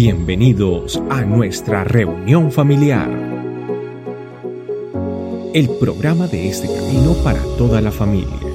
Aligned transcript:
Bienvenidos 0.00 1.02
a 1.10 1.22
nuestra 1.22 1.82
reunión 1.82 2.52
familiar. 2.52 3.10
El 5.52 5.68
programa 5.80 6.28
de 6.28 6.48
este 6.48 6.68
camino 6.68 7.14
para 7.24 7.42
toda 7.58 7.80
la 7.80 7.90
familia. 7.90 8.47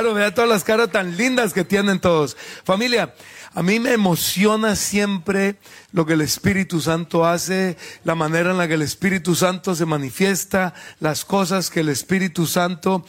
Claro, 0.00 0.32
todas 0.32 0.48
las 0.48 0.64
caras 0.64 0.90
tan 0.90 1.18
lindas 1.18 1.52
que 1.52 1.62
tienen 1.62 2.00
todos. 2.00 2.34
Familia, 2.64 3.14
a 3.52 3.62
mí 3.62 3.80
me 3.80 3.92
emociona 3.92 4.74
siempre 4.74 5.56
lo 5.92 6.06
que 6.06 6.14
el 6.14 6.22
Espíritu 6.22 6.80
Santo 6.80 7.26
hace, 7.26 7.76
la 8.04 8.14
manera 8.14 8.52
en 8.52 8.56
la 8.56 8.66
que 8.66 8.74
el 8.74 8.82
Espíritu 8.82 9.34
Santo 9.34 9.74
se 9.74 9.84
manifiesta, 9.84 10.72
las 11.00 11.26
cosas 11.26 11.68
que 11.68 11.80
el 11.80 11.90
Espíritu 11.90 12.46
Santo 12.46 13.04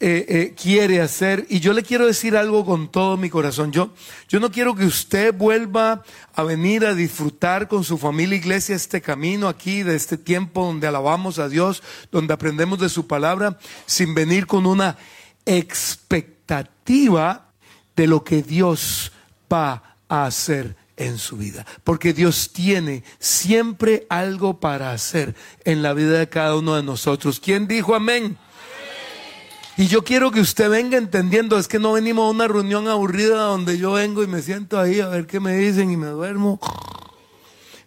eh, 0.00 0.26
eh, 0.28 0.54
quiere 0.60 1.00
hacer. 1.00 1.46
Y 1.48 1.60
yo 1.60 1.72
le 1.72 1.84
quiero 1.84 2.04
decir 2.04 2.36
algo 2.36 2.66
con 2.66 2.90
todo 2.90 3.16
mi 3.16 3.30
corazón. 3.30 3.70
Yo, 3.70 3.90
yo 4.28 4.40
no 4.40 4.50
quiero 4.50 4.74
que 4.74 4.86
usted 4.86 5.32
vuelva 5.32 6.02
a 6.34 6.42
venir 6.42 6.84
a 6.84 6.94
disfrutar 6.94 7.68
con 7.68 7.84
su 7.84 7.96
familia 7.96 8.38
iglesia 8.38 8.74
este 8.74 9.00
camino 9.00 9.46
aquí, 9.46 9.84
de 9.84 9.94
este 9.94 10.18
tiempo 10.18 10.64
donde 10.64 10.88
alabamos 10.88 11.38
a 11.38 11.48
Dios, 11.48 11.84
donde 12.10 12.34
aprendemos 12.34 12.80
de 12.80 12.88
su 12.88 13.06
palabra, 13.06 13.56
sin 13.86 14.14
venir 14.14 14.48
con 14.48 14.66
una 14.66 14.98
expectativa 15.48 17.50
de 17.96 18.06
lo 18.06 18.22
que 18.22 18.42
Dios 18.42 19.12
va 19.52 19.96
a 20.08 20.26
hacer 20.26 20.76
en 20.96 21.18
su 21.18 21.36
vida. 21.36 21.66
Porque 21.84 22.12
Dios 22.12 22.50
tiene 22.52 23.02
siempre 23.18 24.06
algo 24.10 24.60
para 24.60 24.92
hacer 24.92 25.34
en 25.64 25.82
la 25.82 25.94
vida 25.94 26.18
de 26.18 26.28
cada 26.28 26.56
uno 26.56 26.76
de 26.76 26.82
nosotros. 26.82 27.40
¿Quién 27.40 27.66
dijo 27.66 27.94
amén? 27.94 28.36
Y 29.78 29.86
yo 29.86 30.02
quiero 30.02 30.32
que 30.32 30.40
usted 30.40 30.68
venga 30.68 30.98
entendiendo, 30.98 31.56
es 31.56 31.68
que 31.68 31.78
no 31.78 31.92
venimos 31.92 32.26
a 32.26 32.30
una 32.30 32.48
reunión 32.48 32.88
aburrida 32.88 33.42
donde 33.42 33.78
yo 33.78 33.92
vengo 33.92 34.24
y 34.24 34.26
me 34.26 34.42
siento 34.42 34.78
ahí 34.78 35.00
a 35.00 35.06
ver 35.06 35.28
qué 35.28 35.38
me 35.38 35.56
dicen 35.56 35.92
y 35.92 35.96
me 35.96 36.08
duermo. 36.08 36.58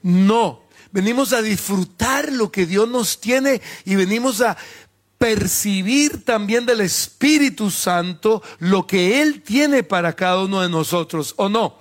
No, 0.02 0.64
venimos 0.94 1.34
a 1.34 1.42
disfrutar 1.42 2.32
lo 2.32 2.50
que 2.50 2.66
Dios 2.66 2.88
nos 2.88 3.20
tiene 3.20 3.62
y 3.84 3.95
venimos 3.95 4.39
a 4.39 4.56
percibir 5.22 6.25
también 6.25 6.66
del 6.66 6.81
Espíritu 6.81 7.69
Santo 7.69 8.41
lo 8.58 8.88
que 8.88 9.22
Él 9.22 9.44
tiene 9.44 9.83
para 9.83 10.14
cada 10.14 10.44
uno 10.44 10.61
de 10.61 10.69
nosotros, 10.69 11.36
¿o 11.38 11.47
no? 11.47 11.77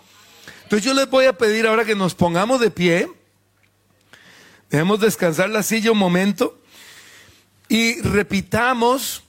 Entonces 0.65 0.85
yo 0.85 0.93
les 0.93 1.09
voy 1.09 1.25
a 1.25 1.33
pedir 1.33 1.67
ahora 1.67 1.87
que 1.87 1.97
nos 1.97 2.15
pongamos 2.15 2.61
de 2.61 2.71
pie, 2.71 3.11
dejemos 4.69 5.01
descansar 5.01 5.49
la 5.49 5.63
silla 5.63 5.91
un 5.91 5.97
momento 5.97 6.61
y 7.67 8.03
repitamos 8.03 9.23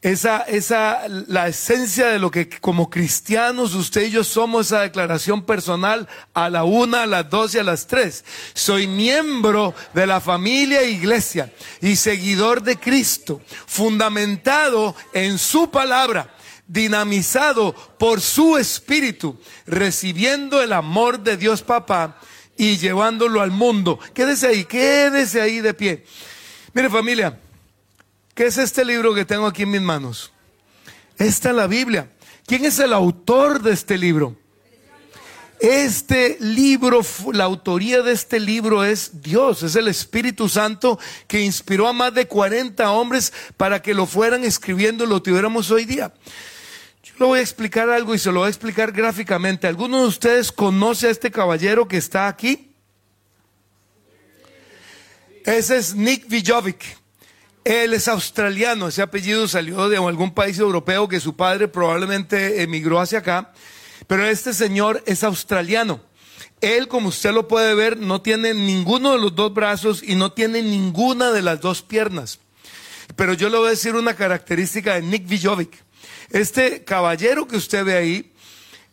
esa, 0.00 0.42
esa, 0.42 1.08
la 1.08 1.48
esencia 1.48 2.06
de 2.06 2.20
lo 2.20 2.30
que 2.30 2.48
como 2.48 2.88
cristianos 2.88 3.74
usted 3.74 4.06
y 4.06 4.10
yo 4.10 4.22
somos, 4.22 4.66
esa 4.66 4.82
declaración 4.82 5.44
personal 5.44 6.08
a 6.34 6.48
la 6.50 6.62
una, 6.62 7.02
a 7.02 7.06
las 7.06 7.28
dos 7.28 7.54
y 7.54 7.58
a 7.58 7.64
las 7.64 7.88
tres. 7.88 8.24
Soy 8.54 8.86
miembro 8.86 9.74
de 9.94 10.06
la 10.06 10.20
familia 10.20 10.84
iglesia 10.84 11.52
y 11.80 11.96
seguidor 11.96 12.62
de 12.62 12.76
Cristo, 12.76 13.40
fundamentado 13.66 14.94
en 15.12 15.36
su 15.36 15.70
palabra, 15.70 16.32
dinamizado 16.68 17.74
por 17.98 18.20
su 18.20 18.56
espíritu, 18.56 19.36
recibiendo 19.66 20.62
el 20.62 20.74
amor 20.74 21.18
de 21.20 21.36
Dios 21.36 21.62
Papá 21.62 22.20
y 22.56 22.76
llevándolo 22.76 23.40
al 23.40 23.50
mundo. 23.50 23.98
Quédese 24.14 24.46
ahí, 24.46 24.64
quédese 24.64 25.40
ahí 25.40 25.60
de 25.60 25.74
pie. 25.74 26.04
Mire 26.72 26.88
familia, 26.88 27.36
¿Qué 28.38 28.46
es 28.46 28.56
este 28.56 28.84
libro 28.84 29.16
que 29.16 29.24
tengo 29.24 29.48
aquí 29.48 29.64
en 29.64 29.72
mis 29.72 29.80
manos? 29.80 30.30
Esta 31.18 31.48
es 31.48 31.56
la 31.56 31.66
Biblia. 31.66 32.08
¿Quién 32.46 32.66
es 32.66 32.78
el 32.78 32.92
autor 32.92 33.60
de 33.60 33.72
este 33.72 33.98
libro? 33.98 34.36
Este 35.58 36.36
libro, 36.38 37.00
la 37.32 37.42
autoría 37.42 38.00
de 38.00 38.12
este 38.12 38.38
libro 38.38 38.84
es 38.84 39.22
Dios, 39.22 39.64
es 39.64 39.74
el 39.74 39.88
Espíritu 39.88 40.48
Santo 40.48 41.00
que 41.26 41.40
inspiró 41.40 41.88
a 41.88 41.92
más 41.92 42.14
de 42.14 42.28
40 42.28 42.88
hombres 42.92 43.32
para 43.56 43.82
que 43.82 43.92
lo 43.92 44.06
fueran 44.06 44.44
escribiendo 44.44 45.02
y 45.02 45.08
lo 45.08 45.20
tuviéramos 45.20 45.72
hoy 45.72 45.84
día. 45.84 46.14
Yo 47.02 47.14
le 47.18 47.26
voy 47.26 47.38
a 47.40 47.42
explicar 47.42 47.90
algo 47.90 48.14
y 48.14 48.20
se 48.20 48.30
lo 48.30 48.38
voy 48.38 48.46
a 48.46 48.50
explicar 48.50 48.92
gráficamente. 48.92 49.66
¿Alguno 49.66 50.02
de 50.02 50.06
ustedes 50.06 50.52
conoce 50.52 51.08
a 51.08 51.10
este 51.10 51.32
caballero 51.32 51.88
que 51.88 51.96
está 51.96 52.28
aquí? 52.28 52.70
Ese 55.44 55.76
es 55.76 55.92
Nick 55.92 56.28
Vijovic. 56.28 56.98
Él 57.68 57.92
es 57.92 58.08
australiano, 58.08 58.88
ese 58.88 59.02
apellido 59.02 59.46
salió 59.46 59.90
de 59.90 59.98
algún 59.98 60.32
país 60.32 60.58
europeo 60.58 61.06
que 61.06 61.20
su 61.20 61.36
padre 61.36 61.68
probablemente 61.68 62.62
emigró 62.62 62.98
hacia 62.98 63.18
acá, 63.18 63.52
pero 64.06 64.24
este 64.24 64.54
señor 64.54 65.02
es 65.04 65.22
australiano. 65.22 66.00
Él, 66.62 66.88
como 66.88 67.10
usted 67.10 67.30
lo 67.30 67.46
puede 67.46 67.74
ver, 67.74 67.98
no 67.98 68.22
tiene 68.22 68.54
ninguno 68.54 69.12
de 69.12 69.18
los 69.18 69.34
dos 69.36 69.52
brazos 69.52 70.02
y 70.02 70.14
no 70.14 70.32
tiene 70.32 70.62
ninguna 70.62 71.30
de 71.30 71.42
las 71.42 71.60
dos 71.60 71.82
piernas. 71.82 72.38
Pero 73.16 73.34
yo 73.34 73.50
le 73.50 73.58
voy 73.58 73.66
a 73.66 73.70
decir 73.72 73.94
una 73.96 74.16
característica 74.16 74.94
de 74.94 75.02
Nick 75.02 75.28
Vijovic. 75.28 75.84
Este 76.30 76.84
caballero 76.84 77.46
que 77.46 77.58
usted 77.58 77.84
ve 77.84 77.98
ahí 77.98 78.32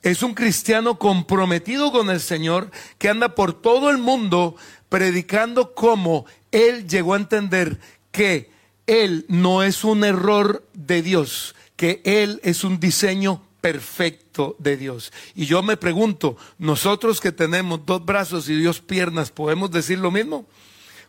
es 0.01 0.21
un 0.21 0.33
cristiano 0.33 0.99
comprometido 0.99 1.93
con 1.93 2.09
el 2.09 2.19
Señor 2.19 2.71
que 2.97 3.07
anda 3.07 3.35
por 3.35 3.53
todo 3.53 3.89
el 3.89 3.99
mundo 3.99 4.57
predicando 4.89 5.73
cómo 5.73 6.25
él 6.51 6.89
llegó 6.89 7.13
a 7.13 7.17
entender 7.19 7.79
que 8.11 8.53
él 8.88 9.25
no 9.28 9.63
es 9.63 9.84
un 9.84 10.03
error 10.03 10.68
de 10.73 11.01
Dios, 11.01 11.56
que 11.75 12.01
Él 12.06 12.40
es 12.44 12.63
un 12.63 12.79
diseño 12.79 13.41
perfecto 13.62 14.56
de 14.59 14.78
Dios. 14.78 15.12
Y 15.34 15.47
yo 15.47 15.63
me 15.63 15.78
pregunto, 15.78 16.38
nosotros 16.59 17.19
que 17.19 17.31
tenemos 17.31 17.85
dos 17.85 18.06
brazos 18.06 18.47
y 18.47 18.62
dos 18.62 18.81
piernas, 18.81 19.31
¿podemos 19.31 19.72
decir 19.72 19.97
lo 19.97 20.12
mismo? 20.12 20.46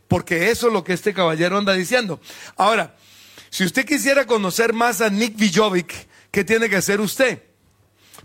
Porque 0.09 0.51
eso 0.51 0.69
es 0.69 0.73
lo 0.73 0.85
que 0.85 0.95
este 0.95 1.13
caballero 1.13 1.59
anda 1.59 1.75
diciendo. 1.75 2.21
Ahora, 2.57 2.97
si 3.51 3.65
usted 3.65 3.85
quisiera 3.85 4.27
conocer 4.27 4.73
más 4.73 5.01
a 5.01 5.11
Nick 5.11 5.37
Vijovic, 5.37 6.09
¿qué 6.31 6.45
tiene 6.45 6.71
que 6.71 6.77
hacer 6.77 7.01
usted? 7.01 7.43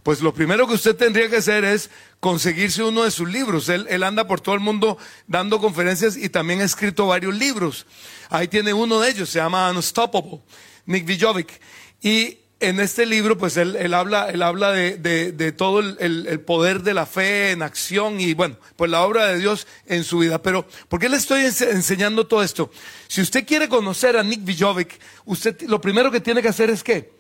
Pues 0.04 0.22
lo 0.22 0.34
primero 0.34 0.68
que 0.68 0.74
usted 0.74 0.96
tendría 0.96 1.30
que 1.30 1.38
hacer 1.38 1.64
es 1.64 1.92
conseguirse 2.20 2.84
uno 2.84 3.04
de 3.04 3.12
sus 3.12 3.30
libros. 3.30 3.70
Él, 3.70 4.04
anda 4.04 4.26
por 4.26 4.42
todo 4.42 4.56
el 4.56 4.62
mundo 4.62 4.98
dando 5.28 5.60
conferencias 5.60 6.18
y 6.18 6.30
también 6.30 6.62
ha 6.62 6.66
escrito 6.66 7.08
varios 7.08 7.36
libros. 7.36 7.86
Ahí 8.30 8.48
tiene 8.48 8.74
uno 8.74 9.00
de 9.00 9.12
ellos, 9.12 9.30
se 9.30 9.40
llama 9.40 9.70
Unstoppable, 9.70 10.42
Nick 10.88 11.06
Vijovic. 11.06 11.62
Y 12.02 12.40
en 12.60 12.80
este 12.80 13.06
libro, 13.06 13.38
pues 13.38 13.58
él, 13.58 13.94
habla, 13.94 14.30
él 14.30 14.42
habla 14.42 14.72
de, 14.72 15.54
todo 15.56 15.80
el, 15.80 16.40
poder 16.42 16.82
de 16.82 16.96
la 16.96 17.06
fe 17.06 17.52
en 17.52 17.62
acción 17.62 18.20
y 18.20 18.34
bueno, 18.34 18.58
pues 18.76 18.90
la 18.90 19.02
obra 19.02 19.28
de 19.28 19.38
Dios 19.38 19.68
en 19.86 20.04
su 20.04 20.20
vida. 20.20 20.42
Pero, 20.42 20.68
¿por 20.90 21.00
qué 21.00 21.10
le 21.10 21.18
estoy 21.18 21.44
enseñando 21.44 22.26
todo 22.26 22.42
esto? 22.42 22.72
Si 23.08 23.22
usted 23.22 23.46
quiere 23.46 23.70
conocer 23.70 24.18
a 24.18 24.24
Nick 24.24 24.44
Vijovic, 24.44 25.00
usted 25.26 25.62
lo 25.62 25.80
primero 25.80 26.10
que 26.10 26.22
tiene 26.22 26.42
que 26.42 26.48
hacer 26.50 26.72
es 26.72 26.84
que 26.84 27.12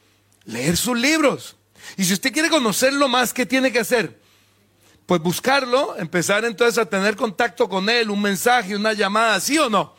leer 0.46 0.78
sus 0.78 0.98
libros. 0.98 1.58
Y 1.98 2.04
si 2.06 2.14
usted 2.14 2.32
quiere 2.32 2.50
conocerlo 2.50 3.08
más, 3.08 3.34
¿qué 3.34 3.46
tiene 3.46 3.72
que 3.72 3.80
hacer? 3.80 4.20
Pues 5.06 5.22
buscarlo, 5.22 5.98
empezar 5.98 6.46
entonces 6.46 6.78
a 6.78 6.86
tener 6.86 7.16
contacto 7.16 7.68
con 7.68 7.90
él, 7.90 8.10
un 8.10 8.22
mensaje, 8.22 8.76
una 8.76 8.94
llamada, 8.94 9.40
¿sí 9.40 9.58
o 9.58 9.70
no? 9.70 9.96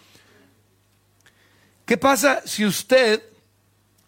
¿Qué 1.84 1.96
pasa 1.98 2.42
si 2.46 2.64
usted 2.64 3.22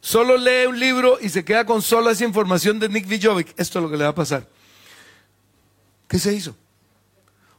solo 0.00 0.36
lee 0.36 0.66
un 0.66 0.78
libro 0.78 1.18
y 1.20 1.28
se 1.28 1.44
queda 1.44 1.66
con 1.66 1.82
solo 1.82 2.10
esa 2.10 2.24
información 2.24 2.78
de 2.78 2.88
Nick 2.88 3.06
Vijovic? 3.06 3.48
Esto 3.58 3.78
es 3.78 3.82
lo 3.82 3.90
que 3.90 3.96
le 3.96 4.04
va 4.04 4.10
a 4.10 4.14
pasar. 4.14 4.48
¿Qué 6.08 6.18
se 6.18 6.32
hizo? 6.32 6.56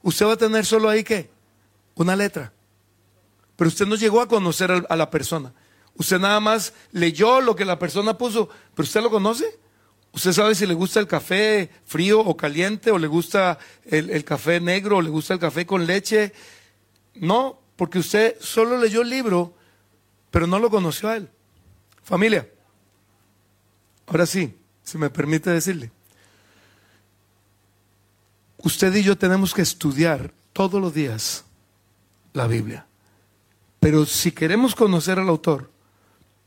Usted 0.01 0.25
va 0.25 0.33
a 0.33 0.37
tener 0.37 0.65
solo 0.65 0.89
ahí 0.89 1.03
qué? 1.03 1.29
Una 1.95 2.15
letra. 2.15 2.53
Pero 3.55 3.67
usted 3.67 3.85
no 3.85 3.95
llegó 3.95 4.21
a 4.21 4.27
conocer 4.27 4.85
a 4.87 4.95
la 4.95 5.09
persona. 5.09 5.53
Usted 5.95 6.19
nada 6.19 6.39
más 6.39 6.73
leyó 6.91 7.41
lo 7.41 7.55
que 7.55 7.65
la 7.65 7.79
persona 7.79 8.17
puso, 8.17 8.49
pero 8.73 8.85
usted 8.85 9.01
lo 9.01 9.09
conoce. 9.09 9.45
¿Usted 10.15 10.31
sabe 10.31 10.55
si 10.55 10.65
le 10.65 10.73
gusta 10.73 11.01
el 11.01 11.07
café 11.07 11.69
frío 11.83 12.21
o 12.21 12.37
caliente 12.37 12.89
o 12.89 12.97
le 12.97 13.05
gusta 13.05 13.59
el, 13.83 14.23
café 14.23 14.61
negro 14.61 14.97
o 14.97 15.01
le 15.01 15.09
gusta 15.09 15.33
el 15.33 15.41
café 15.41 15.65
con 15.65 15.85
leche? 15.85 16.31
No, 17.15 17.59
porque 17.75 17.99
usted 17.99 18.37
solo 18.39 18.77
leyó 18.77 19.01
el 19.01 19.09
libro, 19.09 19.53
pero 20.31 20.47
no 20.47 20.57
lo 20.57 20.69
conoció 20.69 21.09
a 21.09 21.17
él. 21.17 21.29
Familia, 22.01 22.49
ahora 24.07 24.25
sí, 24.25 24.57
si 24.83 24.97
me 24.97 25.09
permite 25.09 25.49
decirle, 25.49 25.91
usted 28.59 28.95
y 28.95 29.03
yo 29.03 29.17
tenemos 29.17 29.53
que 29.53 29.63
estudiar 29.63 30.31
todos 30.53 30.79
los 30.79 30.93
días 30.93 31.43
la 32.31 32.47
Biblia. 32.47 32.87
Pero 33.81 34.05
si 34.05 34.31
queremos 34.31 34.75
conocer 34.75 35.19
al 35.19 35.27
autor, 35.27 35.69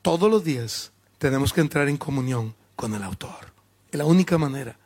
todos 0.01 0.31
los 0.31 0.43
días 0.43 0.91
tenemos 1.19 1.53
que 1.53 1.61
entrar 1.61 1.87
en 1.91 1.99
comunión 1.99 2.55
con 2.75 2.95
el 2.95 3.03
autor. 3.03 3.58
Es 3.91 3.99
la 3.99 4.05
única 4.05 4.39
manera 4.39 4.77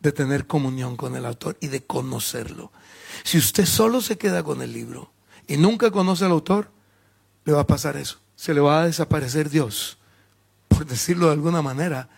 de 0.00 0.12
tener 0.12 0.46
comunión 0.46 0.96
con 0.96 1.16
el 1.16 1.26
autor 1.26 1.56
y 1.60 1.68
de 1.68 1.84
conocerlo. 1.84 2.72
Si 3.24 3.38
usted 3.38 3.66
solo 3.66 4.00
se 4.00 4.18
queda 4.18 4.42
con 4.42 4.62
el 4.62 4.72
libro 4.72 5.12
y 5.46 5.56
nunca 5.56 5.90
conoce 5.90 6.24
al 6.24 6.32
autor, 6.32 6.70
le 7.44 7.52
va 7.52 7.60
a 7.60 7.66
pasar 7.66 7.96
eso. 7.96 8.18
Se 8.36 8.54
le 8.54 8.60
va 8.60 8.82
a 8.82 8.86
desaparecer 8.86 9.48
Dios, 9.48 9.98
por 10.68 10.86
decirlo 10.86 11.26
de 11.26 11.32
alguna 11.32 11.62
manera, 11.62 12.08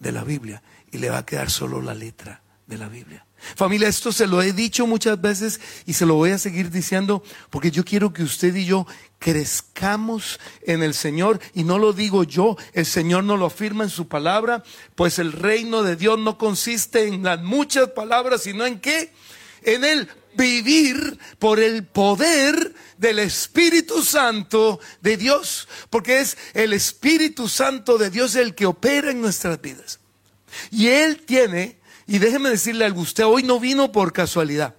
de 0.00 0.12
la 0.12 0.24
Biblia 0.24 0.62
y 0.90 0.98
le 0.98 1.10
va 1.10 1.18
a 1.18 1.26
quedar 1.26 1.50
solo 1.50 1.80
la 1.82 1.94
letra 1.94 2.42
de 2.66 2.78
la 2.78 2.88
Biblia. 2.88 3.24
Familia, 3.54 3.88
esto 3.88 4.12
se 4.12 4.26
lo 4.26 4.42
he 4.42 4.52
dicho 4.52 4.86
muchas 4.86 5.20
veces 5.20 5.60
y 5.84 5.92
se 5.92 6.06
lo 6.06 6.14
voy 6.14 6.30
a 6.30 6.38
seguir 6.38 6.70
diciendo 6.70 7.22
porque 7.50 7.70
yo 7.70 7.84
quiero 7.84 8.12
que 8.12 8.22
usted 8.22 8.54
y 8.56 8.64
yo 8.64 8.86
crezcamos 9.18 10.40
en 10.62 10.82
el 10.82 10.94
Señor 10.94 11.40
y 11.54 11.64
no 11.64 11.78
lo 11.78 11.92
digo 11.92 12.24
yo, 12.24 12.56
el 12.72 12.86
Señor 12.86 13.24
no 13.24 13.36
lo 13.36 13.46
afirma 13.46 13.84
en 13.84 13.90
su 13.90 14.08
palabra, 14.08 14.64
pues 14.94 15.18
el 15.18 15.32
reino 15.32 15.82
de 15.82 15.96
Dios 15.96 16.18
no 16.18 16.38
consiste 16.38 17.06
en 17.06 17.22
las 17.22 17.40
muchas 17.40 17.90
palabras, 17.90 18.42
sino 18.42 18.66
en 18.66 18.80
qué? 18.80 19.12
En 19.62 19.84
el 19.84 20.08
vivir 20.36 21.18
por 21.38 21.60
el 21.60 21.84
poder 21.84 22.74
del 22.98 23.18
Espíritu 23.18 24.02
Santo 24.02 24.80
de 25.00 25.16
Dios, 25.16 25.68
porque 25.90 26.20
es 26.20 26.36
el 26.54 26.72
Espíritu 26.72 27.48
Santo 27.48 27.98
de 27.98 28.10
Dios 28.10 28.34
el 28.34 28.54
que 28.54 28.66
opera 28.66 29.10
en 29.10 29.20
nuestras 29.20 29.60
vidas. 29.60 30.00
Y 30.70 30.88
Él 30.88 31.22
tiene, 31.26 31.78
y 32.06 32.18
déjeme 32.18 32.50
decirle 32.50 32.84
algo, 32.84 33.00
usted 33.00 33.24
hoy 33.24 33.42
no 33.42 33.58
vino 33.58 33.90
por 33.90 34.12
casualidad. 34.12 34.76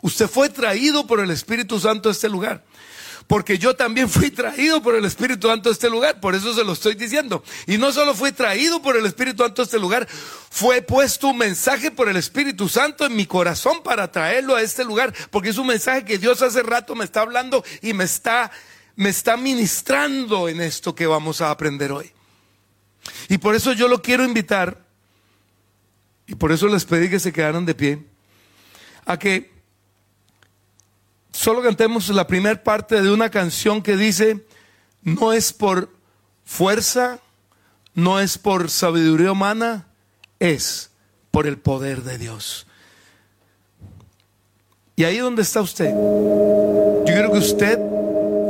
Usted 0.00 0.28
fue 0.28 0.48
traído 0.48 1.06
por 1.06 1.20
el 1.20 1.30
Espíritu 1.30 1.78
Santo 1.78 2.08
a 2.08 2.12
este 2.12 2.28
lugar. 2.28 2.64
Porque 3.26 3.56
yo 3.58 3.76
también 3.76 4.08
fui 4.08 4.30
traído 4.30 4.82
por 4.82 4.94
el 4.94 5.04
Espíritu 5.04 5.48
Santo 5.48 5.68
a 5.68 5.72
este 5.72 5.88
lugar, 5.88 6.20
por 6.20 6.34
eso 6.34 6.54
se 6.54 6.64
lo 6.64 6.72
estoy 6.72 6.94
diciendo. 6.94 7.42
Y 7.66 7.78
no 7.78 7.92
solo 7.92 8.14
fui 8.14 8.32
traído 8.32 8.82
por 8.82 8.96
el 8.96 9.06
Espíritu 9.06 9.42
Santo 9.42 9.62
a 9.62 9.64
este 9.64 9.78
lugar, 9.78 10.08
fue 10.50 10.82
puesto 10.82 11.28
un 11.28 11.38
mensaje 11.38 11.90
por 11.90 12.08
el 12.08 12.16
Espíritu 12.16 12.68
Santo 12.68 13.06
en 13.06 13.14
mi 13.14 13.26
corazón 13.26 13.82
para 13.82 14.10
traerlo 14.10 14.56
a 14.56 14.62
este 14.62 14.84
lugar, 14.84 15.14
porque 15.30 15.50
es 15.50 15.58
un 15.58 15.68
mensaje 15.68 16.04
que 16.04 16.18
Dios 16.18 16.42
hace 16.42 16.62
rato 16.62 16.94
me 16.94 17.04
está 17.04 17.20
hablando 17.20 17.64
y 17.80 17.92
me 17.92 18.04
está, 18.04 18.50
me 18.96 19.10
está 19.10 19.36
ministrando 19.36 20.48
en 20.48 20.60
esto 20.60 20.94
que 20.94 21.06
vamos 21.06 21.40
a 21.40 21.50
aprender 21.50 21.92
hoy. 21.92 22.10
Y 23.28 23.38
por 23.38 23.54
eso 23.54 23.72
yo 23.72 23.88
lo 23.88 24.02
quiero 24.02 24.24
invitar, 24.24 24.84
y 26.26 26.34
por 26.34 26.52
eso 26.52 26.68
les 26.68 26.84
pedí 26.84 27.08
que 27.08 27.20
se 27.20 27.32
quedaran 27.32 27.66
de 27.66 27.74
pie, 27.74 28.06
a 29.04 29.18
que 29.18 29.52
solo 31.32 31.62
cantemos 31.62 32.08
la 32.10 32.26
primera 32.26 32.62
parte 32.62 33.02
de 33.02 33.10
una 33.10 33.30
canción 33.30 33.82
que 33.82 33.96
dice, 33.96 34.44
no 35.02 35.32
es 35.32 35.52
por 35.52 35.90
fuerza, 36.44 37.18
no 37.94 38.20
es 38.20 38.38
por 38.38 38.70
sabiduría 38.70 39.32
humana, 39.32 39.86
es 40.38 40.90
por 41.30 41.46
el 41.46 41.58
poder 41.58 42.02
de 42.02 42.18
Dios. 42.18 42.66
Y 44.94 45.04
ahí 45.04 45.18
donde 45.18 45.42
está 45.42 45.60
usted, 45.60 45.90
yo 45.90 47.04
quiero 47.04 47.32
que 47.32 47.38
usted 47.38 47.78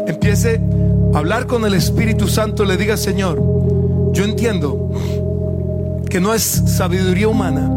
empiece 0.07 0.61
a 1.15 1.19
hablar 1.19 1.47
con 1.47 1.65
el 1.65 1.75
Espíritu 1.75 2.29
Santo, 2.29 2.65
le 2.65 2.77
diga, 2.77 2.97
Señor, 2.97 3.41
yo 4.13 4.25
entiendo 4.25 4.91
que 6.13 6.21
no 6.21 6.35
es 6.35 6.43
sabiduría 6.67 7.27
humana, 7.27 7.71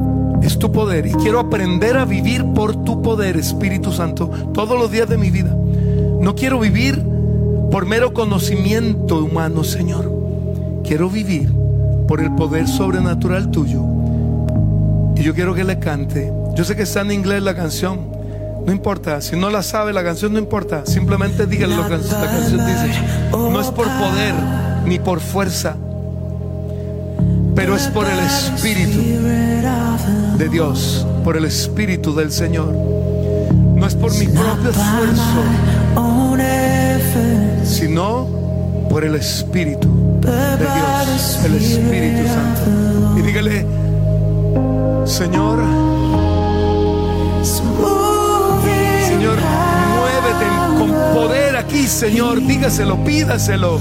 es 0.44 0.60
tu 0.60 0.70
poder. 0.70 1.08
Y 1.08 1.14
quiero 1.14 1.40
aprender 1.40 1.96
a 1.96 2.04
vivir 2.04 2.44
por 2.54 2.84
tu 2.84 3.02
poder, 3.02 3.38
Espíritu 3.38 3.94
Santo, 3.94 4.30
todos 4.54 4.78
los 4.78 4.92
días 4.92 5.08
de 5.08 5.18
mi 5.18 5.32
vida. 5.32 5.56
No 6.20 6.36
quiero 6.36 6.60
vivir 6.60 7.02
por 7.72 7.86
mero 7.86 8.14
conocimiento 8.14 9.24
humano, 9.24 9.64
Señor. 9.64 10.12
Quiero 10.84 11.10
vivir 11.10 11.50
por 12.10 12.20
el 12.20 12.36
poder 12.36 12.68
sobrenatural 12.68 13.52
tuyo. 13.52 13.86
Y 15.16 15.24
yo 15.24 15.34
quiero 15.34 15.56
que 15.56 15.64
le 15.64 15.80
cante. 15.80 16.30
Yo 16.56 16.66
sé 16.66 16.76
que 16.76 16.84
está 16.84 17.04
en 17.04 17.14
inglés 17.14 17.42
la 17.42 17.56
canción. 17.56 18.02
No 18.66 18.74
importa, 18.74 19.22
si 19.22 19.38
no 19.38 19.50
la 19.50 19.64
sabe 19.64 19.94
la 19.94 20.04
canción, 20.04 20.34
no 20.34 20.40
importa. 20.40 20.86
Simplemente 20.86 21.48
dígale 21.48 21.78
lo 21.78 21.84
que 21.88 21.98
la 22.00 22.32
canción 22.32 22.66
dice. 22.66 23.02
No 23.32 23.62
es 23.62 23.68
por 23.68 23.86
poder 23.86 24.36
ni 24.86 25.00
por 25.00 25.22
fuerza, 25.22 25.78
pero 27.56 27.76
es 27.76 27.88
por 27.88 28.06
el 28.06 28.20
Espíritu 28.20 29.02
de 30.38 30.50
Dios, 30.50 31.08
por 31.24 31.38
el 31.38 31.46
Espíritu 31.46 32.14
del 32.14 32.32
Señor. 32.32 32.74
No 32.74 33.88
es 33.88 33.96
por 33.96 34.14
mi 34.16 34.28
propio 34.28 34.70
esfuerzo, 34.70 35.44
sino 37.64 38.28
por 38.90 39.04
el 39.04 39.16
Espíritu 39.16 39.90
de 40.22 40.58
Dios, 40.58 41.40
el 41.46 41.56
Espíritu 41.56 42.28
Santo. 42.28 43.20
Y 43.20 43.22
dígale, 43.22 43.66
Señor, 45.06 45.64
Señor, 49.08 49.38
muévete 49.96 50.46
con 50.78 50.92
poder 51.14 51.56
aquí, 51.58 51.88
Señor, 51.88 52.46
dígaselo, 52.46 53.04
pídaselo. 53.04 53.80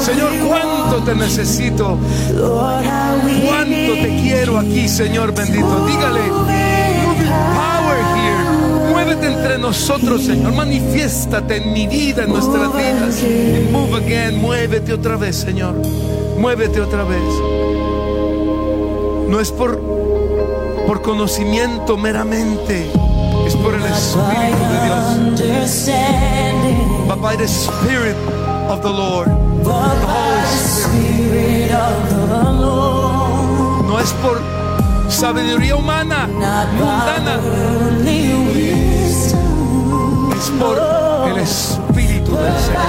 Señor, 0.00 0.30
cuánto 0.46 0.67
te 0.96 1.14
necesito, 1.14 1.98
cuánto 3.46 3.92
te 3.94 4.20
quiero 4.22 4.58
aquí, 4.58 4.88
Señor 4.88 5.34
bendito. 5.34 5.86
Dígale, 5.86 6.20
power 7.54 7.98
here. 8.16 8.90
Muévete 8.90 9.26
entre 9.26 9.58
nosotros, 9.58 10.24
Señor. 10.24 10.52
Manifiéstate 10.54 11.56
en 11.58 11.72
mi 11.72 11.86
vida, 11.86 12.24
en 12.24 12.30
nuestras 12.30 12.74
vidas. 12.74 13.22
Move 13.70 13.96
again, 13.96 14.40
muévete 14.40 14.92
otra 14.92 15.16
vez, 15.16 15.36
Señor. 15.36 15.74
Muévete 16.38 16.80
otra 16.80 17.04
vez. 17.04 17.22
No 19.28 19.40
es 19.40 19.52
por, 19.52 19.78
por 20.86 21.02
conocimiento 21.02 21.96
meramente, 21.96 22.90
es 23.46 23.54
por 23.56 23.74
el 23.74 23.84
Espíritu 23.84 24.64
de 24.72 24.84
Dios. 24.86 24.98
But 27.06 27.20
by 27.20 27.36
the 27.36 27.48
Spirit 27.48 28.16
of 28.68 28.82
the 28.82 28.90
Lord, 28.90 29.28
the. 29.64 30.27
No 33.86 34.00
es 34.00 34.12
por 34.14 34.40
sabiduría 35.08 35.76
humana, 35.76 36.26
mundana, 36.26 37.40
es 40.36 40.50
por 40.58 40.78
el 41.30 41.38
Espíritu 41.38 42.36
del 42.36 42.54
Señor. 42.58 42.88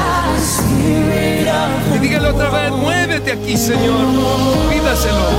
Y 1.96 1.98
dígale 2.00 2.30
otra 2.30 2.50
vez, 2.50 2.72
muévete 2.72 3.32
aquí, 3.34 3.58
Señor. 3.58 4.06
Pídaselo. 4.70 5.30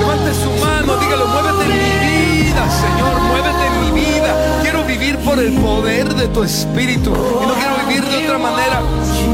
Levante 0.00 0.34
su 0.34 0.50
mano, 0.64 0.96
dígalo, 0.98 1.26
muévete 1.28 1.62
en 1.64 1.68
mi 1.70 1.74
vida, 1.74 2.11
Señor, 2.50 3.20
muévete 3.20 3.66
en 3.66 3.80
mi 3.84 4.00
vida. 4.00 4.60
Quiero 4.62 4.84
vivir 4.84 5.16
por 5.18 5.38
el 5.38 5.52
poder 5.54 6.12
de 6.14 6.26
tu 6.28 6.42
Espíritu 6.42 7.10
y 7.10 7.46
no 7.46 7.54
quiero 7.54 7.76
vivir 7.86 8.04
de 8.04 8.24
otra 8.24 8.38
manera. 8.38 8.82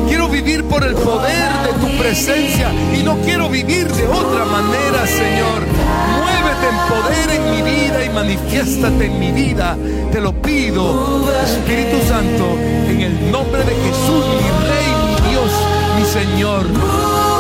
Quiero 0.07 0.29
vivir 0.29 0.65
por 0.65 0.85
el 0.85 0.95
poder 0.95 1.51
de 1.65 1.73
tu 1.81 1.99
presencia 1.99 2.71
y 2.95 3.03
no 3.03 3.17
quiero 3.19 3.49
vivir 3.49 3.89
de 3.89 4.07
otra 4.07 4.45
manera, 4.45 5.07
Señor. 5.07 5.63
Muévete 6.19 6.69
en 6.69 6.79
poder 6.89 7.31
en 7.31 7.51
mi 7.51 7.63
vida 7.63 8.05
y 8.05 8.11
manifiéstate 8.11 9.07
en 9.07 9.19
mi 9.19 9.33
vida. 9.33 9.77
Te 10.13 10.21
lo 10.21 10.33
pido, 10.35 11.25
Espíritu 11.45 12.07
Santo, 12.07 12.59
en 12.89 13.01
el 13.01 13.33
nombre 13.33 13.65
de 13.65 13.75
Jesús, 13.75 14.25
mi 14.37 14.49
Rey, 14.69 14.89
mi 15.07 15.31
Dios, 15.31 15.53
mi 15.97 16.05
Señor. 16.05 17.38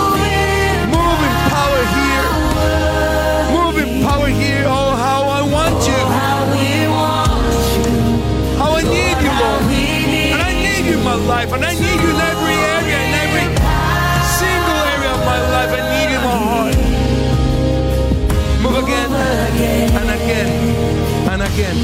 And 21.64 21.78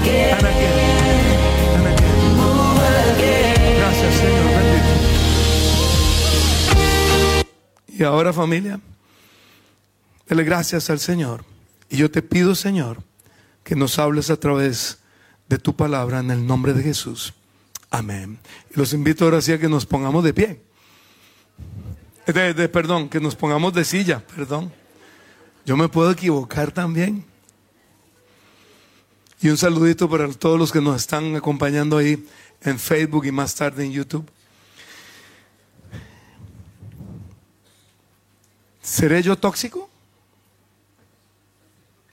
again 0.00 0.38
and 0.38 0.46
again 0.46 0.76
and 1.74 1.86
again. 3.16 3.76
Gracias, 3.78 4.14
Señor. 4.14 4.46
Bendito. 4.54 4.94
Y 7.88 8.02
ahora, 8.02 8.32
familia, 8.32 8.80
dele 10.28 10.44
gracias 10.44 10.90
al 10.90 10.98
Señor. 11.00 11.44
Y 11.90 11.96
yo 11.98 12.10
te 12.10 12.22
pido, 12.22 12.54
Señor, 12.54 13.02
que 13.62 13.76
nos 13.76 13.98
hables 13.98 14.30
a 14.30 14.36
través 14.36 14.98
de 15.48 15.58
tu 15.58 15.76
palabra 15.76 16.18
en 16.20 16.30
el 16.30 16.46
nombre 16.46 16.72
de 16.72 16.82
Jesús. 16.82 17.34
Amén. 17.90 18.38
Y 18.74 18.78
los 18.78 18.92
invito 18.92 19.24
ahora 19.24 19.40
sí 19.40 19.52
a 19.52 19.58
que 19.60 19.68
nos 19.68 19.86
pongamos 19.86 20.24
de 20.24 20.34
pie. 20.34 20.60
De, 22.26 22.54
de- 22.54 22.68
perdón, 22.68 23.08
que 23.08 23.20
nos 23.20 23.36
pongamos 23.36 23.72
de 23.74 23.84
silla, 23.84 24.20
perdón. 24.34 24.72
Yo 25.64 25.76
me 25.76 25.88
puedo 25.88 26.10
equivocar 26.10 26.72
también. 26.72 27.24
Y 29.40 29.48
un 29.48 29.58
saludito 29.58 30.08
para 30.08 30.28
todos 30.32 30.58
los 30.58 30.72
que 30.72 30.80
nos 30.80 31.00
están 31.00 31.36
acompañando 31.36 31.98
ahí 31.98 32.26
en 32.62 32.78
Facebook 32.78 33.26
y 33.26 33.32
más 33.32 33.54
tarde 33.54 33.84
en 33.84 33.92
YouTube. 33.92 34.28
¿Seré 38.82 39.22
yo 39.22 39.36
tóxico? 39.36 39.88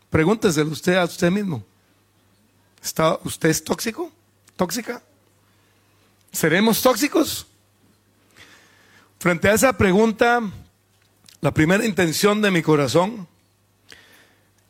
Pregúnteselo 0.10 0.72
usted 0.72 0.96
a 0.96 1.06
usted 1.06 1.32
mismo. 1.32 1.64
¿Está, 2.84 3.20
¿Usted 3.24 3.50
es 3.50 3.64
tóxico? 3.64 4.12
¿Tóxica? 4.56 5.02
¿Seremos 6.32 6.82
tóxicos? 6.82 7.48
Frente 9.20 9.50
a 9.50 9.54
esa 9.54 9.78
pregunta, 9.78 10.42
la 11.42 11.54
primera 11.54 11.86
intención 11.86 12.42
de 12.42 12.52
mi 12.52 12.62
corazón, 12.62 13.28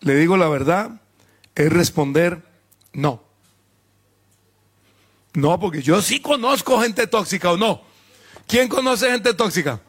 le 0.02 0.16
digo 0.16 0.38
la 0.38 0.50
verdad, 0.50 1.00
es 1.56 1.72
responder 1.72 2.42
no. 2.94 3.24
No, 5.34 5.60
porque 5.60 5.82
yo 5.82 6.02
sí 6.02 6.20
conozco 6.20 6.82
gente 6.82 7.08
tóxica 7.08 7.52
o 7.52 7.58
no. 7.58 7.82
¿Quién 8.48 8.68
conoce 8.68 9.10
gente 9.10 9.34
tóxica? 9.34 9.80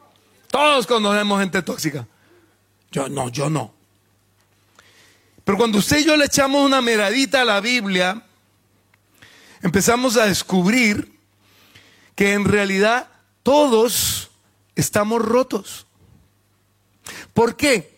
Todos 0.48 0.86
conocemos 0.86 1.40
gente 1.40 1.62
tóxica. 1.62 2.06
Yo 2.90 3.08
no, 3.08 3.28
yo 3.28 3.50
no. 3.50 3.74
Pero 5.44 5.58
cuando 5.58 5.78
usted 5.78 5.98
y 5.98 6.04
yo 6.04 6.16
le 6.16 6.26
echamos 6.26 6.64
una 6.64 6.80
miradita 6.80 7.40
a 7.40 7.44
la 7.44 7.60
Biblia, 7.60 8.22
empezamos 9.62 10.16
a 10.16 10.26
descubrir 10.26 11.18
que 12.14 12.34
en 12.34 12.44
realidad 12.44 13.08
todos 13.42 14.30
estamos 14.76 15.20
rotos. 15.20 15.86
¿Por 17.34 17.56
qué? 17.56 17.91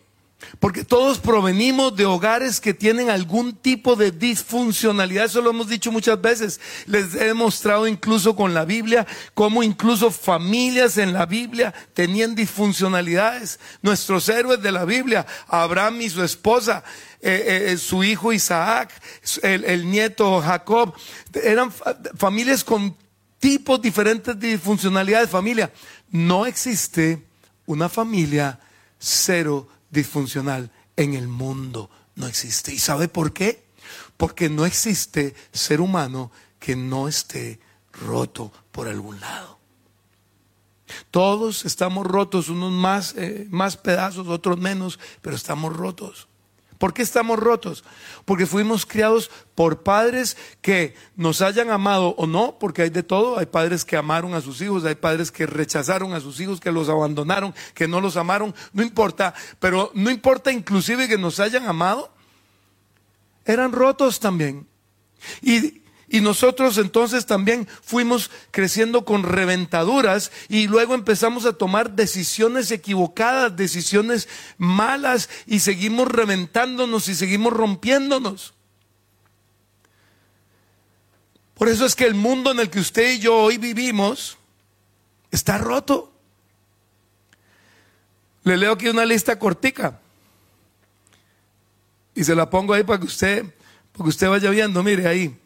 Porque 0.64 0.82
todos 0.82 1.18
provenimos 1.18 1.94
de 1.94 2.06
hogares 2.06 2.58
que 2.58 2.72
tienen 2.72 3.10
algún 3.10 3.54
tipo 3.54 3.96
de 3.96 4.10
disfuncionalidad. 4.10 5.26
Eso 5.26 5.42
lo 5.42 5.50
hemos 5.50 5.68
dicho 5.68 5.92
muchas 5.92 6.18
veces. 6.18 6.58
Les 6.86 7.14
he 7.14 7.26
demostrado 7.26 7.86
incluso 7.86 8.34
con 8.34 8.54
la 8.54 8.64
Biblia 8.64 9.06
cómo 9.34 9.62
incluso 9.62 10.10
familias 10.10 10.96
en 10.96 11.12
la 11.12 11.26
Biblia 11.26 11.74
tenían 11.92 12.34
disfuncionalidades. 12.34 13.60
Nuestros 13.82 14.26
héroes 14.30 14.62
de 14.62 14.72
la 14.72 14.86
Biblia, 14.86 15.26
Abraham 15.48 16.00
y 16.00 16.08
su 16.08 16.22
esposa, 16.22 16.82
eh, 17.20 17.44
eh, 17.46 17.72
eh, 17.72 17.76
su 17.76 18.02
hijo 18.02 18.32
Isaac, 18.32 18.90
el, 19.42 19.64
el 19.66 19.90
nieto 19.90 20.40
Jacob, 20.40 20.94
eran 21.42 21.70
familias 22.16 22.64
con 22.64 22.96
tipos 23.38 23.82
diferentes 23.82 24.40
de 24.40 24.48
disfuncionalidades. 24.48 25.28
Familia, 25.28 25.70
no 26.10 26.46
existe 26.46 27.22
una 27.66 27.90
familia 27.90 28.58
cero 28.98 29.68
disfuncional 29.94 30.70
en 30.96 31.14
el 31.14 31.28
mundo. 31.28 31.88
No 32.16 32.26
existe. 32.26 32.74
¿Y 32.74 32.78
sabe 32.78 33.08
por 33.08 33.32
qué? 33.32 33.64
Porque 34.18 34.50
no 34.50 34.66
existe 34.66 35.34
ser 35.52 35.80
humano 35.80 36.30
que 36.58 36.76
no 36.76 37.08
esté 37.08 37.58
roto 37.92 38.52
por 38.70 38.88
algún 38.88 39.18
lado. 39.20 39.58
Todos 41.10 41.64
estamos 41.64 42.06
rotos, 42.06 42.48
unos 42.48 42.72
más, 42.72 43.14
eh, 43.16 43.46
más 43.50 43.76
pedazos, 43.76 44.28
otros 44.28 44.58
menos, 44.58 44.98
pero 45.22 45.34
estamos 45.34 45.74
rotos. 45.74 46.28
¿Por 46.84 46.92
qué 46.92 47.00
estamos 47.00 47.38
rotos? 47.38 47.82
Porque 48.26 48.44
fuimos 48.44 48.84
criados 48.84 49.30
por 49.54 49.82
padres 49.84 50.36
que 50.60 50.94
nos 51.16 51.40
hayan 51.40 51.70
amado 51.70 52.14
o 52.18 52.26
no, 52.26 52.58
porque 52.60 52.82
hay 52.82 52.90
de 52.90 53.02
todo. 53.02 53.38
Hay 53.38 53.46
padres 53.46 53.86
que 53.86 53.96
amaron 53.96 54.34
a 54.34 54.42
sus 54.42 54.60
hijos, 54.60 54.84
hay 54.84 54.94
padres 54.94 55.32
que 55.32 55.46
rechazaron 55.46 56.12
a 56.12 56.20
sus 56.20 56.40
hijos, 56.40 56.60
que 56.60 56.70
los 56.70 56.90
abandonaron, 56.90 57.54
que 57.72 57.88
no 57.88 58.02
los 58.02 58.18
amaron. 58.18 58.54
No 58.74 58.82
importa, 58.82 59.32
pero 59.60 59.92
no 59.94 60.10
importa 60.10 60.52
inclusive 60.52 61.08
que 61.08 61.16
nos 61.16 61.40
hayan 61.40 61.66
amado. 61.66 62.12
Eran 63.46 63.72
rotos 63.72 64.20
también. 64.20 64.66
Y 65.40 65.80
y 66.14 66.20
nosotros 66.20 66.78
entonces 66.78 67.26
también 67.26 67.66
fuimos 67.82 68.30
creciendo 68.52 69.04
con 69.04 69.24
reventaduras 69.24 70.30
y 70.48 70.68
luego 70.68 70.94
empezamos 70.94 71.44
a 71.44 71.54
tomar 71.54 71.96
decisiones 71.96 72.70
equivocadas, 72.70 73.56
decisiones 73.56 74.28
malas 74.56 75.28
y 75.44 75.58
seguimos 75.58 76.06
reventándonos 76.06 77.08
y 77.08 77.16
seguimos 77.16 77.52
rompiéndonos. 77.52 78.54
Por 81.54 81.68
eso 81.68 81.84
es 81.84 81.96
que 81.96 82.04
el 82.04 82.14
mundo 82.14 82.52
en 82.52 82.60
el 82.60 82.70
que 82.70 82.78
usted 82.78 83.14
y 83.14 83.18
yo 83.18 83.34
hoy 83.34 83.58
vivimos 83.58 84.38
está 85.32 85.58
roto. 85.58 86.12
Le 88.44 88.56
leo 88.56 88.74
aquí 88.74 88.86
una 88.86 89.04
lista 89.04 89.36
cortica 89.36 89.98
y 92.14 92.22
se 92.22 92.36
la 92.36 92.48
pongo 92.48 92.72
ahí 92.72 92.84
para 92.84 93.00
que 93.00 93.06
usted, 93.06 93.42
para 93.90 94.04
que 94.04 94.10
usted 94.10 94.28
vaya 94.28 94.50
viendo, 94.50 94.80
mire 94.84 95.08
ahí 95.08 95.40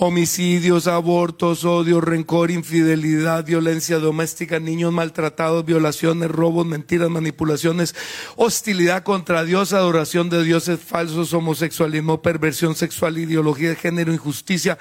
homicidios, 0.00 0.86
abortos, 0.86 1.64
odio, 1.64 2.00
rencor, 2.00 2.52
infidelidad, 2.52 3.44
violencia 3.44 3.98
doméstica, 3.98 4.60
niños 4.60 4.92
maltratados, 4.92 5.64
violaciones, 5.64 6.30
robos, 6.30 6.64
mentiras, 6.64 7.10
manipulaciones, 7.10 7.96
hostilidad 8.36 9.02
contra 9.02 9.42
Dios, 9.42 9.72
adoración 9.72 10.30
de 10.30 10.44
dioses 10.44 10.78
falsos, 10.78 11.34
homosexualismo, 11.34 12.22
perversión 12.22 12.76
sexual, 12.76 13.18
ideología 13.18 13.70
de 13.70 13.76
género, 13.76 14.12
injusticia, 14.12 14.78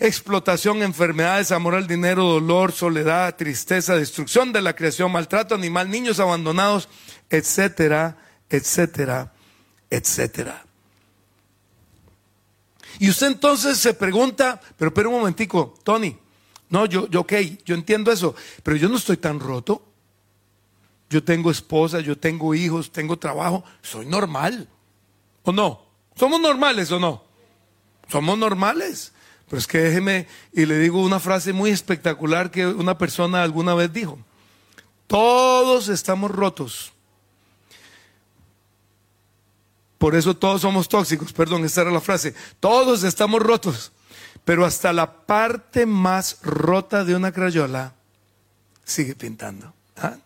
explotación, 0.00 0.82
enfermedades, 0.82 1.52
amor 1.52 1.76
al 1.76 1.86
dinero, 1.86 2.24
dolor, 2.24 2.72
soledad, 2.72 3.36
tristeza, 3.36 3.94
destrucción 3.94 4.52
de 4.52 4.62
la 4.62 4.74
creación, 4.74 5.12
maltrato 5.12 5.54
animal, 5.54 5.88
niños 5.88 6.18
abandonados, 6.18 6.88
etcétera, 7.30 8.16
etcétera, 8.50 9.32
etcétera. 9.90 10.65
Y 12.98 13.10
usted 13.10 13.28
entonces 13.28 13.78
se 13.78 13.94
pregunta, 13.94 14.60
pero 14.76 14.88
espera 14.88 15.08
un 15.08 15.16
momentico, 15.16 15.74
Tony, 15.82 16.16
no, 16.68 16.86
yo, 16.86 17.08
yo, 17.08 17.20
ok, 17.20 17.32
yo 17.64 17.74
entiendo 17.74 18.10
eso, 18.10 18.34
pero 18.62 18.76
yo 18.76 18.88
no 18.88 18.96
estoy 18.96 19.16
tan 19.16 19.38
roto. 19.38 19.82
Yo 21.08 21.22
tengo 21.22 21.52
esposa, 21.52 22.00
yo 22.00 22.18
tengo 22.18 22.54
hijos, 22.54 22.90
tengo 22.90 23.16
trabajo, 23.16 23.62
soy 23.80 24.06
normal. 24.06 24.68
¿O 25.44 25.52
no? 25.52 25.82
¿Somos 26.16 26.40
normales 26.40 26.90
o 26.90 26.98
no? 26.98 27.22
Somos 28.08 28.36
normales. 28.36 29.12
Pero 29.48 29.58
es 29.58 29.66
que 29.68 29.78
déjeme, 29.78 30.26
y 30.52 30.66
le 30.66 30.78
digo 30.80 31.00
una 31.00 31.20
frase 31.20 31.52
muy 31.52 31.70
espectacular 31.70 32.50
que 32.50 32.66
una 32.66 32.98
persona 32.98 33.44
alguna 33.44 33.74
vez 33.74 33.92
dijo. 33.92 34.18
Todos 35.06 35.88
estamos 35.88 36.32
rotos 36.32 36.92
por 39.98 40.14
eso 40.14 40.36
todos 40.36 40.62
somos 40.62 40.88
tóxicos, 40.88 41.32
perdón, 41.32 41.64
esta 41.64 41.82
era 41.82 41.90
la 41.90 42.00
frase. 42.00 42.34
Todos 42.60 43.02
estamos 43.02 43.40
rotos, 43.40 43.92
pero 44.44 44.64
hasta 44.64 44.92
la 44.92 45.26
parte 45.26 45.86
más 45.86 46.38
rota 46.42 47.04
de 47.04 47.14
una 47.14 47.32
crayola 47.32 47.94
sigue 48.84 49.14
pintando. 49.14 49.72
¿Ah? 49.96 50.16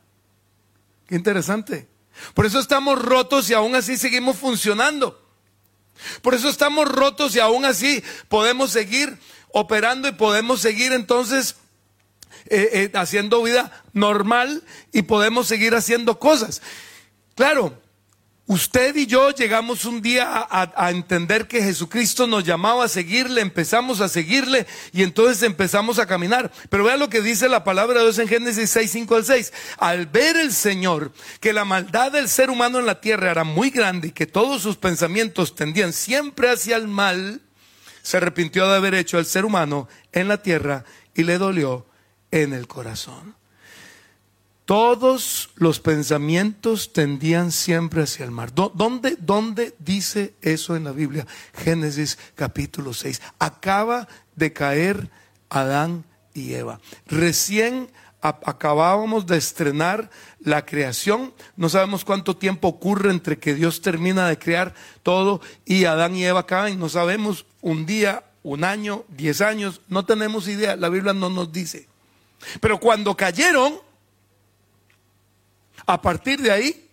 Qué 1.06 1.14
interesante. 1.14 1.88
Por 2.34 2.46
eso 2.46 2.58
estamos 2.58 3.00
rotos 3.00 3.48
y 3.50 3.54
aún 3.54 3.74
así 3.74 3.96
seguimos 3.96 4.36
funcionando. 4.36 5.20
Por 6.22 6.34
eso 6.34 6.48
estamos 6.48 6.88
rotos 6.88 7.34
y 7.36 7.40
aún 7.40 7.64
así 7.64 8.02
podemos 8.28 8.70
seguir 8.70 9.18
operando 9.52 10.08
y 10.08 10.12
podemos 10.12 10.60
seguir 10.60 10.92
entonces 10.92 11.56
eh, 12.46 12.70
eh, 12.72 12.90
haciendo 12.94 13.42
vida 13.42 13.84
normal 13.92 14.62
y 14.92 15.02
podemos 15.02 15.46
seguir 15.46 15.74
haciendo 15.74 16.18
cosas. 16.18 16.62
Claro, 17.34 17.80
Usted 18.50 18.96
y 18.96 19.06
yo 19.06 19.30
llegamos 19.30 19.84
un 19.84 20.02
día 20.02 20.44
a, 20.50 20.90
entender 20.90 21.46
que 21.46 21.62
Jesucristo 21.62 22.26
nos 22.26 22.42
llamaba 22.42 22.86
a 22.86 22.88
seguirle, 22.88 23.42
empezamos 23.42 24.00
a 24.00 24.08
seguirle 24.08 24.66
y 24.92 25.04
entonces 25.04 25.44
empezamos 25.44 26.00
a 26.00 26.06
caminar. 26.06 26.50
Pero 26.68 26.82
vea 26.82 26.96
lo 26.96 27.08
que 27.08 27.22
dice 27.22 27.48
la 27.48 27.62
palabra 27.62 28.00
de 28.00 28.06
Dios 28.06 28.18
en 28.18 28.26
Génesis 28.26 28.68
6, 28.70 28.90
5 28.90 29.14
al 29.14 29.24
6. 29.24 29.52
Al 29.78 30.06
ver 30.06 30.36
el 30.36 30.52
Señor 30.52 31.12
que 31.38 31.52
la 31.52 31.64
maldad 31.64 32.10
del 32.10 32.28
ser 32.28 32.50
humano 32.50 32.80
en 32.80 32.86
la 32.86 33.00
tierra 33.00 33.30
era 33.30 33.44
muy 33.44 33.70
grande 33.70 34.08
y 34.08 34.10
que 34.10 34.26
todos 34.26 34.62
sus 34.62 34.76
pensamientos 34.76 35.54
tendían 35.54 35.92
siempre 35.92 36.50
hacia 36.50 36.74
el 36.74 36.88
mal, 36.88 37.42
se 38.02 38.16
arrepintió 38.16 38.68
de 38.68 38.74
haber 38.74 38.94
hecho 38.94 39.18
al 39.18 39.26
ser 39.26 39.44
humano 39.44 39.86
en 40.10 40.26
la 40.26 40.42
tierra 40.42 40.84
y 41.14 41.22
le 41.22 41.38
dolió 41.38 41.86
en 42.32 42.52
el 42.52 42.66
corazón. 42.66 43.36
Todos 44.70 45.50
los 45.56 45.80
pensamientos 45.80 46.92
tendían 46.92 47.50
siempre 47.50 48.04
hacia 48.04 48.24
el 48.24 48.30
mar. 48.30 48.54
¿Dónde, 48.54 49.16
¿Dónde, 49.18 49.74
dice 49.80 50.34
eso 50.42 50.76
en 50.76 50.84
la 50.84 50.92
Biblia? 50.92 51.26
Génesis 51.54 52.18
capítulo 52.36 52.94
6. 52.94 53.20
Acaba 53.40 54.06
de 54.36 54.52
caer 54.52 55.10
Adán 55.48 56.04
y 56.34 56.54
Eva. 56.54 56.78
Recién 57.06 57.90
acabábamos 58.20 59.26
de 59.26 59.38
estrenar 59.38 60.08
la 60.38 60.64
creación. 60.64 61.34
No 61.56 61.68
sabemos 61.68 62.04
cuánto 62.04 62.36
tiempo 62.36 62.68
ocurre 62.68 63.10
entre 63.10 63.40
que 63.40 63.56
Dios 63.56 63.82
termina 63.82 64.28
de 64.28 64.38
crear 64.38 64.72
todo 65.02 65.40
y 65.64 65.86
Adán 65.86 66.14
y 66.14 66.24
Eva 66.24 66.46
caen. 66.46 66.78
No 66.78 66.88
sabemos 66.88 67.44
un 67.60 67.86
día, 67.86 68.22
un 68.44 68.62
año, 68.62 69.02
diez 69.08 69.40
años. 69.40 69.80
No 69.88 70.04
tenemos 70.04 70.46
idea. 70.46 70.76
La 70.76 70.90
Biblia 70.90 71.12
no 71.12 71.28
nos 71.28 71.50
dice. 71.50 71.88
Pero 72.60 72.78
cuando 72.78 73.16
cayeron, 73.16 73.89
a 75.92 76.00
partir 76.00 76.40
de 76.40 76.52
ahí, 76.52 76.88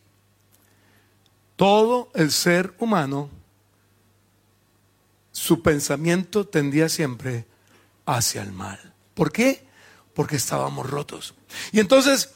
todo 1.55 2.09
el 2.15 2.31
ser 2.31 2.73
humano, 2.79 3.29
su 5.31 5.61
pensamiento 5.61 6.47
tendía 6.47 6.89
siempre 6.89 7.45
hacia 8.07 8.41
el 8.41 8.51
mal. 8.51 8.93
¿Por 9.13 9.31
qué? 9.31 9.63
Porque 10.15 10.35
estábamos 10.35 10.89
rotos. 10.89 11.35
Y 11.71 11.79
entonces, 11.79 12.31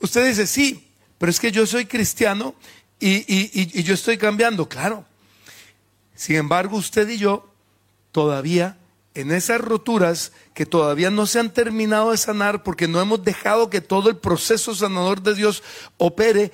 usted 0.00 0.26
dice, 0.26 0.46
sí, 0.46 0.88
pero 1.18 1.28
es 1.28 1.38
que 1.38 1.52
yo 1.52 1.66
soy 1.66 1.84
cristiano 1.84 2.54
y, 2.98 3.82
yo 3.82 3.92
estoy 3.92 4.16
cambiando, 4.16 4.70
claro. 4.70 5.04
Sin 6.14 6.36
embargo, 6.36 6.78
usted 6.78 7.06
y 7.10 7.18
yo 7.18 7.52
todavía 8.10 8.78
en 9.16 9.32
esas 9.32 9.62
roturas 9.62 10.32
que 10.52 10.66
todavía 10.66 11.10
no 11.10 11.26
se 11.26 11.40
han 11.40 11.50
terminado 11.50 12.10
de 12.10 12.18
sanar 12.18 12.62
porque 12.62 12.86
no 12.86 13.00
hemos 13.00 13.24
dejado 13.24 13.70
que 13.70 13.80
todo 13.80 14.10
el 14.10 14.18
proceso 14.18 14.74
sanador 14.74 15.22
de 15.22 15.34
Dios 15.34 15.62
opere, 15.96 16.52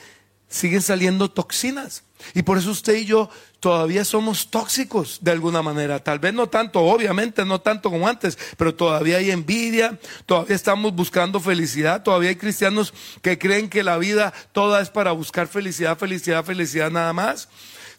siguen 0.48 0.80
saliendo 0.80 1.28
toxinas. 1.28 2.04
Y 2.34 2.42
por 2.42 2.58
eso 2.58 2.70
usted 2.70 2.94
y 2.94 3.04
yo 3.04 3.28
todavía 3.58 4.04
somos 4.04 4.48
tóxicos 4.48 5.18
de 5.22 5.32
alguna 5.32 5.60
manera. 5.60 6.04
Tal 6.04 6.20
vez 6.20 6.32
no 6.34 6.48
tanto, 6.48 6.78
obviamente 6.78 7.44
no 7.44 7.60
tanto 7.60 7.90
como 7.90 8.06
antes, 8.06 8.38
pero 8.56 8.72
todavía 8.72 9.16
hay 9.16 9.32
envidia, 9.32 9.98
todavía 10.24 10.54
estamos 10.54 10.94
buscando 10.94 11.40
felicidad, 11.40 12.04
todavía 12.04 12.28
hay 12.28 12.36
cristianos 12.36 12.94
que 13.22 13.38
creen 13.38 13.68
que 13.68 13.82
la 13.82 13.98
vida 13.98 14.32
toda 14.52 14.80
es 14.80 14.90
para 14.90 15.10
buscar 15.10 15.48
felicidad, 15.48 15.98
felicidad, 15.98 16.44
felicidad 16.44 16.92
nada 16.92 17.12
más. 17.12 17.48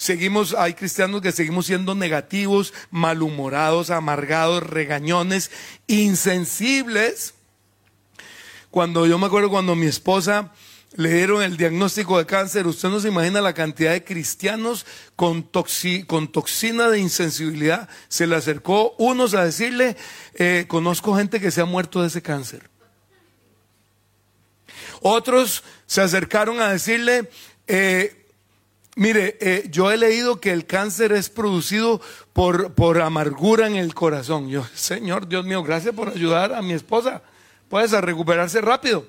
Seguimos, 0.04 0.54
hay 0.54 0.74
cristianos 0.74 1.22
que 1.22 1.32
seguimos 1.32 1.66
siendo 1.66 1.96
negativos, 1.96 2.74
malhumorados, 2.92 3.90
amargados, 3.90 4.62
regañones, 4.62 5.50
insensibles. 5.88 7.36
Cuando 8.70 9.08
yo 9.08 9.18
me 9.18 9.28
acuerdo 9.28 9.50
cuando 9.50 9.78
mi 9.78 9.86
esposa 9.86 10.52
le 10.98 11.14
dieron 11.14 11.42
el 11.42 11.56
diagnóstico 11.56 12.18
de 12.18 12.26
cáncer, 12.26 12.68
usted 12.68 12.90
no 12.90 13.00
se 13.00 13.08
imagina 13.08 13.40
la 13.40 13.54
cantidad 13.54 13.94
de 13.94 14.04
cristianos 14.04 14.86
con, 15.16 15.44
toxina 15.44 16.90
de 16.90 17.00
insensibilidad. 17.00 17.88
Se 18.10 18.28
le 18.28 18.36
acercó 18.36 18.96
unos 18.98 19.34
a 19.36 19.46
decirle, 19.46 19.96
eh, 20.34 20.66
conozco 20.68 21.16
gente 21.16 21.40
que 21.40 21.50
se 21.50 21.62
ha 21.62 21.66
muerto 21.66 22.02
de 22.02 22.10
ese 22.10 22.22
cáncer. 22.22 22.70
Otros 25.00 25.64
se 25.86 26.02
acercaron 26.02 26.60
a 26.60 26.68
decirle, 26.74 27.30
eh, 27.68 28.23
Mire, 28.96 29.38
eh, 29.42 29.68
yo 29.72 29.92
he 29.92 29.98
leído 29.98 30.40
que 30.40 30.52
el 30.52 30.68
cáncer 30.68 31.14
es 31.14 31.30
producido 31.30 32.00
por, 32.32 32.74
por 32.74 33.02
amargura 33.02 33.66
en 33.66 33.76
el 33.76 33.96
corazón. 33.96 34.50
Yo, 34.50 34.66
Señor, 34.76 35.28
Dios 35.28 35.46
mío, 35.46 35.64
gracias 35.64 35.96
por 35.96 36.10
ayudar 36.10 36.54
a 36.54 36.62
mi 36.62 36.74
esposa. 36.74 37.22
Puedes 37.70 37.94
a 37.94 38.02
recuperarse 38.02 38.62
rápido. 38.62 39.06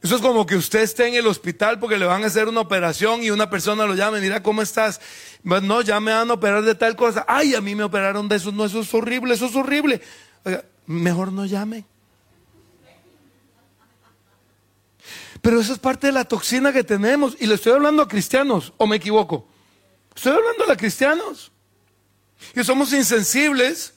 Eso 0.00 0.14
es 0.16 0.22
como 0.22 0.46
que 0.46 0.56
usted 0.56 0.80
esté 0.80 1.08
en 1.08 1.14
el 1.14 1.26
hospital 1.26 1.80
porque 1.80 1.98
le 1.98 2.06
van 2.06 2.22
a 2.22 2.28
hacer 2.28 2.48
una 2.48 2.60
operación 2.60 3.22
y 3.22 3.30
una 3.30 3.50
persona 3.50 3.84
lo 3.84 3.94
llame, 3.94 4.20
mira 4.20 4.42
cómo 4.42 4.62
estás. 4.62 5.00
No, 5.42 5.82
ya 5.82 5.98
me 5.98 6.12
van 6.12 6.30
a 6.30 6.34
operar 6.34 6.62
de 6.62 6.76
tal 6.76 6.94
cosa. 6.94 7.26
Ay, 7.28 7.54
a 7.56 7.60
mí 7.60 7.74
me 7.74 7.82
operaron 7.82 8.28
de 8.28 8.36
eso. 8.36 8.52
No, 8.52 8.64
eso 8.64 8.80
es 8.80 8.94
horrible, 8.94 9.34
eso 9.34 9.46
es 9.46 9.56
horrible. 9.56 10.00
mejor 10.86 11.32
no 11.32 11.44
llame. 11.46 11.84
Pero 15.42 15.60
eso 15.60 15.72
es 15.72 15.78
parte 15.78 16.08
de 16.08 16.12
la 16.12 16.24
toxina 16.24 16.72
que 16.72 16.84
tenemos. 16.84 17.36
Y 17.38 17.46
le 17.46 17.54
estoy 17.54 17.72
hablando 17.72 18.02
a 18.02 18.08
cristianos, 18.08 18.72
o 18.76 18.86
me 18.86 18.96
equivoco. 18.96 19.46
Estoy 20.14 20.32
hablando 20.32 20.70
a 20.70 20.76
cristianos. 20.76 21.52
Que 22.54 22.64
somos 22.64 22.92
insensibles. 22.92 23.94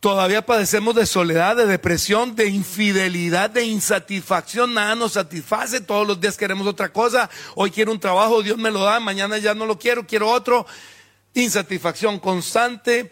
todavía 0.00 0.44
padecemos 0.44 0.94
de 0.94 1.06
soledad, 1.06 1.56
de 1.56 1.66
depresión, 1.66 2.34
de 2.36 2.48
infidelidad, 2.48 3.50
de 3.50 3.64
insatisfacción. 3.64 4.74
Nada 4.74 4.94
nos 4.94 5.12
satisface. 5.12 5.80
Todos 5.80 6.06
los 6.06 6.20
días 6.20 6.36
queremos 6.36 6.66
otra 6.66 6.92
cosa. 6.92 7.30
Hoy 7.54 7.70
quiero 7.70 7.92
un 7.92 8.00
trabajo, 8.00 8.42
Dios 8.42 8.58
me 8.58 8.70
lo 8.70 8.84
da. 8.84 9.00
Mañana 9.00 9.38
ya 9.38 9.54
no 9.54 9.66
lo 9.66 9.78
quiero, 9.78 10.06
quiero 10.06 10.28
otro. 10.28 10.66
Insatisfacción 11.34 12.18
constante 12.18 13.10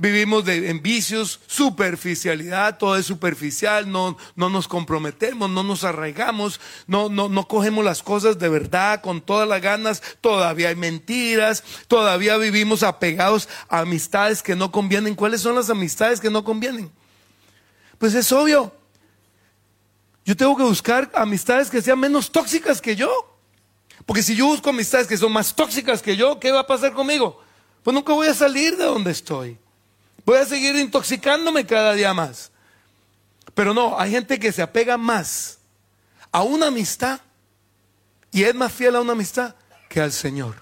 vivimos 0.00 0.44
de, 0.46 0.70
en 0.70 0.82
vicios, 0.82 1.40
superficialidad, 1.46 2.78
todo 2.78 2.96
es 2.96 3.06
superficial, 3.06 3.90
no, 3.90 4.16
no 4.34 4.48
nos 4.48 4.66
comprometemos, 4.66 5.50
no 5.50 5.62
nos 5.62 5.84
arraigamos, 5.84 6.58
no, 6.86 7.10
no, 7.10 7.28
no 7.28 7.46
cogemos 7.46 7.84
las 7.84 8.02
cosas 8.02 8.38
de 8.38 8.48
verdad 8.48 9.02
con 9.02 9.20
todas 9.20 9.46
las 9.46 9.60
ganas, 9.60 10.02
todavía 10.20 10.70
hay 10.70 10.76
mentiras, 10.76 11.62
todavía 11.86 12.38
vivimos 12.38 12.82
apegados 12.82 13.48
a 13.68 13.80
amistades 13.80 14.42
que 14.42 14.56
no 14.56 14.72
convienen. 14.72 15.14
¿Cuáles 15.14 15.42
son 15.42 15.54
las 15.54 15.68
amistades 15.68 16.18
que 16.18 16.30
no 16.30 16.42
convienen? 16.42 16.90
Pues 17.98 18.14
es 18.14 18.32
obvio. 18.32 18.74
Yo 20.24 20.34
tengo 20.36 20.56
que 20.56 20.62
buscar 20.62 21.10
amistades 21.14 21.68
que 21.68 21.82
sean 21.82 22.00
menos 22.00 22.32
tóxicas 22.32 22.80
que 22.80 22.96
yo. 22.96 23.10
Porque 24.06 24.22
si 24.22 24.34
yo 24.34 24.46
busco 24.46 24.70
amistades 24.70 25.06
que 25.06 25.18
son 25.18 25.32
más 25.32 25.54
tóxicas 25.54 26.00
que 26.00 26.16
yo, 26.16 26.40
¿qué 26.40 26.50
va 26.50 26.60
a 26.60 26.66
pasar 26.66 26.94
conmigo? 26.94 27.42
Pues 27.82 27.94
nunca 27.94 28.14
voy 28.14 28.28
a 28.28 28.34
salir 28.34 28.76
de 28.76 28.84
donde 28.84 29.10
estoy. 29.10 29.58
Voy 30.30 30.38
a 30.38 30.46
seguir 30.46 30.76
intoxicándome 30.76 31.66
cada 31.66 31.92
día 31.92 32.14
más. 32.14 32.52
Pero 33.52 33.74
no, 33.74 33.98
hay 33.98 34.12
gente 34.12 34.38
que 34.38 34.52
se 34.52 34.62
apega 34.62 34.96
más 34.96 35.58
a 36.30 36.44
una 36.44 36.68
amistad 36.68 37.20
y 38.30 38.44
es 38.44 38.54
más 38.54 38.72
fiel 38.72 38.94
a 38.94 39.00
una 39.00 39.14
amistad 39.14 39.56
que 39.88 40.00
al 40.00 40.12
Señor. 40.12 40.54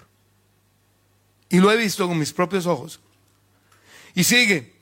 Y 1.49 1.59
lo 1.59 1.71
he 1.71 1.77
visto 1.77 2.07
con 2.07 2.17
mis 2.17 2.33
propios 2.33 2.65
ojos. 2.65 2.99
Y 4.15 4.23
sigue. 4.23 4.73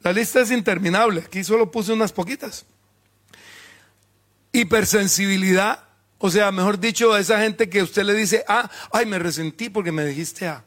La 0.00 0.12
lista 0.12 0.40
es 0.40 0.50
interminable. 0.50 1.20
Aquí 1.20 1.44
solo 1.44 1.70
puse 1.70 1.92
unas 1.92 2.10
poquitas. 2.10 2.66
Hipersensibilidad. 4.50 5.84
O 6.18 6.30
sea, 6.32 6.50
mejor 6.50 6.80
dicho, 6.80 7.12
a 7.12 7.20
esa 7.20 7.38
gente 7.42 7.70
que 7.70 7.80
usted 7.80 8.02
le 8.02 8.14
dice, 8.14 8.44
ah, 8.48 8.68
ay, 8.90 9.06
me 9.06 9.20
resentí 9.20 9.70
porque 9.70 9.92
me 9.92 10.04
dijiste 10.04 10.48
A. 10.48 10.64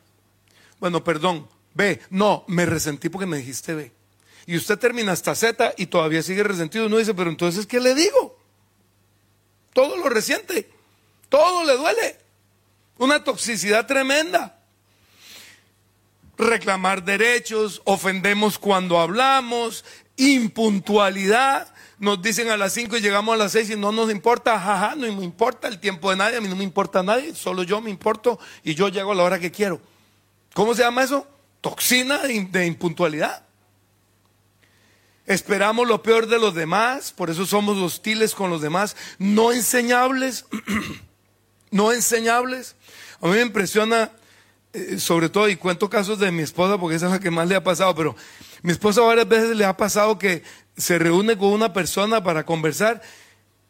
Bueno, 0.80 1.04
perdón, 1.04 1.45
B. 1.80 2.02
No, 2.10 2.44
me 2.48 2.65
resentí 2.65 3.08
porque 3.08 3.26
me 3.26 3.38
dijiste 3.38 3.74
B. 3.74 3.89
Y 4.46 4.58
usted 4.58 4.78
termina 4.78 5.13
hasta 5.13 5.34
Z 5.34 5.76
y 5.78 5.86
todavía 5.86 6.22
sigue 6.22 6.44
resentido. 6.44 6.88
Uno 6.88 6.98
dice, 6.98 7.13
pero 7.13 7.30
entonces, 7.30 7.65
¿qué 7.65 7.80
le 7.80 7.96
digo? 7.96 8.38
Todo 9.72 9.96
lo 9.96 10.10
resiente. 10.10 10.70
Todo 11.30 11.63
le 11.63 11.78
duele. 11.78 12.20
Una 12.98 13.24
toxicidad 13.24 13.88
tremenda. 13.88 14.60
Reclamar 16.38 17.06
derechos, 17.06 17.82
ofendemos 17.86 18.60
cuando 18.60 19.00
hablamos, 19.00 19.86
impuntualidad. 20.18 21.74
Nos 21.98 22.22
dicen 22.22 22.50
a 22.50 22.58
las 22.58 22.74
5 22.74 22.98
y 22.98 23.02
llegamos 23.02 23.36
a 23.36 23.38
las 23.38 23.54
6 23.54 23.70
y 23.70 23.76
no 23.78 23.94
nos 23.94 24.12
importa, 24.12 24.60
jaja, 24.60 24.96
no 24.96 25.08
me 25.13 25.24
importa 25.24 25.70
el 25.70 25.80
tiempo 25.80 26.10
de 26.10 26.18
nadie, 26.18 26.38
a 26.38 26.42
mí 26.42 26.50
no 26.50 26.58
me 26.58 26.63
importa 26.65 27.04
nadie, 27.04 27.36
solo 27.36 27.63
yo 27.63 27.80
me 27.80 27.89
importo 27.89 28.38
y 28.63 28.76
yo 28.76 28.89
llego 28.89 29.13
a 29.13 29.15
la 29.15 29.24
hora 29.24 29.39
que 29.39 29.52
quiero. 29.52 29.80
¿Cómo 30.54 30.74
se 30.74 30.82
llama 30.82 31.04
eso? 31.04 31.26
Toxina 31.62 32.19
de 32.19 32.65
impuntualidad. 32.65 33.43
Esperamos 35.26 35.88
lo 35.88 36.02
peor 36.02 36.28
de 36.28 36.39
los 36.39 36.56
demás, 36.56 37.12
por 37.12 37.30
eso 37.30 37.45
somos 37.45 37.78
hostiles 37.78 38.34
con 38.34 38.50
los 38.50 38.62
demás, 38.62 38.95
no 39.19 39.52
enseñables, 39.52 40.45
no 41.72 41.91
enseñables. 41.91 42.76
A 43.22 43.28
mí 43.28 43.34
me 43.34 43.41
impresiona, 43.41 44.12
eh, 44.74 44.98
sobre 44.98 45.30
todo, 45.30 45.48
y 45.48 45.56
cuento 45.56 45.88
casos 45.88 46.17
de 46.17 46.32
mi 46.32 46.41
esposa, 46.41 46.80
porque 46.80 46.95
esa 46.95 47.06
es 47.06 47.12
la 47.12 47.19
que 47.19 47.30
más 47.30 47.48
le 47.48 47.56
ha 47.56 47.63
pasado, 47.63 47.93
pero 47.93 48.15
mi 48.63 48.72
esposa 48.72 49.02
varias 49.02 49.28
veces 49.28 49.56
le 49.56 49.65
ha 49.65 49.78
pasado 49.78 50.17
que 50.17 50.41
se 50.76 50.98
reúne 50.98 51.38
con 51.38 51.50
una 51.50 51.74
persona 51.74 52.24
para 52.24 52.43
conversar 52.43 53.02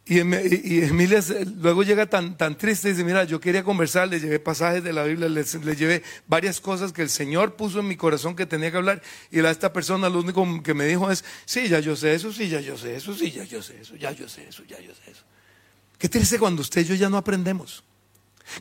y, 0.10 0.18
Emilia 0.22 1.24
luego 1.58 1.84
llega 1.84 2.08
tan, 2.08 2.36
tan 2.36 2.58
triste 2.58 2.90
y 2.90 2.94
dice, 2.94 3.04
mira, 3.04 3.26
yo 3.26 3.40
quería 3.40 3.64
conversar, 3.64 4.08
le 4.08 4.20
llevé 4.20 4.40
pasajes 4.40 4.84
de 4.84 4.92
la 4.92 5.04
Biblia, 5.04 5.30
le, 5.30 5.44
llevé 5.76 6.02
varias 6.26 6.60
cosas 6.60 6.92
que 6.92 7.04
el 7.04 7.12
Señor 7.12 7.56
puso 7.56 7.82
en 7.82 7.88
mi 7.88 7.96
corazón 7.96 8.36
que 8.36 8.48
tenía 8.48 8.72
que 8.72 8.78
hablar. 8.78 9.04
Y 9.30 9.40
la, 9.42 9.52
esta 9.52 9.72
persona 9.72 10.10
lo 10.10 10.22
único 10.22 10.64
que 10.64 10.74
me 10.74 10.88
dijo 10.88 11.12
es, 11.12 11.24
sí, 11.46 11.68
ya 11.68 11.80
yo 11.80 11.96
sé 11.96 12.16
eso, 12.16 12.34
sí, 12.34 12.50
ya 12.50 12.60
yo 12.60 12.76
sé 12.76 12.96
eso, 12.96 13.14
sí, 13.14 13.30
ya 13.30 13.44
yo 13.44 13.62
sé 13.62 13.80
eso, 13.80 13.96
ya 13.98 14.12
yo 14.12 14.28
sé 14.28 14.48
eso, 14.48 14.64
ya 14.68 14.80
yo 14.80 14.96
sé 14.96 15.12
eso. 15.12 15.22
Qué 16.00 16.10
triste 16.10 16.40
cuando 16.40 16.64
usted 16.64 16.82
y 16.82 16.86
yo 16.86 16.96
ya 16.96 17.10
no 17.10 17.18
aprendemos. 17.18 17.84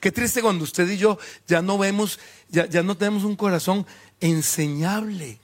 Qué 0.03 0.13
triste 0.13 0.43
cuando 0.43 0.65
usted 0.65 0.87
y 0.91 0.99
yo 0.99 1.19
ya 1.47 1.63
no 1.63 1.79
vemos, 1.79 2.21
ya, 2.51 2.67
ya 2.67 2.83
no 2.83 2.95
tenemos 2.95 3.25
un 3.25 3.37
corazón 3.37 3.87
enseñable. 4.21 5.41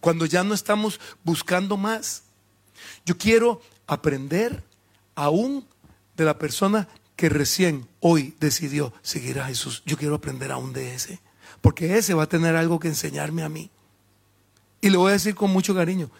Cuando 0.00 0.26
ya 0.26 0.42
no 0.42 0.52
estamos 0.52 0.98
buscando 1.22 1.76
más. 1.76 2.24
Yo 3.06 3.16
quiero 3.16 3.62
aprender 3.86 4.64
aún 5.20 5.66
de 6.16 6.24
la 6.24 6.38
persona 6.38 6.88
que 7.14 7.28
recién 7.28 7.86
hoy 8.00 8.34
decidió 8.40 8.92
seguir 9.02 9.38
a 9.40 9.46
Jesús. 9.46 9.82
Yo 9.84 9.98
quiero 9.98 10.14
aprender 10.14 10.50
aún 10.50 10.72
de 10.72 10.94
ese, 10.94 11.20
porque 11.60 11.98
ese 11.98 12.14
va 12.14 12.22
a 12.22 12.28
tener 12.28 12.56
algo 12.56 12.80
que 12.80 12.88
enseñarme 12.88 13.42
a 13.42 13.48
mí. 13.48 13.70
Y 14.80 14.88
le 14.88 14.96
voy 14.96 15.10
a 15.10 15.12
decir 15.12 15.34
con 15.34 15.50
mucho 15.50 15.74
cariño, 15.74 16.10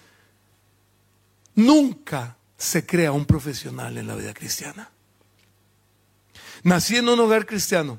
nunca 1.55 2.37
se 2.59 2.85
crea 2.85 3.13
un 3.13 3.25
profesional 3.25 3.97
en 3.97 4.07
la 4.07 4.15
vida 4.15 4.35
cristiana. 4.35 4.91
Nací 6.63 6.97
en 6.97 7.09
un 7.09 7.19
hogar 7.21 7.47
cristiano 7.47 7.99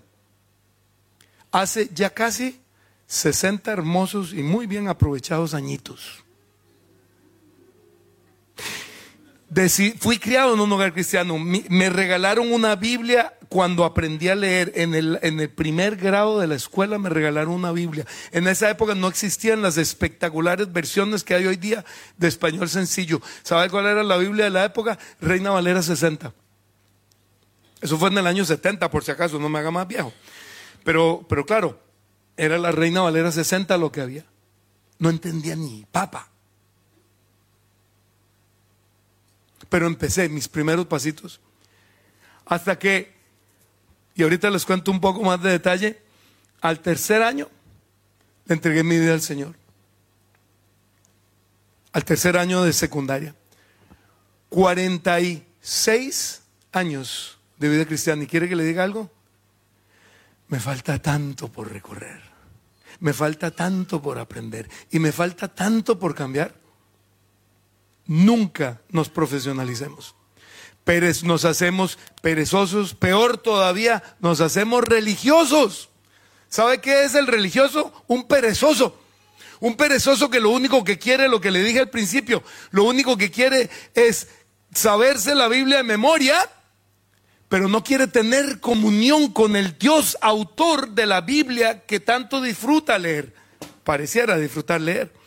hace 1.51 1.89
ya 1.93 2.11
casi 2.11 2.61
60 3.07 3.71
hermosos 3.71 4.33
y 4.33 4.43
muy 4.43 4.67
bien 4.67 4.87
aprovechados 4.87 5.55
añitos 5.55 6.23
fui 9.99 10.17
criado 10.17 10.53
en 10.53 10.59
un 10.59 10.71
hogar 10.71 10.93
cristiano. 10.93 11.37
Me 11.37 11.89
regalaron 11.89 12.51
una 12.51 12.75
Biblia 12.75 13.33
cuando 13.49 13.83
aprendí 13.83 14.29
a 14.29 14.35
leer. 14.35 14.71
En 14.75 14.95
el, 14.95 15.19
en 15.21 15.39
el 15.39 15.49
primer 15.49 15.97
grado 15.97 16.39
de 16.39 16.47
la 16.47 16.55
escuela 16.55 16.97
me 16.97 17.09
regalaron 17.09 17.53
una 17.53 17.71
Biblia. 17.71 18.05
En 18.31 18.47
esa 18.47 18.69
época 18.69 18.95
no 18.95 19.07
existían 19.07 19.61
las 19.61 19.77
espectaculares 19.77 20.71
versiones 20.71 21.23
que 21.23 21.35
hay 21.35 21.47
hoy 21.47 21.57
día 21.57 21.83
de 22.17 22.27
español 22.27 22.69
sencillo. 22.69 23.21
¿Sabe 23.43 23.69
cuál 23.69 23.87
era 23.87 24.03
la 24.03 24.17
Biblia 24.17 24.45
de 24.45 24.51
la 24.51 24.63
época? 24.63 24.97
Reina 25.19 25.51
Valera 25.51 25.81
60. 25.81 26.33
Eso 27.81 27.97
fue 27.97 28.09
en 28.09 28.17
el 28.19 28.27
año 28.27 28.45
70, 28.45 28.89
por 28.89 29.03
si 29.03 29.11
acaso, 29.11 29.39
no 29.39 29.49
me 29.49 29.59
haga 29.59 29.71
más 29.71 29.87
viejo. 29.87 30.13
Pero, 30.83 31.25
pero 31.27 31.45
claro, 31.45 31.79
era 32.37 32.57
la 32.57 32.71
Reina 32.71 33.01
Valera 33.01 33.31
60 33.31 33.75
lo 33.77 33.91
que 33.91 34.01
había. 34.01 34.25
No 34.99 35.09
entendía 35.09 35.55
ni 35.55 35.85
papa. 35.91 36.30
Pero 39.71 39.87
empecé 39.87 40.27
mis 40.27 40.49
primeros 40.49 40.85
pasitos. 40.85 41.39
Hasta 42.45 42.77
que, 42.77 43.13
y 44.15 44.23
ahorita 44.23 44.49
les 44.49 44.65
cuento 44.65 44.91
un 44.91 44.99
poco 44.99 45.23
más 45.23 45.41
de 45.41 45.49
detalle, 45.49 46.01
al 46.59 46.81
tercer 46.81 47.23
año 47.23 47.47
le 48.47 48.55
entregué 48.55 48.83
mi 48.83 48.99
vida 48.99 49.13
al 49.13 49.21
Señor. 49.21 49.55
Al 51.93 52.03
tercer 52.03 52.35
año 52.35 52.63
de 52.63 52.73
secundaria. 52.73 53.33
46 54.49 56.41
años 56.73 57.37
de 57.57 57.69
vida 57.69 57.85
cristiana. 57.85 58.23
¿Y 58.23 58.27
quiere 58.27 58.49
que 58.49 58.57
le 58.57 58.65
diga 58.65 58.83
algo? 58.83 59.09
Me 60.49 60.59
falta 60.59 61.01
tanto 61.01 61.49
por 61.49 61.71
recorrer. 61.71 62.19
Me 62.99 63.13
falta 63.13 63.51
tanto 63.51 64.01
por 64.01 64.19
aprender. 64.19 64.69
Y 64.91 64.99
me 64.99 65.13
falta 65.13 65.47
tanto 65.47 65.97
por 65.97 66.13
cambiar. 66.13 66.60
Nunca 68.11 68.81
nos 68.89 69.07
profesionalicemos. 69.07 70.15
Perez, 70.83 71.23
nos 71.23 71.45
hacemos 71.45 71.97
perezosos. 72.21 72.93
Peor 72.93 73.37
todavía, 73.37 74.03
nos 74.19 74.41
hacemos 74.41 74.83
religiosos. 74.83 75.87
¿Sabe 76.49 76.81
qué 76.81 77.05
es 77.05 77.15
el 77.15 77.25
religioso? 77.25 77.93
Un 78.07 78.27
perezoso. 78.27 78.99
Un 79.61 79.77
perezoso 79.77 80.29
que 80.29 80.41
lo 80.41 80.49
único 80.49 80.83
que 80.83 80.99
quiere, 80.99 81.29
lo 81.29 81.39
que 81.39 81.51
le 81.51 81.63
dije 81.63 81.79
al 81.79 81.89
principio, 81.89 82.43
lo 82.71 82.83
único 82.83 83.15
que 83.15 83.31
quiere 83.31 83.69
es 83.93 84.27
saberse 84.73 85.33
la 85.33 85.47
Biblia 85.47 85.77
de 85.77 85.83
memoria, 85.83 86.37
pero 87.47 87.69
no 87.69 87.81
quiere 87.81 88.07
tener 88.07 88.59
comunión 88.59 89.31
con 89.31 89.55
el 89.55 89.77
Dios 89.77 90.17
autor 90.19 90.89
de 90.89 91.05
la 91.05 91.21
Biblia 91.21 91.85
que 91.85 92.01
tanto 92.01 92.41
disfruta 92.41 92.99
leer. 92.99 93.33
Pareciera 93.85 94.37
disfrutar 94.37 94.81
leer 94.81 95.20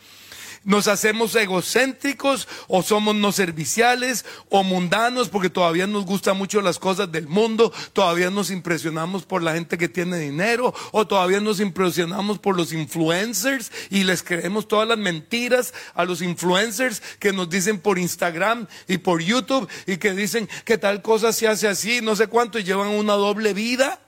nos 0.65 0.87
hacemos 0.87 1.35
egocéntricos 1.35 2.47
o 2.67 2.83
somos 2.83 3.15
no 3.15 3.31
serviciales 3.31 4.25
o 4.49 4.63
mundanos 4.63 5.29
porque 5.29 5.49
todavía 5.49 5.87
nos 5.87 6.05
gustan 6.05 6.37
mucho 6.37 6.59
las 6.61 6.79
cosas 6.79 7.11
del 7.11 7.27
mundo, 7.27 7.71
todavía 7.93 8.29
nos 8.29 8.49
impresionamos 8.49 9.23
por 9.23 9.41
la 9.41 9.53
gente 9.53 9.77
que 9.77 9.87
tiene 9.87 10.17
dinero 10.17 10.73
o 10.91 11.07
todavía 11.07 11.39
nos 11.39 11.59
impresionamos 11.59 12.39
por 12.39 12.57
los 12.57 12.73
influencers 12.73 13.71
y 13.89 14.03
les 14.03 14.23
creemos 14.23 14.67
todas 14.67 14.87
las 14.87 14.97
mentiras 14.97 15.73
a 15.93 16.03
los 16.03 16.21
influencers 16.21 17.01
que 17.19 17.31
nos 17.31 17.49
dicen 17.49 17.79
por 17.79 17.99
Instagram 17.99 18.67
y 18.87 18.97
por 18.97 19.21
YouTube 19.21 19.69
y 19.85 19.97
que 19.97 20.13
dicen 20.13 20.49
que 20.65 20.77
tal 20.77 21.01
cosa 21.01 21.31
se 21.31 21.47
hace 21.47 21.67
así, 21.67 22.01
no 22.01 22.15
sé 22.15 22.27
cuánto 22.27 22.57
y 22.57 22.63
llevan 22.63 22.89
una 22.89 23.13
doble 23.13 23.53
vida 23.53 23.99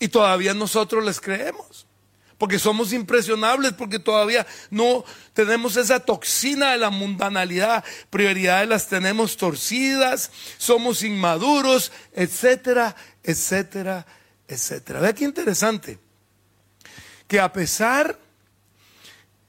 y 0.00 0.08
todavía 0.08 0.52
nosotros 0.52 1.04
les 1.04 1.20
creemos 1.20 1.86
porque 2.40 2.58
somos 2.58 2.94
impresionables, 2.94 3.74
porque 3.74 3.98
todavía 3.98 4.46
no 4.70 5.04
tenemos 5.34 5.76
esa 5.76 6.00
toxina 6.00 6.72
de 6.72 6.78
la 6.78 6.88
mundanalidad, 6.88 7.84
prioridades 8.08 8.66
las 8.66 8.88
tenemos 8.88 9.36
torcidas, 9.36 10.30
somos 10.56 11.02
inmaduros, 11.02 11.92
etcétera, 12.14 12.96
etcétera, 13.22 14.06
etcétera. 14.48 15.00
Vea 15.00 15.12
qué 15.12 15.24
interesante, 15.24 15.98
que 17.28 17.38
a 17.38 17.52
pesar 17.52 18.18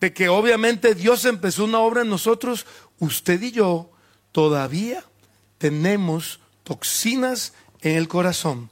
de 0.02 0.12
que 0.12 0.28
obviamente 0.28 0.94
Dios 0.94 1.24
empezó 1.24 1.64
una 1.64 1.80
obra 1.80 2.02
en 2.02 2.10
nosotros, 2.10 2.66
usted 3.00 3.42
y 3.42 3.52
yo 3.52 3.90
todavía 4.34 5.02
tenemos 5.60 6.42
toxinas 6.66 7.54
en 7.80 7.96
el 7.96 8.10
corazón 8.10 8.70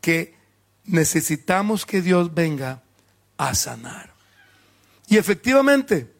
que 0.00 0.34
necesitamos 0.86 1.86
que 1.86 2.02
Dios 2.02 2.34
venga 2.34 2.82
a 3.38 3.54
sanar. 3.54 4.12
Y 5.08 5.16
efectivamente, 5.16 6.12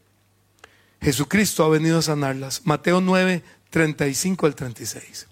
Jesucristo 1.03 1.65
ha 1.65 1.69
venido 1.69 1.99
a 1.99 2.03
sanarlas. 2.03 2.63
Mateo 2.65 3.01
9, 3.01 3.43
35 3.71 4.47
al 4.47 4.55
36. 4.55 5.27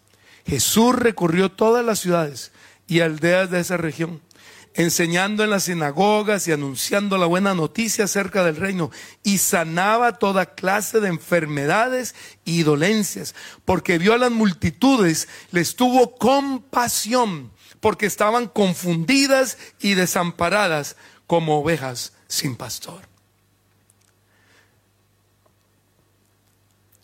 Jesús 0.46 0.94
recorrió 0.94 1.50
todas 1.50 1.84
las 1.84 2.00
ciudades 2.00 2.52
y 2.86 3.00
aldeas 3.00 3.50
de 3.50 3.60
esa 3.60 3.76
región, 3.76 4.20
enseñando 4.74 5.42
en 5.42 5.50
las 5.50 5.64
sinagogas 5.64 6.46
y 6.46 6.52
anunciando 6.52 7.18
la 7.18 7.26
buena 7.26 7.54
noticia 7.54 8.04
acerca 8.04 8.44
del 8.44 8.56
reino, 8.56 8.90
y 9.24 9.38
sanaba 9.38 10.18
toda 10.18 10.54
clase 10.54 11.00
de 11.00 11.08
enfermedades 11.08 12.14
y 12.44 12.62
dolencias, 12.62 13.34
porque 13.64 13.98
vio 13.98 14.12
a 14.12 14.18
las 14.18 14.30
multitudes, 14.30 15.28
les 15.50 15.74
tuvo 15.74 16.14
compasión, 16.16 17.50
porque 17.80 18.06
estaban 18.06 18.46
confundidas 18.46 19.58
y 19.80 19.94
desamparadas 19.94 20.96
como 21.26 21.58
ovejas 21.58 22.12
sin 22.28 22.56
pastor. 22.56 23.02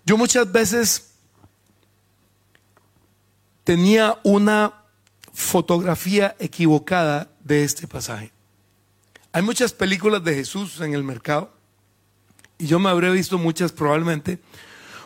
Yo 0.04 0.16
muchas 0.16 0.50
veces 0.50 1.12
tenía 3.64 4.18
una 4.24 4.82
fotografía 5.32 6.37
equivocada 6.38 7.30
de 7.40 7.64
este 7.64 7.87
pasaje. 7.87 8.32
Hay 9.32 9.42
muchas 9.42 9.72
películas 9.72 10.22
de 10.24 10.35
Jesús 10.35 10.80
en 10.80 10.92
el 10.94 11.04
mercado 11.04 11.52
y 12.58 12.66
yo 12.66 12.78
me 12.78 12.90
habré 12.90 13.11
visto 13.11 13.38
muchas 13.38 13.72
probablemente, 13.72 14.38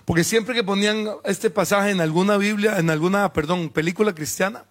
porque 0.04 0.24
siempre 0.24 0.54
que 0.54 0.64
ponían 0.64 1.08
este 1.24 1.48
pasaje 1.48 1.90
en 1.90 2.00
alguna 2.00 2.36
Biblia, 2.36 2.78
en 2.78 2.90
alguna, 2.90 3.32
perdón, 3.32 3.70
película 3.70 4.14
cristiana, 4.14 4.64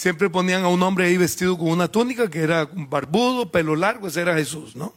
siempre 0.00 0.30
ponían 0.30 0.64
a 0.64 0.68
un 0.68 0.82
hombre 0.82 1.04
ahí 1.04 1.18
vestido 1.18 1.58
con 1.58 1.68
una 1.68 1.86
túnica 1.86 2.30
que 2.30 2.38
era 2.38 2.66
barbudo, 2.72 3.52
pelo 3.52 3.76
largo, 3.76 4.08
ese 4.08 4.22
era 4.22 4.34
Jesús, 4.34 4.74
¿no? 4.74 4.94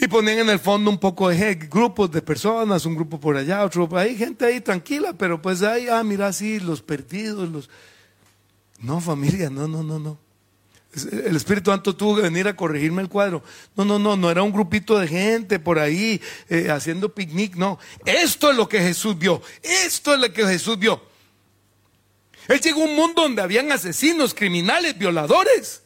Y 0.00 0.08
ponían 0.08 0.40
en 0.40 0.50
el 0.50 0.58
fondo 0.58 0.90
un 0.90 0.98
poco 0.98 1.28
de 1.28 1.54
grupos 1.54 2.10
de 2.10 2.22
personas, 2.22 2.84
un 2.86 2.96
grupo 2.96 3.20
por 3.20 3.36
allá, 3.36 3.64
otro 3.64 3.88
por 3.88 4.00
ahí, 4.00 4.16
gente 4.16 4.44
ahí 4.44 4.60
tranquila, 4.60 5.12
pero 5.12 5.40
pues 5.40 5.62
ahí, 5.62 5.86
ah, 5.88 6.02
mira, 6.02 6.32
sí, 6.32 6.58
los 6.58 6.82
perdidos, 6.82 7.48
los... 7.48 7.70
No, 8.80 9.00
familia, 9.00 9.48
no, 9.48 9.68
no, 9.68 9.84
no, 9.84 10.00
no. 10.00 10.18
El 11.12 11.36
Espíritu 11.36 11.70
Santo 11.70 11.94
tuvo 11.94 12.16
que 12.16 12.22
venir 12.22 12.48
a 12.48 12.56
corregirme 12.56 13.02
el 13.02 13.08
cuadro. 13.08 13.44
No, 13.76 13.84
no, 13.84 14.00
no, 14.00 14.16
no 14.16 14.28
era 14.28 14.42
un 14.42 14.50
grupito 14.50 14.98
de 14.98 15.06
gente 15.06 15.60
por 15.60 15.78
ahí 15.78 16.20
eh, 16.48 16.68
haciendo 16.68 17.14
picnic, 17.14 17.54
no. 17.54 17.78
Esto 18.04 18.50
es 18.50 18.56
lo 18.56 18.68
que 18.68 18.80
Jesús 18.80 19.16
vio. 19.16 19.40
Esto 19.62 20.14
es 20.14 20.20
lo 20.20 20.32
que 20.32 20.44
Jesús 20.44 20.76
vio. 20.80 21.07
Él 22.48 22.60
llegó 22.60 22.82
a 22.82 22.84
un 22.86 22.96
mundo 22.96 23.22
donde 23.22 23.42
habían 23.42 23.70
asesinos, 23.70 24.34
criminales, 24.34 24.96
violadores. 24.98 25.82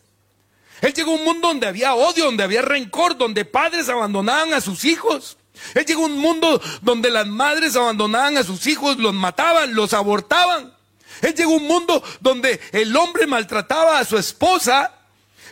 Él 0.81 0.95
llegó 0.95 1.13
a 1.13 1.15
un 1.17 1.25
mundo 1.25 1.49
donde 1.49 1.67
había 1.67 1.95
odio, 1.95 2.25
donde 2.25 2.45
había 2.45 2.63
rencor, 2.63 3.17
donde 3.17 3.45
padres 3.45 3.89
abandonaban 3.89 4.55
a 4.55 4.61
sus 4.61 4.85
hijos. 4.85 5.37
Él 5.75 5.85
llegó 5.85 6.05
a 6.05 6.07
un 6.07 6.19
mundo 6.19 6.61
donde 6.81 7.11
las 7.11 7.27
madres 7.27 7.77
abandonaban 7.77 8.37
a 8.37 8.45
sus 8.45 8.67
hijos, 8.67 8.97
los 8.99 9.13
mataban, 9.13 9.75
los 9.75 9.93
abortaban. 9.93 10.73
Él 11.21 11.35
llegó 11.35 11.53
a 11.53 11.57
un 11.57 11.67
mundo 11.67 12.03
donde 12.21 12.61
el 12.73 12.97
hombre 12.97 13.27
maltrataba 13.27 13.99
a 13.99 14.05
su 14.05 14.17
esposa. 14.17 14.93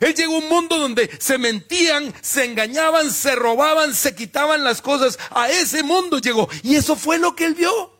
Él 0.00 0.14
llegó 0.14 0.36
a 0.36 0.38
un 0.38 0.48
mundo 0.48 0.78
donde 0.78 1.10
se 1.20 1.38
mentían, 1.38 2.14
se 2.22 2.44
engañaban, 2.44 3.10
se 3.10 3.34
robaban, 3.34 3.94
se 3.94 4.14
quitaban 4.14 4.64
las 4.64 4.80
cosas. 4.80 5.18
A 5.30 5.48
ese 5.48 5.82
mundo 5.82 6.18
llegó. 6.18 6.48
Y 6.62 6.76
eso 6.76 6.96
fue 6.96 7.18
lo 7.18 7.36
que 7.36 7.46
él 7.46 7.54
vio. 7.54 7.99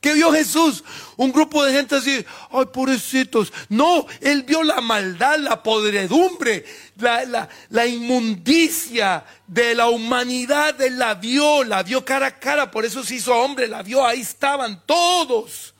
¿Qué 0.00 0.14
vio 0.14 0.32
Jesús? 0.32 0.82
Un 1.16 1.30
grupo 1.30 1.62
de 1.62 1.74
gente 1.74 1.96
así, 1.96 2.24
ay, 2.50 2.66
pobrecitos. 2.72 3.52
No, 3.68 4.06
él 4.20 4.44
vio 4.44 4.62
la 4.62 4.80
maldad, 4.80 5.38
la 5.38 5.62
podredumbre, 5.62 6.64
la, 6.96 7.86
inmundicia 7.86 9.24
de 9.46 9.74
la 9.74 9.88
humanidad. 9.88 10.80
Él 10.80 10.98
la 10.98 11.14
vio, 11.14 11.64
la 11.64 11.82
vio 11.82 12.02
cara 12.02 12.28
a 12.28 12.38
cara, 12.38 12.70
por 12.70 12.86
eso 12.86 13.04
se 13.04 13.16
hizo 13.16 13.34
hombre, 13.34 13.68
la 13.68 13.82
vio, 13.82 14.06
ahí 14.06 14.22
estaban 14.22 14.82
todos. 14.86 15.74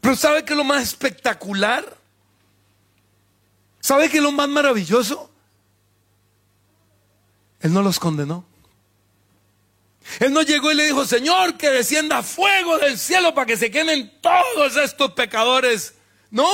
Pero 0.00 0.16
¿sabe 0.16 0.44
qué 0.46 0.54
es 0.54 0.56
lo 0.56 0.64
más 0.64 0.82
espectacular? 0.82 1.84
¿Sabe 3.80 4.08
qué 4.08 4.16
es 4.16 4.22
lo 4.22 4.32
más 4.32 4.48
maravilloso? 4.48 5.30
Él 7.60 7.70
no 7.74 7.82
los 7.82 7.98
condenó. 7.98 8.46
Él 10.20 10.32
no 10.32 10.42
llegó 10.42 10.70
y 10.70 10.74
le 10.74 10.84
dijo, 10.84 11.04
Señor, 11.04 11.56
que 11.56 11.70
descienda 11.70 12.22
fuego 12.22 12.78
del 12.78 12.98
cielo 12.98 13.34
para 13.34 13.46
que 13.46 13.56
se 13.56 13.70
queden 13.70 14.12
todos 14.20 14.76
estos 14.76 15.12
pecadores. 15.12 15.94
No. 16.30 16.48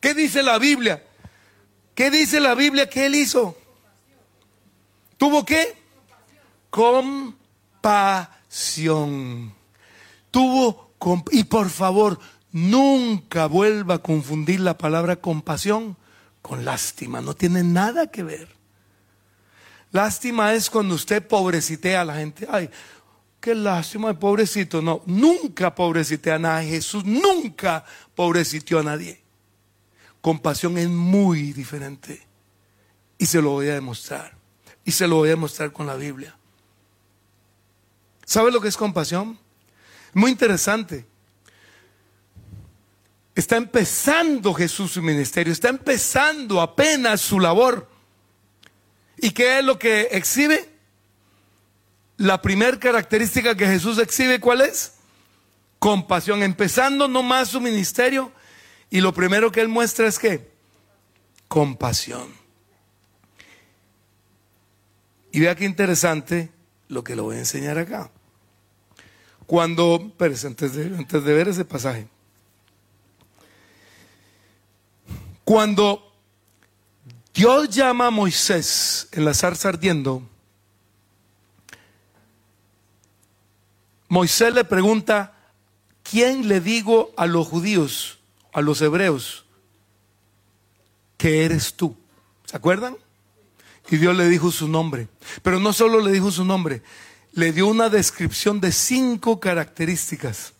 ¿Qué 0.00 0.14
dice 0.14 0.42
la 0.42 0.58
Biblia? 0.58 1.02
¿Qué 1.94 2.10
dice 2.10 2.40
la 2.40 2.54
Biblia 2.54 2.88
que 2.88 3.06
él 3.06 3.14
hizo? 3.14 3.56
¿Tuvo 5.16 5.46
qué? 5.46 5.76
Compasión. 6.70 7.94
Tuvo, 10.30 10.90
y 11.30 11.44
por 11.44 11.70
favor, 11.70 12.18
nunca 12.52 13.46
vuelva 13.46 13.94
a 13.94 13.98
confundir 13.98 14.60
la 14.60 14.76
palabra 14.76 15.16
compasión 15.16 15.96
con 16.42 16.66
lástima. 16.66 17.22
No 17.22 17.34
tiene 17.34 17.62
nada 17.64 18.10
que 18.10 18.22
ver. 18.22 18.55
Lástima 19.92 20.52
es 20.54 20.68
cuando 20.68 20.94
usted 20.94 21.26
pobrecitea 21.26 22.00
a 22.00 22.04
la 22.04 22.16
gente. 22.16 22.46
Ay, 22.50 22.68
qué 23.40 23.54
lástima, 23.54 24.18
pobrecito. 24.18 24.82
No, 24.82 25.02
nunca 25.06 25.74
pobrecitea 25.74 26.34
a 26.34 26.38
nadie. 26.38 26.70
Jesús 26.70 27.04
nunca 27.04 27.84
pobreciteó 28.14 28.80
a 28.80 28.82
nadie. 28.82 29.20
Compasión 30.20 30.76
es 30.76 30.88
muy 30.88 31.52
diferente. 31.52 32.26
Y 33.18 33.26
se 33.26 33.40
lo 33.40 33.50
voy 33.50 33.68
a 33.68 33.74
demostrar. 33.74 34.36
Y 34.84 34.92
se 34.92 35.06
lo 35.06 35.16
voy 35.16 35.28
a 35.28 35.30
demostrar 35.30 35.72
con 35.72 35.86
la 35.86 35.94
Biblia. 35.94 36.36
¿Sabe 38.24 38.50
lo 38.50 38.60
que 38.60 38.68
es 38.68 38.76
compasión? 38.76 39.38
Muy 40.12 40.30
interesante. 40.30 41.06
Está 43.34 43.56
empezando 43.56 44.52
Jesús 44.54 44.92
su 44.92 45.02
ministerio, 45.02 45.52
está 45.52 45.68
empezando 45.68 46.60
apenas 46.60 47.20
su 47.20 47.38
labor. 47.38 47.95
¿Y 49.18 49.30
qué 49.30 49.58
es 49.58 49.64
lo 49.64 49.78
que 49.78 50.08
exhibe? 50.12 50.68
La 52.16 52.40
primera 52.40 52.78
característica 52.78 53.54
que 53.54 53.66
Jesús 53.66 53.98
exhibe, 53.98 54.40
¿cuál 54.40 54.62
es? 54.62 54.94
Compasión. 55.78 56.42
Empezando 56.42 57.08
nomás 57.08 57.48
su 57.48 57.60
ministerio. 57.60 58.32
Y 58.90 59.00
lo 59.00 59.12
primero 59.12 59.50
que 59.50 59.60
él 59.60 59.68
muestra 59.68 60.06
es 60.06 60.18
que 60.18 60.50
compasión. 61.48 62.28
Y 65.32 65.40
vea 65.40 65.54
qué 65.54 65.64
interesante 65.64 66.50
lo 66.88 67.04
que 67.04 67.16
le 67.16 67.22
voy 67.22 67.36
a 67.36 67.40
enseñar 67.40 67.78
acá. 67.78 68.10
Cuando, 69.46 70.12
pero 70.16 70.34
antes 70.44 70.74
de, 70.74 70.84
antes 70.96 71.24
de 71.24 71.34
ver 71.34 71.48
ese 71.48 71.64
pasaje, 71.64 72.08
Cuando 75.46 76.05
Dios 77.36 77.68
llama 77.68 78.06
a 78.06 78.10
Moisés 78.10 79.08
en 79.12 79.26
la 79.26 79.34
zarza 79.34 79.68
ardiendo, 79.68 80.22
Moisés 84.08 84.54
le 84.54 84.64
pregunta, 84.64 85.36
¿quién 86.02 86.48
le 86.48 86.62
digo 86.62 87.12
a 87.14 87.26
los 87.26 87.46
judíos, 87.46 88.20
a 88.54 88.62
los 88.62 88.80
hebreos, 88.80 89.44
que 91.18 91.44
eres 91.44 91.74
tú? 91.74 91.94
¿Se 92.46 92.56
acuerdan? 92.56 92.96
Y 93.90 93.98
Dios 93.98 94.16
le 94.16 94.30
dijo 94.30 94.50
su 94.50 94.66
nombre. 94.66 95.08
Pero 95.42 95.60
no 95.60 95.74
solo 95.74 96.00
le 96.00 96.12
dijo 96.12 96.30
su 96.30 96.44
nombre, 96.44 96.82
le 97.32 97.52
dio 97.52 97.66
una 97.66 97.90
descripción 97.90 98.62
de 98.62 98.72
cinco 98.72 99.40
características. 99.40 100.54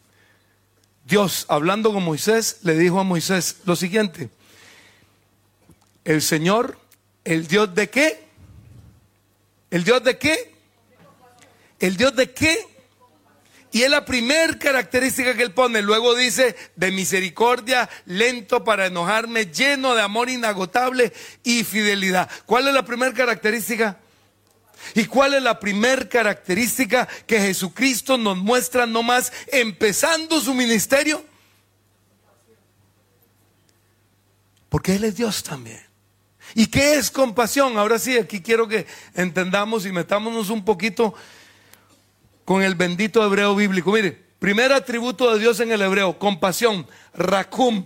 Dios, 1.06 1.46
hablando 1.48 1.90
con 1.94 2.04
Moisés, 2.04 2.58
le 2.64 2.76
dijo 2.76 3.00
a 3.00 3.04
Moisés 3.04 3.60
lo 3.64 3.76
siguiente, 3.76 4.28
el 6.06 6.22
Señor, 6.22 6.78
el 7.24 7.48
Dios 7.48 7.74
de 7.74 7.90
qué? 7.90 8.24
¿El 9.70 9.82
Dios 9.82 10.04
de 10.04 10.16
qué? 10.16 10.54
¿El 11.80 11.96
Dios 11.96 12.14
de 12.14 12.30
qué? 12.30 12.64
Y 13.72 13.82
es 13.82 13.90
la 13.90 14.04
primera 14.04 14.56
característica 14.56 15.36
que 15.36 15.42
él 15.42 15.52
pone. 15.52 15.82
Luego 15.82 16.14
dice, 16.14 16.54
de 16.76 16.92
misericordia, 16.92 17.90
lento 18.06 18.62
para 18.62 18.86
enojarme, 18.86 19.46
lleno 19.46 19.96
de 19.96 20.02
amor 20.02 20.30
inagotable 20.30 21.12
y 21.42 21.64
fidelidad. 21.64 22.30
¿Cuál 22.46 22.68
es 22.68 22.74
la 22.74 22.84
primera 22.84 23.12
característica? 23.12 23.98
¿Y 24.94 25.06
cuál 25.06 25.34
es 25.34 25.42
la 25.42 25.58
primera 25.58 26.08
característica 26.08 27.08
que 27.26 27.40
Jesucristo 27.40 28.16
nos 28.16 28.36
muestra 28.36 28.86
nomás 28.86 29.32
empezando 29.48 30.40
su 30.40 30.54
ministerio? 30.54 31.24
Porque 34.68 34.94
Él 34.94 35.02
es 35.02 35.16
Dios 35.16 35.42
también. 35.42 35.85
¿Y 36.58 36.68
qué 36.68 36.94
es 36.94 37.10
compasión? 37.10 37.76
Ahora 37.76 37.98
sí, 37.98 38.16
aquí 38.16 38.40
quiero 38.40 38.66
que 38.66 38.86
entendamos 39.14 39.84
y 39.84 39.92
metámonos 39.92 40.48
un 40.48 40.64
poquito 40.64 41.12
con 42.46 42.62
el 42.62 42.74
bendito 42.74 43.22
hebreo 43.22 43.54
bíblico. 43.54 43.92
Mire, 43.92 44.12
primer 44.38 44.72
atributo 44.72 45.30
de 45.34 45.38
Dios 45.38 45.60
en 45.60 45.70
el 45.70 45.82
hebreo, 45.82 46.18
compasión, 46.18 46.86
rakum. 47.12 47.84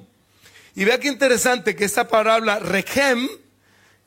Y 0.76 0.84
vea 0.84 1.00
qué 1.00 1.08
interesante 1.08 1.74
que 1.74 1.84
esta 1.84 2.06
palabra 2.06 2.60
rechem 2.60 3.28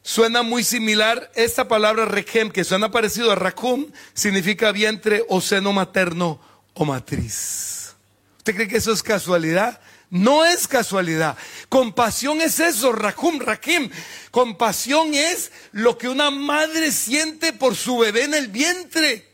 suena 0.01 0.43
muy 0.43 0.63
similar. 0.63 1.29
Esta 1.35 1.67
palabra 1.67 2.05
rechem, 2.05 2.49
que 2.49 2.63
suena 2.63 2.89
parecido 2.89 3.33
a 3.33 3.35
rakum, 3.35 3.87
significa 4.13 4.71
vientre 4.71 5.25
o 5.27 5.41
seno 5.41 5.73
materno 5.73 6.39
o 6.73 6.85
matriz. 6.85 7.95
¿Usted 8.37 8.55
cree 8.55 8.69
que 8.69 8.77
eso 8.77 8.93
es 8.93 9.03
casualidad? 9.03 9.81
No 10.13 10.45
es 10.45 10.67
casualidad. 10.67 11.35
Compasión 11.69 12.39
es 12.39 12.59
eso, 12.59 12.91
Rakum, 12.91 13.39
Rakim. 13.39 13.89
Compasión 14.29 15.15
es 15.15 15.51
lo 15.71 15.97
que 15.97 16.07
una 16.07 16.29
madre 16.29 16.91
siente 16.91 17.51
por 17.51 17.75
su 17.75 17.97
bebé 17.97 18.25
en 18.25 18.35
el 18.35 18.49
vientre. 18.49 19.27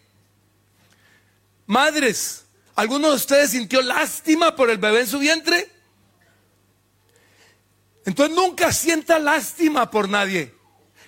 Madres, 1.65 2.45
¿alguno 2.75 3.09
de 3.09 3.15
ustedes 3.15 3.49
sintió 3.49 3.81
lástima 3.81 4.55
por 4.55 4.69
el 4.69 4.77
bebé 4.77 5.01
en 5.01 5.07
su 5.07 5.19
vientre? 5.19 5.69
Entonces 8.05 8.33
nunca 8.33 8.71
sienta 8.71 9.19
lástima 9.19 9.91
por 9.91 10.07
nadie. 10.07 10.55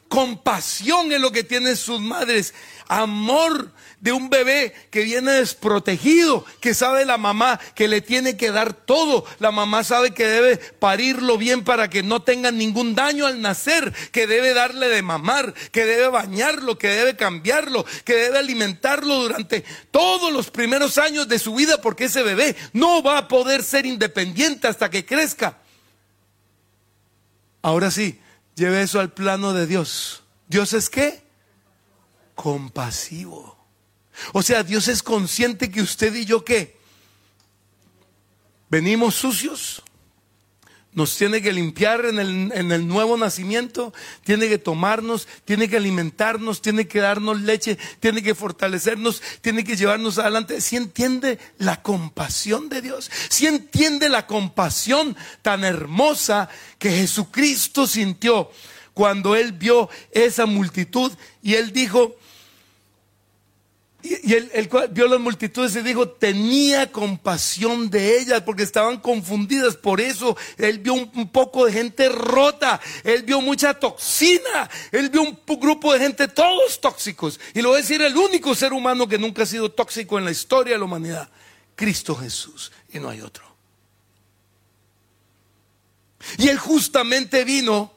Compasión 0.09 1.13
es 1.13 1.21
lo 1.21 1.31
que 1.31 1.45
tienen 1.45 1.77
sus 1.77 2.01
madres. 2.01 2.53
Amor 2.89 3.71
de 4.01 4.11
un 4.11 4.29
bebé 4.29 4.73
que 4.89 5.03
viene 5.03 5.31
desprotegido, 5.31 6.43
que 6.59 6.73
sabe 6.73 7.05
la 7.05 7.17
mamá 7.17 7.59
que 7.75 7.87
le 7.87 8.01
tiene 8.01 8.35
que 8.35 8.51
dar 8.51 8.73
todo. 8.73 9.25
La 9.39 9.51
mamá 9.51 9.83
sabe 9.83 10.11
que 10.11 10.25
debe 10.25 10.57
parirlo 10.57 11.37
bien 11.37 11.63
para 11.63 11.89
que 11.89 12.01
no 12.01 12.23
tenga 12.23 12.51
ningún 12.51 12.95
daño 12.95 13.27
al 13.27 13.41
nacer, 13.41 13.93
que 14.11 14.25
debe 14.25 14.55
darle 14.55 14.89
de 14.89 15.03
mamar, 15.03 15.53
que 15.71 15.85
debe 15.85 16.07
bañarlo, 16.09 16.79
que 16.79 16.87
debe 16.87 17.15
cambiarlo, 17.15 17.85
que 18.03 18.15
debe 18.15 18.39
alimentarlo 18.39 19.21
durante 19.21 19.63
todos 19.91 20.33
los 20.33 20.49
primeros 20.49 20.97
años 20.97 21.27
de 21.27 21.37
su 21.37 21.53
vida 21.53 21.79
porque 21.79 22.05
ese 22.05 22.23
bebé 22.23 22.55
no 22.73 23.03
va 23.03 23.19
a 23.19 23.27
poder 23.27 23.61
ser 23.63 23.85
independiente 23.85 24.67
hasta 24.67 24.89
que 24.89 25.05
crezca. 25.05 25.59
Ahora 27.61 27.91
sí, 27.91 28.19
lleve 28.55 28.81
eso 28.81 28.99
al 28.99 29.13
plano 29.13 29.53
de 29.53 29.67
Dios. 29.67 30.23
¿Dios 30.47 30.73
es 30.73 30.89
qué? 30.89 31.21
Compasivo. 32.33 33.50
O 34.33 34.41
sea, 34.41 34.63
Dios 34.63 34.87
es 34.87 35.03
consciente 35.03 35.71
que 35.71 35.81
usted 35.81 36.13
y 36.15 36.25
yo 36.25 36.43
qué? 36.43 36.77
Venimos 38.69 39.15
sucios, 39.15 39.83
nos 40.93 41.15
tiene 41.15 41.41
que 41.41 41.53
limpiar 41.53 42.05
en 42.05 42.19
el, 42.19 42.51
en 42.53 42.71
el, 42.71 42.87
nuevo 42.87 43.17
nacimiento, 43.17 43.93
tiene 44.25 44.49
que 44.49 44.57
tomarnos, 44.57 45.27
tiene 45.45 45.69
que 45.69 45.77
alimentarnos, 45.77 46.61
tiene 46.61 46.87
que 46.87 46.99
darnos 46.99 47.41
leche, 47.41 47.77
tiene 48.01 48.21
que 48.21 48.35
fortalecernos, 48.35 49.21
tiene 49.39 49.63
que 49.63 49.77
llevarnos 49.77 50.17
adelante. 50.17 50.59
Si 50.59 50.75
entiende 50.75 51.39
la 51.57 51.81
compasión 51.81 52.67
de 52.67 52.81
Dios, 52.81 53.09
si 53.29 53.47
entiende 53.47 54.09
la 54.09 54.27
compasión 54.27 55.15
tan 55.41 55.63
hermosa 55.63 56.49
que 56.77 56.91
Jesucristo 56.91 57.87
sintió 57.87 58.51
cuando 58.93 59.35
él 59.37 59.53
vio 59.53 59.89
esa 60.11 60.45
multitud 60.45 61.13
y 61.41 61.53
él 61.53 61.71
dijo, 61.71 62.17
y, 64.03 64.33
él, 64.33 64.69
vio 64.91 65.07
las 65.07 65.19
multitudes 65.19 65.75
y 65.75 65.81
dijo, 65.81 66.09
tenía 66.09 66.91
compasión 66.91 67.89
de 67.89 68.19
ellas 68.19 68.41
porque 68.41 68.63
estaban 68.63 68.99
confundidas. 68.99 69.75
Por 69.75 70.01
eso 70.01 70.35
él 70.57 70.79
vio 70.79 70.93
un, 70.93 71.29
poco 71.31 71.65
de 71.65 71.73
gente 71.73 72.09
rota, 72.09 72.79
él 73.03 73.23
vio 73.23 73.41
mucha 73.41 73.73
toxina, 73.73 74.69
él 74.91 75.09
vio 75.09 75.21
un 75.21 75.39
grupo 75.59 75.93
de 75.93 75.99
gente 75.99 76.27
todos 76.27 76.81
tóxicos. 76.81 77.39
Y 77.53 77.61
lo 77.61 77.69
voy 77.69 77.79
a 77.79 77.81
decir, 77.81 78.01
el 78.01 78.15
único 78.17 78.55
ser 78.55 78.73
humano 78.73 79.07
que 79.07 79.17
nunca 79.17 79.43
ha 79.43 79.45
sido 79.45 79.71
tóxico 79.71 80.17
en 80.17 80.25
la 80.25 80.31
historia 80.31 80.73
de 80.73 80.79
la 80.79 80.85
humanidad, 80.85 81.29
Cristo 81.75 82.15
Jesús. 82.15 82.71
Y 82.93 82.99
no 82.99 83.09
hay 83.09 83.21
otro. 83.21 83.45
Y 86.37 86.49
él 86.49 86.57
justamente 86.57 87.43
vino 87.43 87.93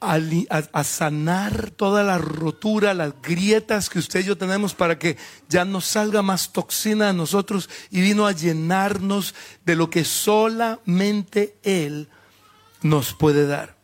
a, 0.00 0.84
sanar 0.84 1.70
toda 1.70 2.04
la 2.04 2.18
rotura, 2.18 2.94
las 2.94 3.20
grietas 3.20 3.90
que 3.90 3.98
usted 3.98 4.20
y 4.20 4.24
yo 4.24 4.38
tenemos 4.38 4.74
para 4.74 4.98
que 4.98 5.16
ya 5.48 5.64
no 5.64 5.80
salga 5.80 6.22
más 6.22 6.52
toxina 6.52 7.08
a 7.08 7.12
nosotros 7.12 7.68
y 7.90 8.00
vino 8.00 8.26
a 8.26 8.32
llenarnos 8.32 9.34
de 9.64 9.74
lo 9.74 9.90
que 9.90 10.04
solamente 10.04 11.56
Él 11.62 12.08
nos 12.82 13.12
puede 13.12 13.46
dar. 13.46 13.76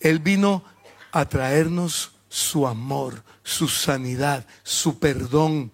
Él 0.00 0.20
vino 0.20 0.64
a 1.12 1.26
traernos 1.26 2.12
su 2.30 2.66
amor, 2.66 3.22
su 3.42 3.68
sanidad, 3.68 4.46
su 4.62 4.98
perdón, 4.98 5.72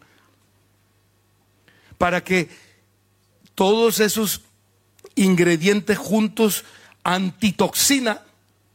para 1.99 2.25
que 2.25 2.49
todos 3.55 4.01
esos 4.01 4.43
ingredientes 5.15 5.97
juntos, 5.97 6.65
antitoxina, 7.05 8.26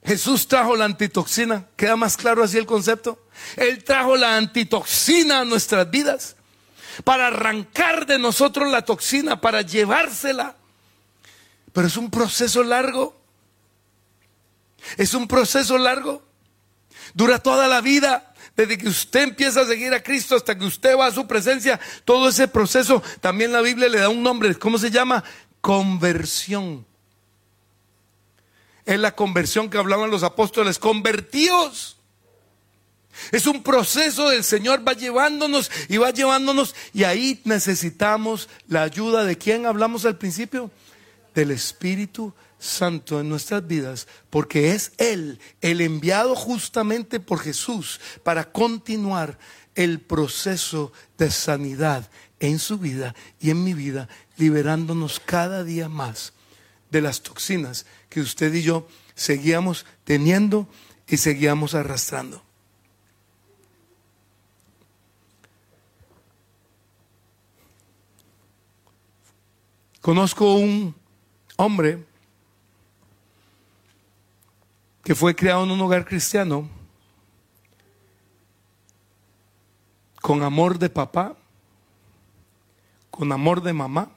Jesús 0.03 0.47
trajo 0.47 0.75
la 0.75 0.85
antitoxina. 0.85 1.67
¿Queda 1.75 1.95
más 1.95 2.17
claro 2.17 2.43
así 2.43 2.57
el 2.57 2.65
concepto? 2.65 3.27
Él 3.55 3.83
trajo 3.83 4.15
la 4.15 4.37
antitoxina 4.37 5.41
a 5.41 5.45
nuestras 5.45 5.89
vidas 5.89 6.35
para 7.03 7.27
arrancar 7.27 8.05
de 8.05 8.17
nosotros 8.17 8.71
la 8.71 8.83
toxina, 8.83 9.39
para 9.39 9.61
llevársela. 9.61 10.55
Pero 11.71 11.87
es 11.87 11.97
un 11.97 12.09
proceso 12.09 12.63
largo. 12.63 13.19
Es 14.97 15.13
un 15.13 15.27
proceso 15.27 15.77
largo. 15.77 16.23
Dura 17.13 17.39
toda 17.39 17.67
la 17.67 17.81
vida. 17.81 18.33
Desde 18.55 18.77
que 18.77 18.89
usted 18.89 19.21
empieza 19.21 19.61
a 19.61 19.65
seguir 19.65 19.93
a 19.93 20.03
Cristo 20.03 20.35
hasta 20.35 20.57
que 20.57 20.65
usted 20.65 20.97
va 20.97 21.07
a 21.07 21.11
su 21.11 21.25
presencia, 21.25 21.79
todo 22.03 22.29
ese 22.29 22.47
proceso, 22.47 23.01
también 23.21 23.53
la 23.53 23.61
Biblia 23.61 23.87
le 23.87 23.99
da 23.99 24.09
un 24.09 24.21
nombre. 24.21 24.55
¿Cómo 24.55 24.77
se 24.77 24.91
llama? 24.91 25.23
conversión. 25.61 26.85
Es 28.85 28.99
la 28.99 29.15
conversión 29.15 29.69
que 29.69 29.77
hablaban 29.77 30.11
los 30.11 30.23
apóstoles, 30.23 30.79
convertidos. 30.79 31.97
Es 33.31 33.45
un 33.45 33.61
proceso 33.63 34.29
del 34.29 34.43
Señor, 34.43 34.87
va 34.87 34.93
llevándonos 34.93 35.69
y 35.89 35.97
va 35.97 36.11
llevándonos 36.11 36.75
y 36.93 37.03
ahí 37.03 37.41
necesitamos 37.43 38.49
la 38.67 38.83
ayuda 38.83 39.23
de 39.25 39.37
quien 39.37 39.65
hablamos 39.65 40.05
al 40.05 40.17
principio, 40.17 40.71
del 41.35 41.51
Espíritu 41.51 42.33
Santo 42.59 43.19
en 43.19 43.29
nuestras 43.29 43.65
vidas, 43.65 44.07
porque 44.29 44.73
es 44.73 44.91
Él, 44.97 45.39
el 45.61 45.81
enviado 45.81 46.35
justamente 46.35 47.19
por 47.19 47.39
Jesús 47.39 47.99
para 48.23 48.51
continuar 48.51 49.37
el 49.75 49.99
proceso 49.99 50.91
de 51.17 51.31
sanidad 51.31 52.09
en 52.39 52.59
su 52.59 52.77
vida 52.77 53.15
y 53.39 53.49
en 53.49 53.63
mi 53.63 53.73
vida, 53.73 54.09
liberándonos 54.37 55.19
cada 55.19 55.63
día 55.63 55.89
más 55.89 56.33
de 56.91 57.01
las 57.01 57.21
toxinas 57.21 57.85
que 58.09 58.21
usted 58.21 58.53
y 58.53 58.61
yo 58.61 58.87
seguíamos 59.15 59.85
teniendo 60.03 60.67
y 61.07 61.17
seguíamos 61.17 61.73
arrastrando. 61.73 62.43
Conozco 70.01 70.55
un 70.55 70.95
hombre 71.57 72.03
que 75.03 75.15
fue 75.15 75.35
criado 75.35 75.63
en 75.63 75.71
un 75.71 75.81
hogar 75.81 76.05
cristiano 76.05 76.67
con 80.21 80.41
amor 80.43 80.79
de 80.79 80.89
papá, 80.89 81.35
con 83.09 83.31
amor 83.31 83.61
de 83.61 83.73
mamá 83.73 84.09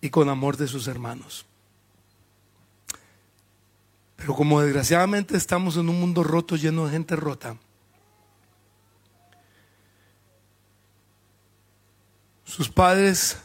y 0.00 0.10
con 0.10 0.28
amor 0.28 0.56
de 0.56 0.68
sus 0.68 0.86
hermanos. 0.86 1.47
Pero 4.18 4.34
como 4.34 4.60
desgraciadamente 4.60 5.36
estamos 5.36 5.76
en 5.76 5.88
un 5.88 6.00
mundo 6.00 6.24
roto 6.24 6.56
lleno 6.56 6.84
de 6.84 6.90
gente 6.90 7.14
rota, 7.14 7.56
sus 12.44 12.68
padres 12.68 13.38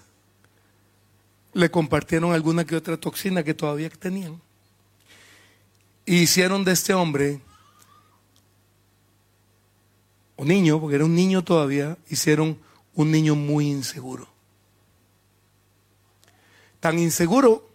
le 1.53 1.69
compartieron 1.69 2.33
alguna 2.33 2.65
que 2.65 2.75
otra 2.75 2.97
toxina 2.97 3.43
que 3.43 3.53
todavía 3.53 3.87
tenían. 3.91 4.41
Y 6.07 6.23
hicieron 6.23 6.63
de 6.63 6.71
este 6.71 6.95
hombre, 6.95 7.39
un 10.35 10.47
niño, 10.47 10.81
porque 10.81 10.95
era 10.95 11.05
un 11.05 11.13
niño 11.13 11.43
todavía, 11.43 11.99
hicieron 12.09 12.59
un 12.95 13.11
niño 13.11 13.35
muy 13.35 13.67
inseguro. 13.67 14.27
Tan 16.79 16.97
inseguro 16.97 17.69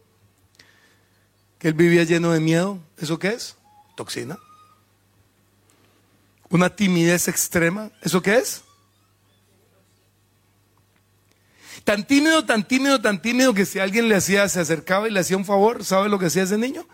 que 1.58 1.68
él 1.68 1.74
vivía 1.74 2.04
lleno 2.04 2.32
de 2.32 2.40
miedo. 2.40 2.78
¿Eso 2.96 3.18
qué 3.18 3.28
es? 3.28 3.56
Toxina. 3.96 4.38
Una 6.50 6.74
timidez 6.74 7.28
extrema. 7.28 7.90
¿Eso 8.02 8.22
qué 8.22 8.36
es? 8.36 8.62
Tan 11.84 12.06
tímido, 12.06 12.44
tan 12.44 12.66
tímido, 12.66 13.00
tan 13.00 13.20
tímido 13.22 13.54
que 13.54 13.64
si 13.64 13.78
alguien 13.78 14.08
le 14.08 14.16
hacía, 14.16 14.48
se 14.48 14.60
acercaba 14.60 15.08
y 15.08 15.10
le 15.10 15.20
hacía 15.20 15.36
un 15.36 15.44
favor, 15.44 15.84
¿sabe 15.84 16.08
lo 16.08 16.18
que 16.18 16.26
hacía 16.26 16.42
ese 16.42 16.58
niño? 16.58 16.86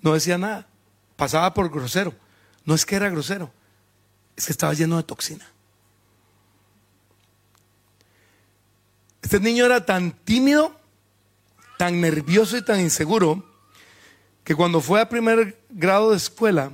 No 0.00 0.14
decía 0.14 0.38
nada. 0.38 0.68
Pasaba 1.16 1.52
por 1.54 1.70
grosero. 1.70 2.14
No 2.64 2.74
es 2.74 2.84
que 2.84 2.96
era 2.96 3.08
grosero, 3.08 3.50
es 4.36 4.46
que 4.46 4.52
estaba 4.52 4.74
lleno 4.74 4.98
de 4.98 5.02
toxina. 5.02 5.50
Este 9.22 9.40
niño 9.40 9.64
era 9.64 9.84
tan 9.84 10.12
tímido, 10.12 10.78
tan 11.78 12.00
nervioso 12.00 12.56
y 12.56 12.62
tan 12.62 12.80
inseguro 12.80 13.42
que 14.48 14.56
cuando 14.56 14.80
fue 14.80 14.98
a 15.02 15.10
primer 15.10 15.60
grado 15.68 16.12
de 16.12 16.16
escuela 16.16 16.72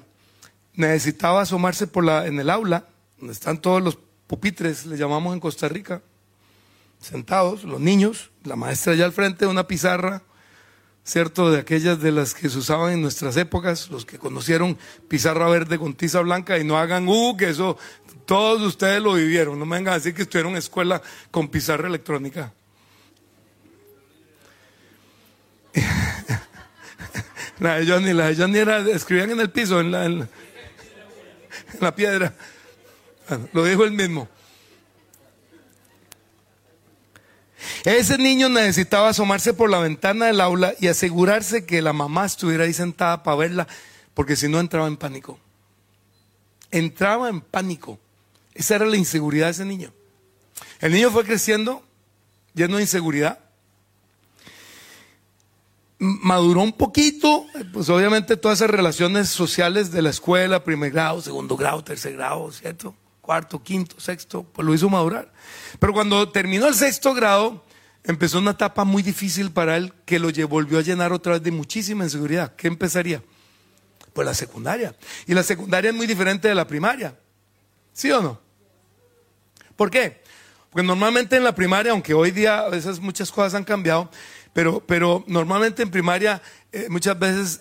necesitaba 0.74 1.42
asomarse 1.42 1.88
en 2.24 2.38
el 2.38 2.48
aula, 2.48 2.86
donde 3.18 3.32
están 3.32 3.60
todos 3.60 3.82
los 3.82 3.98
pupitres, 4.28 4.86
le 4.86 4.96
llamamos 4.96 5.34
en 5.34 5.40
Costa 5.40 5.68
Rica, 5.68 6.00
sentados, 7.00 7.64
los 7.64 7.80
niños, 7.80 8.30
la 8.44 8.54
maestra 8.54 8.92
allá 8.92 9.06
al 9.06 9.12
frente, 9.12 9.48
una 9.48 9.66
pizarra, 9.66 10.22
¿cierto? 11.02 11.50
De 11.50 11.58
aquellas 11.58 12.00
de 12.00 12.12
las 12.12 12.32
que 12.32 12.48
se 12.48 12.58
usaban 12.58 12.92
en 12.92 13.02
nuestras 13.02 13.36
épocas, 13.36 13.90
los 13.90 14.06
que 14.06 14.18
conocieron 14.20 14.78
pizarra 15.08 15.48
verde 15.48 15.76
con 15.76 15.94
tiza 15.94 16.20
blanca 16.20 16.56
y 16.60 16.62
no 16.62 16.78
hagan, 16.78 17.08
uh, 17.08 17.36
que 17.36 17.48
eso, 17.48 17.76
todos 18.24 18.62
ustedes 18.62 19.02
lo 19.02 19.14
vivieron, 19.14 19.58
no 19.58 19.66
me 19.66 19.78
vengan 19.78 19.94
a 19.94 19.96
decir 19.96 20.14
que 20.14 20.22
estuvieron 20.22 20.52
en 20.52 20.58
escuela 20.58 21.02
con 21.32 21.48
pizarra 21.48 21.88
electrónica. 21.88 22.52
la 27.58 27.78
de 27.78 27.86
Johnny, 27.86 28.12
la 28.12 28.28
de 28.28 28.36
Johnny 28.36 28.58
era, 28.58 28.78
escribían 28.90 29.30
en 29.30 29.40
el 29.40 29.50
piso, 29.50 29.80
en 29.80 29.90
la, 29.90 30.04
en 30.06 30.28
la, 31.80 31.94
piedra. 31.94 32.34
lo 33.52 33.64
dijo 33.64 33.84
él 33.84 33.92
mismo. 33.92 34.28
Ese 37.84 38.18
niño 38.18 38.48
necesitaba 38.48 39.10
asomarse 39.10 39.54
por 39.54 39.70
la 39.70 39.78
ventana 39.78 40.26
del 40.26 40.40
aula 40.40 40.74
y 40.80 40.88
asegurarse 40.88 41.64
que 41.64 41.82
la 41.82 41.92
mamá 41.92 42.26
estuviera 42.26 42.64
ahí 42.64 42.72
sentada 42.72 43.22
para 43.22 43.36
verla, 43.36 43.68
porque 44.14 44.36
si 44.36 44.48
no 44.48 44.60
entraba 44.60 44.86
en 44.86 44.96
pánico. 44.96 45.38
Entraba 46.70 47.28
en 47.28 47.40
pánico. 47.40 47.98
Esa 48.54 48.76
era 48.76 48.86
la 48.86 48.96
inseguridad 48.96 49.46
de 49.46 49.52
ese 49.52 49.64
niño. 49.64 49.92
El 50.80 50.92
niño 50.92 51.10
fue 51.10 51.24
creciendo 51.24 51.82
lleno 52.54 52.76
de 52.76 52.82
inseguridad. 52.82 53.38
Maduró 56.04 56.60
un 56.60 56.72
poquito, 56.72 57.46
pues 57.72 57.88
obviamente 57.88 58.36
todas 58.36 58.58
esas 58.58 58.70
relaciones 58.70 59.30
sociales 59.30 59.90
de 59.90 60.02
la 60.02 60.10
escuela, 60.10 60.62
primer 60.62 60.90
grado, 60.90 61.22
segundo 61.22 61.56
grado, 61.56 61.82
tercer 61.82 62.12
grado, 62.14 62.52
¿cierto? 62.52 62.94
Cuarto, 63.22 63.62
quinto, 63.62 63.98
sexto, 63.98 64.42
pues 64.42 64.66
lo 64.66 64.74
hizo 64.74 64.90
madurar. 64.90 65.32
Pero 65.78 65.94
cuando 65.94 66.28
terminó 66.28 66.68
el 66.68 66.74
sexto 66.74 67.14
grado, 67.14 67.64
empezó 68.02 68.38
una 68.38 68.50
etapa 68.50 68.84
muy 68.84 69.02
difícil 69.02 69.50
para 69.50 69.78
él 69.78 69.94
que 70.04 70.18
lo 70.18 70.28
volvió 70.46 70.78
a 70.78 70.82
llenar 70.82 71.12
otra 71.12 71.32
vez 71.34 71.42
de 71.42 71.50
muchísima 71.50 72.04
inseguridad. 72.04 72.54
¿Qué 72.54 72.68
empezaría? 72.68 73.22
Pues 74.12 74.26
la 74.26 74.34
secundaria. 74.34 74.94
Y 75.26 75.32
la 75.32 75.42
secundaria 75.42 75.90
es 75.90 75.96
muy 75.96 76.06
diferente 76.06 76.48
de 76.48 76.54
la 76.54 76.66
primaria. 76.66 77.18
¿Sí 77.94 78.10
o 78.10 78.20
no? 78.20 78.40
¿Por 79.74 79.90
qué? 79.90 80.22
Porque 80.70 80.86
normalmente 80.86 81.36
en 81.36 81.44
la 81.44 81.54
primaria, 81.54 81.92
aunque 81.92 82.14
hoy 82.14 82.30
día 82.30 82.58
a 82.58 82.68
veces 82.68 83.00
muchas 83.00 83.30
cosas 83.30 83.54
han 83.54 83.64
cambiado, 83.64 84.10
pero, 84.54 84.80
pero 84.80 85.24
normalmente 85.26 85.82
en 85.82 85.90
primaria 85.90 86.40
eh, 86.72 86.86
muchas 86.88 87.18
veces 87.18 87.60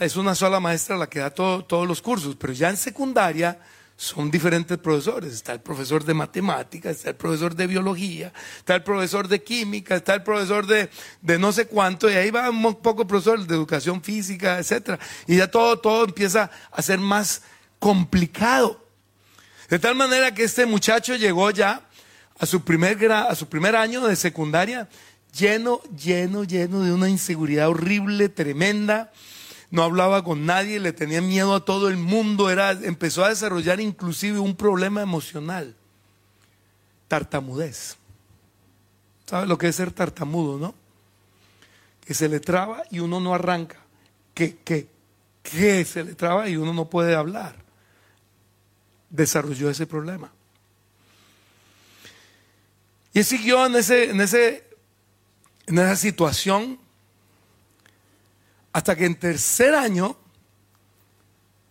es 0.00 0.16
una 0.16 0.34
sola 0.34 0.60
maestra 0.60 0.96
la 0.96 1.08
que 1.08 1.20
da 1.20 1.30
todos 1.30 1.88
los 1.88 2.02
cursos, 2.02 2.36
pero 2.36 2.52
ya 2.52 2.68
en 2.68 2.76
secundaria 2.76 3.58
son 3.96 4.30
diferentes 4.30 4.76
profesores. 4.78 5.32
Está 5.32 5.52
el 5.52 5.60
profesor 5.60 6.04
de 6.04 6.12
matemáticas, 6.12 6.96
está 6.96 7.10
el 7.10 7.16
profesor 7.16 7.54
de 7.54 7.66
biología, 7.68 8.32
está 8.58 8.74
el 8.74 8.82
profesor 8.82 9.28
de 9.28 9.42
química, 9.42 9.94
está 9.94 10.14
el 10.14 10.22
profesor 10.24 10.66
de, 10.66 10.90
de 11.22 11.38
no 11.38 11.52
sé 11.52 11.66
cuánto, 11.66 12.10
y 12.10 12.14
ahí 12.14 12.30
va 12.30 12.50
un 12.50 12.74
poco 12.82 13.06
profesor 13.06 13.46
de 13.46 13.54
educación 13.54 14.02
física, 14.02 14.58
etc. 14.58 15.00
Y 15.28 15.36
ya 15.36 15.48
todo, 15.48 15.78
todo 15.78 16.04
empieza 16.04 16.50
a 16.72 16.82
ser 16.82 16.98
más 16.98 17.42
complicado. 17.78 18.84
De 19.68 19.78
tal 19.78 19.94
manera 19.94 20.34
que 20.34 20.42
este 20.42 20.66
muchacho 20.66 21.14
llegó 21.14 21.50
ya 21.52 21.80
a 22.38 22.46
su 22.46 22.64
primer, 22.64 23.12
a 23.12 23.34
su 23.34 23.48
primer 23.48 23.76
año 23.76 24.06
de 24.06 24.16
secundaria 24.16 24.88
lleno, 25.36 25.82
lleno, 25.96 26.44
lleno 26.44 26.80
de 26.80 26.92
una 26.92 27.08
inseguridad 27.08 27.68
horrible, 27.68 28.28
tremenda 28.28 29.12
no 29.74 29.82
hablaba 29.82 30.22
con 30.22 30.46
nadie, 30.46 30.78
le 30.78 30.92
tenía 30.92 31.20
miedo 31.20 31.52
a 31.52 31.64
todo 31.64 31.88
el 31.88 31.96
mundo, 31.96 32.48
era, 32.48 32.70
empezó 32.70 33.24
a 33.24 33.30
desarrollar 33.30 33.80
inclusive 33.80 34.38
un 34.38 34.54
problema 34.54 35.02
emocional, 35.02 35.74
tartamudez. 37.08 37.96
¿Sabe 39.26 39.46
lo 39.46 39.58
que 39.58 39.66
es 39.66 39.74
ser 39.74 39.90
tartamudo, 39.90 40.60
no? 40.60 40.76
Que 42.06 42.14
se 42.14 42.28
le 42.28 42.38
traba 42.38 42.84
y 42.88 43.00
uno 43.00 43.18
no 43.18 43.34
arranca, 43.34 43.78
que, 44.32 44.58
que, 44.58 44.86
que 45.42 45.84
se 45.84 46.04
le 46.04 46.14
traba 46.14 46.48
y 46.48 46.56
uno 46.56 46.72
no 46.72 46.88
puede 46.88 47.16
hablar. 47.16 47.56
Desarrolló 49.10 49.70
ese 49.70 49.88
problema. 49.88 50.30
Y 53.12 53.24
siguió 53.24 53.66
en, 53.66 53.74
ese, 53.74 54.10
en, 54.10 54.20
ese, 54.20 54.68
en 55.66 55.78
esa 55.78 55.96
situación 55.96 56.78
hasta 58.72 58.96
que 58.96 59.06
en 59.06 59.14
tercer 59.14 59.74
año, 59.74 60.16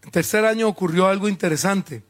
en 0.04 0.12
tercer 0.12 0.46
año 0.46 0.68
ocurrió 0.68 1.08
algo 1.08 1.28
interesante. 1.28 2.02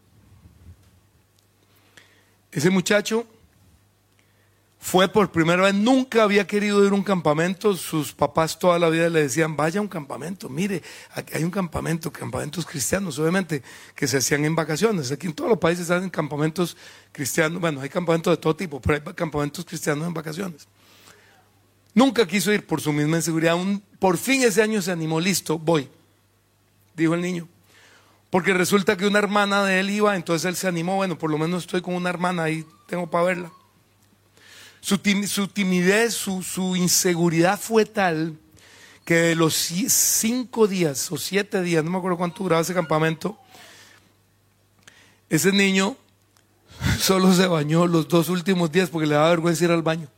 Ese 2.51 2.69
muchacho 2.69 3.25
fue 4.79 5.07
por 5.07 5.31
primera 5.31 5.63
vez, 5.63 5.73
nunca 5.73 6.23
había 6.23 6.45
querido 6.45 6.85
ir 6.85 6.91
a 6.91 6.95
un 6.95 7.03
campamento, 7.03 7.73
sus 7.75 8.13
papás 8.13 8.59
toda 8.59 8.77
la 8.77 8.89
vida 8.89 9.09
le 9.09 9.23
decían, 9.23 9.55
vaya 9.55 9.79
a 9.79 9.81
un 9.81 9.87
campamento, 9.87 10.49
mire, 10.49 10.83
aquí 11.15 11.37
hay 11.37 11.43
un 11.45 11.49
campamento, 11.49 12.11
campamentos 12.11 12.65
cristianos, 12.65 13.17
obviamente, 13.17 13.63
que 13.95 14.07
se 14.07 14.17
hacían 14.17 14.43
en 14.43 14.53
vacaciones. 14.53 15.09
Aquí 15.11 15.25
en 15.25 15.33
todos 15.33 15.49
los 15.49 15.57
países 15.57 15.89
hacen 15.89 16.09
campamentos 16.09 16.75
cristianos, 17.13 17.61
bueno, 17.61 17.79
hay 17.79 17.89
campamentos 17.89 18.33
de 18.33 18.37
todo 18.37 18.55
tipo, 18.55 18.81
pero 18.81 19.01
hay 19.03 19.13
campamentos 19.13 19.63
cristianos 19.63 20.05
en 20.05 20.13
vacaciones. 20.13 20.67
Nunca 21.95 22.27
quiso 22.27 22.51
ir 22.51 22.65
por 22.65 22.81
su 22.81 22.91
misma 22.91 23.17
inseguridad. 23.17 23.55
por 23.99 24.17
fin 24.17 24.43
ese 24.43 24.61
año 24.61 24.81
se 24.81 24.91
animó, 24.91 25.19
listo, 25.19 25.59
voy, 25.59 25.89
dijo 26.95 27.13
el 27.13 27.21
niño. 27.21 27.47
Porque 28.29 28.51
resulta 28.53 28.97
que 28.97 29.05
una 29.05 29.19
hermana 29.19 29.63
de 29.63 29.79
él 29.79 29.91
iba, 29.91 30.15
entonces 30.15 30.45
él 30.45 30.55
se 30.55 30.67
animó, 30.67 30.95
bueno, 30.95 31.19
por 31.19 31.29
lo 31.29 31.37
menos 31.37 31.63
estoy 31.63 31.81
con 31.81 31.93
una 31.93 32.09
hermana 32.09 32.43
ahí, 32.43 32.65
tengo 32.87 33.05
para 33.07 33.25
verla. 33.25 33.51
Su, 34.81 34.97
timidez, 34.97 36.13
su, 36.15 36.75
inseguridad 36.75 37.59
fue 37.59 37.85
tal 37.85 38.37
que 39.05 39.13
de 39.13 39.35
los 39.35 39.53
cinco 39.53 40.67
días 40.67 41.11
o 41.11 41.17
siete 41.17 41.61
días, 41.61 41.83
no 41.83 41.91
me 41.91 41.99
acuerdo 41.99 42.17
cuánto 42.17 42.43
duraba 42.43 42.63
ese 42.63 42.73
campamento, 42.73 43.37
ese 45.29 45.51
niño 45.51 45.95
solo 46.99 47.33
se 47.33 47.47
bañó 47.47 47.85
los 47.85 48.07
dos 48.07 48.29
últimos 48.29 48.71
días 48.71 48.89
porque 48.89 49.07
le 49.07 49.13
daba 49.13 49.29
vergüenza 49.29 49.63
ir 49.63 49.71
al 49.71 49.83
baño. 49.83 50.09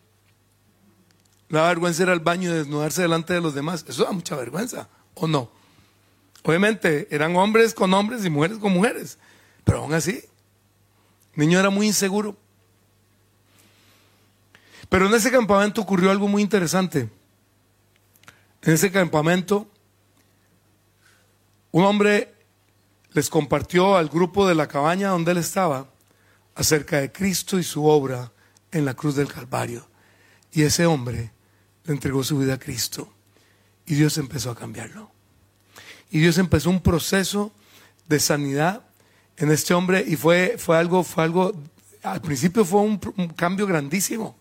Daba 1.49 1.67
vergüenza 1.69 2.03
ir 2.03 2.09
al 2.09 2.19
baño 2.19 2.49
y 2.49 2.53
desnudarse 2.53 3.01
delante 3.01 3.33
de 3.33 3.41
los 3.41 3.53
demás. 3.53 3.85
Eso 3.87 4.03
da 4.03 4.11
mucha 4.11 4.35
vergüenza, 4.35 4.89
¿o 5.13 5.27
no? 5.27 5.49
Obviamente 6.43 7.07
eran 7.09 7.35
hombres 7.35 7.73
con 7.73 7.93
hombres 7.93 8.23
y 8.25 8.29
mujeres 8.29 8.57
con 8.59 8.71
mujeres, 8.71 9.17
pero 9.63 9.79
aún 9.79 9.93
así, 9.93 10.23
el 11.33 11.39
niño 11.39 11.59
era 11.59 11.69
muy 11.69 11.87
inseguro. 11.87 12.37
Pero 14.89 15.07
en 15.07 15.13
ese 15.15 15.31
campamento 15.31 15.81
ocurrió 15.81 16.11
algo 16.11 16.27
muy 16.27 16.41
interesante. 16.41 17.09
En 18.61 18.73
ese 18.73 18.91
campamento, 18.91 19.67
un 21.71 21.83
hombre 21.83 22.33
les 23.11 23.29
compartió 23.29 23.95
al 23.95 24.09
grupo 24.09 24.47
de 24.47 24.55
la 24.55 24.67
cabaña 24.67 25.09
donde 25.09 25.31
él 25.31 25.37
estaba 25.37 25.87
acerca 26.53 26.99
de 26.99 27.11
Cristo 27.11 27.59
y 27.59 27.63
su 27.63 27.85
obra 27.85 28.31
en 28.71 28.85
la 28.85 28.93
cruz 28.93 29.15
del 29.15 29.31
Calvario. 29.31 29.87
Y 30.51 30.63
ese 30.63 30.85
hombre 30.85 31.31
le 31.85 31.93
entregó 31.93 32.23
su 32.23 32.37
vida 32.37 32.55
a 32.55 32.59
Cristo. 32.59 33.11
Y 33.85 33.95
Dios 33.95 34.17
empezó 34.17 34.51
a 34.51 34.55
cambiarlo. 34.55 35.11
Y 36.11 36.19
Dios 36.19 36.37
empezó 36.37 36.69
un 36.69 36.81
proceso 36.81 37.51
de 38.07 38.19
sanidad 38.19 38.83
en 39.37 39.51
este 39.51 39.73
hombre 39.73 40.03
y 40.07 40.15
fue, 40.15 40.55
fue 40.57 40.77
algo, 40.77 41.03
fue 41.03 41.23
algo, 41.23 41.53
al 42.03 42.21
principio 42.21 42.63
fue 42.65 42.81
un 42.81 42.97
cambio 43.35 43.67
grandísimo. 43.67 44.35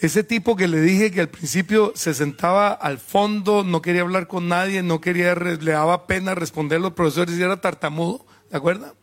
Ese 0.00 0.24
tipo 0.24 0.56
que 0.56 0.66
le 0.66 0.80
dije 0.80 1.10
que 1.10 1.20
al 1.20 1.28
principio 1.28 1.92
se 1.94 2.14
sentaba 2.14 2.72
al 2.72 2.98
fondo, 2.98 3.64
no 3.64 3.82
quería 3.82 4.00
hablar 4.00 4.28
con 4.28 4.48
nadie, 4.48 4.82
no 4.82 4.98
quería, 4.98 5.34
le 5.34 5.72
daba 5.72 6.06
pena 6.06 6.34
responder 6.34 6.78
a 6.78 6.80
los 6.80 6.94
profesores 6.94 7.36
y 7.36 7.42
era 7.42 7.60
tartamudo, 7.60 8.24
¿de 8.50 8.56
acuerdo? 8.56 8.96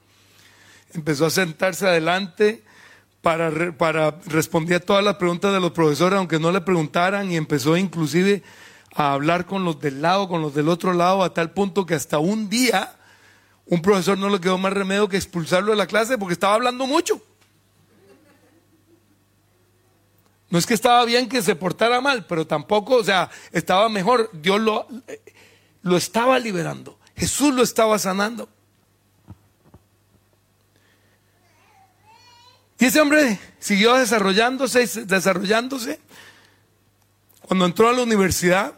Empezó 0.96 1.28
a 1.28 1.30
sentarse 1.30 1.86
adelante 1.86 2.64
para, 3.28 3.74
para 3.74 4.12
responder 4.28 4.78
a 4.78 4.86
todas 4.86 5.04
las 5.04 5.18
preguntas 5.18 5.52
de 5.52 5.60
los 5.60 5.74
profesores, 5.74 6.18
aunque 6.18 6.40
no 6.40 6.50
le 6.50 6.62
preguntaran, 6.62 7.30
y 7.30 7.36
empezó 7.36 7.76
inclusive 7.76 8.42
a 8.96 9.12
hablar 9.12 9.46
con 9.46 9.66
los 9.66 9.82
del 9.82 10.02
lado, 10.02 10.30
con 10.30 10.42
los 10.42 10.56
del 10.56 10.70
otro 10.70 10.94
lado, 10.94 11.22
a 11.22 11.34
tal 11.34 11.52
punto 11.52 11.86
que 11.86 11.94
hasta 11.94 12.20
un 12.20 12.48
día 12.50 12.96
un 13.66 13.82
profesor 13.82 14.18
no 14.18 14.30
le 14.30 14.40
quedó 14.40 14.58
más 14.58 14.72
remedio 14.72 15.10
que 15.10 15.18
expulsarlo 15.18 15.72
de 15.72 15.76
la 15.76 15.88
clase 15.88 16.18
porque 16.18 16.32
estaba 16.32 16.54
hablando 16.54 16.88
mucho. 16.88 17.22
No 20.50 20.58
es 20.58 20.66
que 20.66 20.74
estaba 20.74 21.04
bien 21.04 21.28
que 21.28 21.42
se 21.42 21.54
portara 21.54 22.00
mal, 22.00 22.26
pero 22.28 22.48
tampoco, 22.48 22.96
o 22.96 23.04
sea, 23.04 23.30
estaba 23.52 23.90
mejor. 23.90 24.30
Dios 24.32 24.62
lo, 24.62 24.88
lo 25.82 25.98
estaba 25.98 26.40
liberando. 26.40 26.98
Jesús 27.18 27.54
lo 27.54 27.62
estaba 27.62 28.00
sanando. 28.00 28.48
Y 32.80 32.86
ese 32.86 33.02
hombre 33.02 33.40
siguió 33.60 33.96
desarrollándose, 33.96 35.06
desarrollándose. 35.06 36.00
Cuando 37.42 37.66
entró 37.66 37.90
a 37.90 37.94
la 37.94 38.04
universidad, 38.04 38.74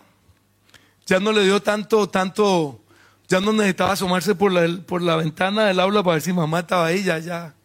ya 1.05 1.19
no 1.19 1.31
le 1.31 1.43
dio 1.43 1.61
tanto, 1.61 2.07
tanto, 2.07 2.79
ya 3.27 3.41
no 3.41 3.51
necesitaba 3.51 3.93
asomarse 3.93 4.35
por 4.35 4.51
la, 4.51 4.81
por 4.85 5.01
la 5.01 5.17
ventana 5.17 5.65
del 5.65 5.79
aula 5.79 6.03
para 6.03 6.15
ver 6.15 6.21
si 6.21 6.31
mamá 6.31 6.59
estaba 6.59 6.85
ahí, 6.85 7.03
ya, 7.03 7.17
ya, 7.17 7.55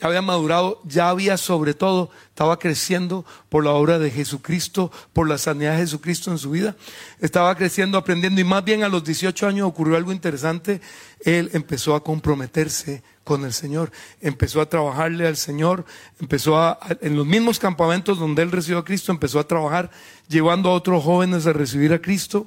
ya 0.00 0.06
había 0.08 0.22
madurado, 0.22 0.80
ya 0.84 1.10
había 1.10 1.36
sobre 1.36 1.74
todo, 1.74 2.10
estaba 2.28 2.58
creciendo 2.58 3.24
por 3.48 3.64
la 3.64 3.70
obra 3.70 3.98
de 3.98 4.10
Jesucristo, 4.10 4.90
por 5.12 5.28
la 5.28 5.38
sanidad 5.38 5.72
de 5.72 5.82
Jesucristo 5.82 6.32
en 6.32 6.38
su 6.38 6.50
vida. 6.50 6.74
Estaba 7.20 7.54
creciendo, 7.54 7.98
aprendiendo 7.98 8.40
y 8.40 8.44
más 8.44 8.64
bien 8.64 8.82
a 8.82 8.88
los 8.88 9.04
18 9.04 9.46
años 9.46 9.68
ocurrió 9.68 9.96
algo 9.96 10.12
interesante. 10.12 10.80
Él 11.20 11.50
empezó 11.52 11.94
a 11.94 12.02
comprometerse 12.02 13.02
con 13.24 13.44
el 13.44 13.54
Señor, 13.54 13.90
empezó 14.20 14.60
a 14.60 14.68
trabajarle 14.68 15.26
al 15.26 15.36
Señor, 15.36 15.86
empezó 16.20 16.58
a, 16.58 16.78
en 17.00 17.16
los 17.16 17.26
mismos 17.26 17.58
campamentos 17.58 18.18
donde 18.18 18.42
él 18.42 18.52
recibió 18.52 18.78
a 18.78 18.84
Cristo, 18.84 19.10
empezó 19.10 19.40
a 19.40 19.48
trabajar 19.48 19.90
llevando 20.28 20.68
a 20.68 20.74
otros 20.74 21.02
jóvenes 21.02 21.46
a 21.46 21.54
recibir 21.54 21.92
a 21.94 22.02
Cristo 22.02 22.46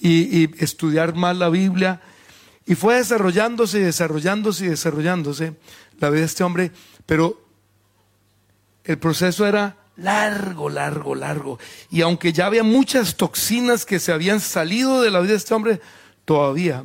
y, 0.00 0.62
estudiar 0.62 1.14
más 1.14 1.36
la 1.36 1.48
Biblia. 1.48 2.00
Y 2.66 2.74
fue 2.74 2.96
desarrollándose 2.96 3.78
y 3.78 3.82
desarrollándose 3.82 4.64
y 4.64 4.68
desarrollándose 4.68 5.54
la 5.98 6.10
vida 6.10 6.20
de 6.20 6.26
este 6.26 6.44
hombre, 6.44 6.72
pero 7.06 7.40
el 8.84 8.98
proceso 8.98 9.46
era 9.46 9.76
largo, 9.96 10.68
largo, 10.68 11.14
largo. 11.14 11.58
Y 11.90 12.00
aunque 12.00 12.32
ya 12.32 12.46
había 12.46 12.64
muchas 12.64 13.16
toxinas 13.16 13.86
que 13.86 14.00
se 14.00 14.12
habían 14.12 14.40
salido 14.40 15.02
de 15.02 15.10
la 15.10 15.20
vida 15.20 15.32
de 15.32 15.38
este 15.38 15.54
hombre, 15.54 15.80
todavía 16.24 16.84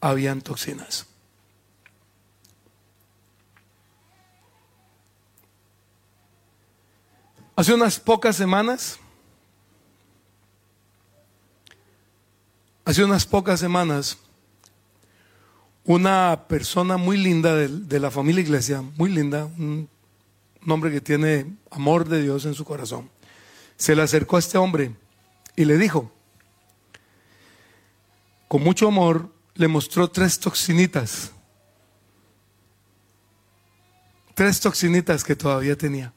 habían 0.00 0.40
toxinas. 0.40 1.06
Hace 7.56 7.72
unas 7.72 8.00
pocas 8.00 8.34
semanas, 8.34 8.98
hace 12.84 13.04
unas 13.04 13.24
pocas 13.24 13.60
semanas, 13.60 14.18
una 15.84 16.46
persona 16.48 16.96
muy 16.96 17.16
linda 17.16 17.54
de, 17.54 18.00
la 18.00 18.10
familia 18.10 18.42
iglesia, 18.42 18.82
muy 18.96 19.08
linda, 19.08 19.44
un, 19.44 19.88
hombre 20.66 20.90
que 20.90 21.00
tiene 21.00 21.54
amor 21.70 22.08
de 22.08 22.22
Dios 22.22 22.44
en 22.44 22.54
su 22.54 22.64
corazón, 22.64 23.08
se 23.76 23.94
le 23.94 24.02
acercó 24.02 24.34
a 24.34 24.40
este 24.40 24.58
hombre 24.58 24.96
y 25.54 25.64
le 25.64 25.78
dijo, 25.78 26.10
con 28.48 28.64
mucho 28.64 28.88
amor, 28.88 29.30
le 29.54 29.68
mostró 29.68 30.10
tres 30.10 30.40
toxinitas, 30.40 31.30
tres 34.34 34.58
toxinitas 34.58 35.22
que 35.22 35.36
todavía 35.36 35.78
tenía. 35.78 36.12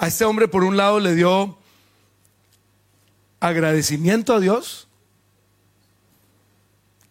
A 0.00 0.06
este 0.06 0.24
hombre, 0.24 0.48
por 0.48 0.64
un 0.64 0.78
lado, 0.78 0.98
le 0.98 1.14
dio 1.14 1.58
agradecimiento 3.38 4.34
a 4.34 4.40
Dios 4.40 4.88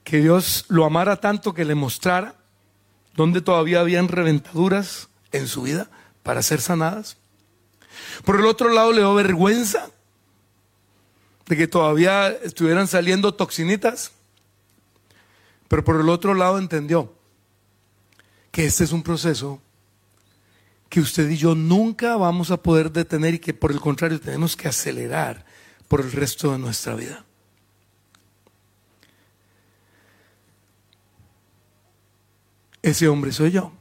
que 0.03 0.17
Dios 0.17 0.65
lo 0.69 0.85
amara 0.85 1.17
tanto 1.17 1.53
que 1.53 1.65
le 1.65 1.75
mostrara 1.75 2.33
donde 3.13 3.41
todavía 3.41 3.81
habían 3.81 4.07
reventaduras 4.07 5.07
en 5.31 5.47
su 5.47 5.61
vida 5.61 5.87
para 6.23 6.41
ser 6.41 6.61
sanadas. 6.61 7.17
Por 8.25 8.39
el 8.39 8.47
otro 8.47 8.69
lado 8.69 8.91
le 8.91 9.01
dio 9.01 9.13
vergüenza 9.13 9.91
de 11.45 11.57
que 11.57 11.67
todavía 11.67 12.29
estuvieran 12.29 12.87
saliendo 12.87 13.35
toxinitas, 13.35 14.13
pero 15.67 15.83
por 15.83 16.01
el 16.01 16.09
otro 16.09 16.33
lado 16.33 16.57
entendió 16.57 17.13
que 18.49 18.65
este 18.65 18.83
es 18.83 18.91
un 18.91 19.03
proceso 19.03 19.61
que 20.89 20.99
usted 20.99 21.29
y 21.29 21.37
yo 21.37 21.53
nunca 21.53 22.17
vamos 22.17 22.49
a 22.49 22.57
poder 22.57 22.91
detener 22.91 23.35
y 23.35 23.39
que 23.39 23.53
por 23.53 23.71
el 23.71 23.79
contrario 23.79 24.19
tenemos 24.19 24.57
que 24.57 24.67
acelerar 24.67 25.45
por 25.87 26.01
el 26.01 26.11
resto 26.11 26.51
de 26.51 26.57
nuestra 26.57 26.95
vida. 26.95 27.25
Ese 32.81 33.07
hombre 33.07 33.31
soy 33.31 33.51
yo, 33.51 33.71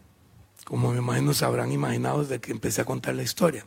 como 0.64 0.92
me 0.92 0.98
imagino 0.98 1.32
se 1.32 1.44
habrán 1.44 1.72
imaginado 1.72 2.22
desde 2.22 2.40
que 2.40 2.52
empecé 2.52 2.82
a 2.82 2.84
contar 2.84 3.14
la 3.14 3.22
historia. 3.22 3.66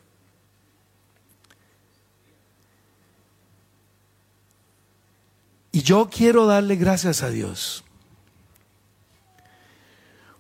Y 5.72 5.82
yo 5.82 6.10
quiero 6.12 6.46
darle 6.46 6.76
gracias 6.76 7.24
a 7.24 7.30
Dios, 7.30 7.86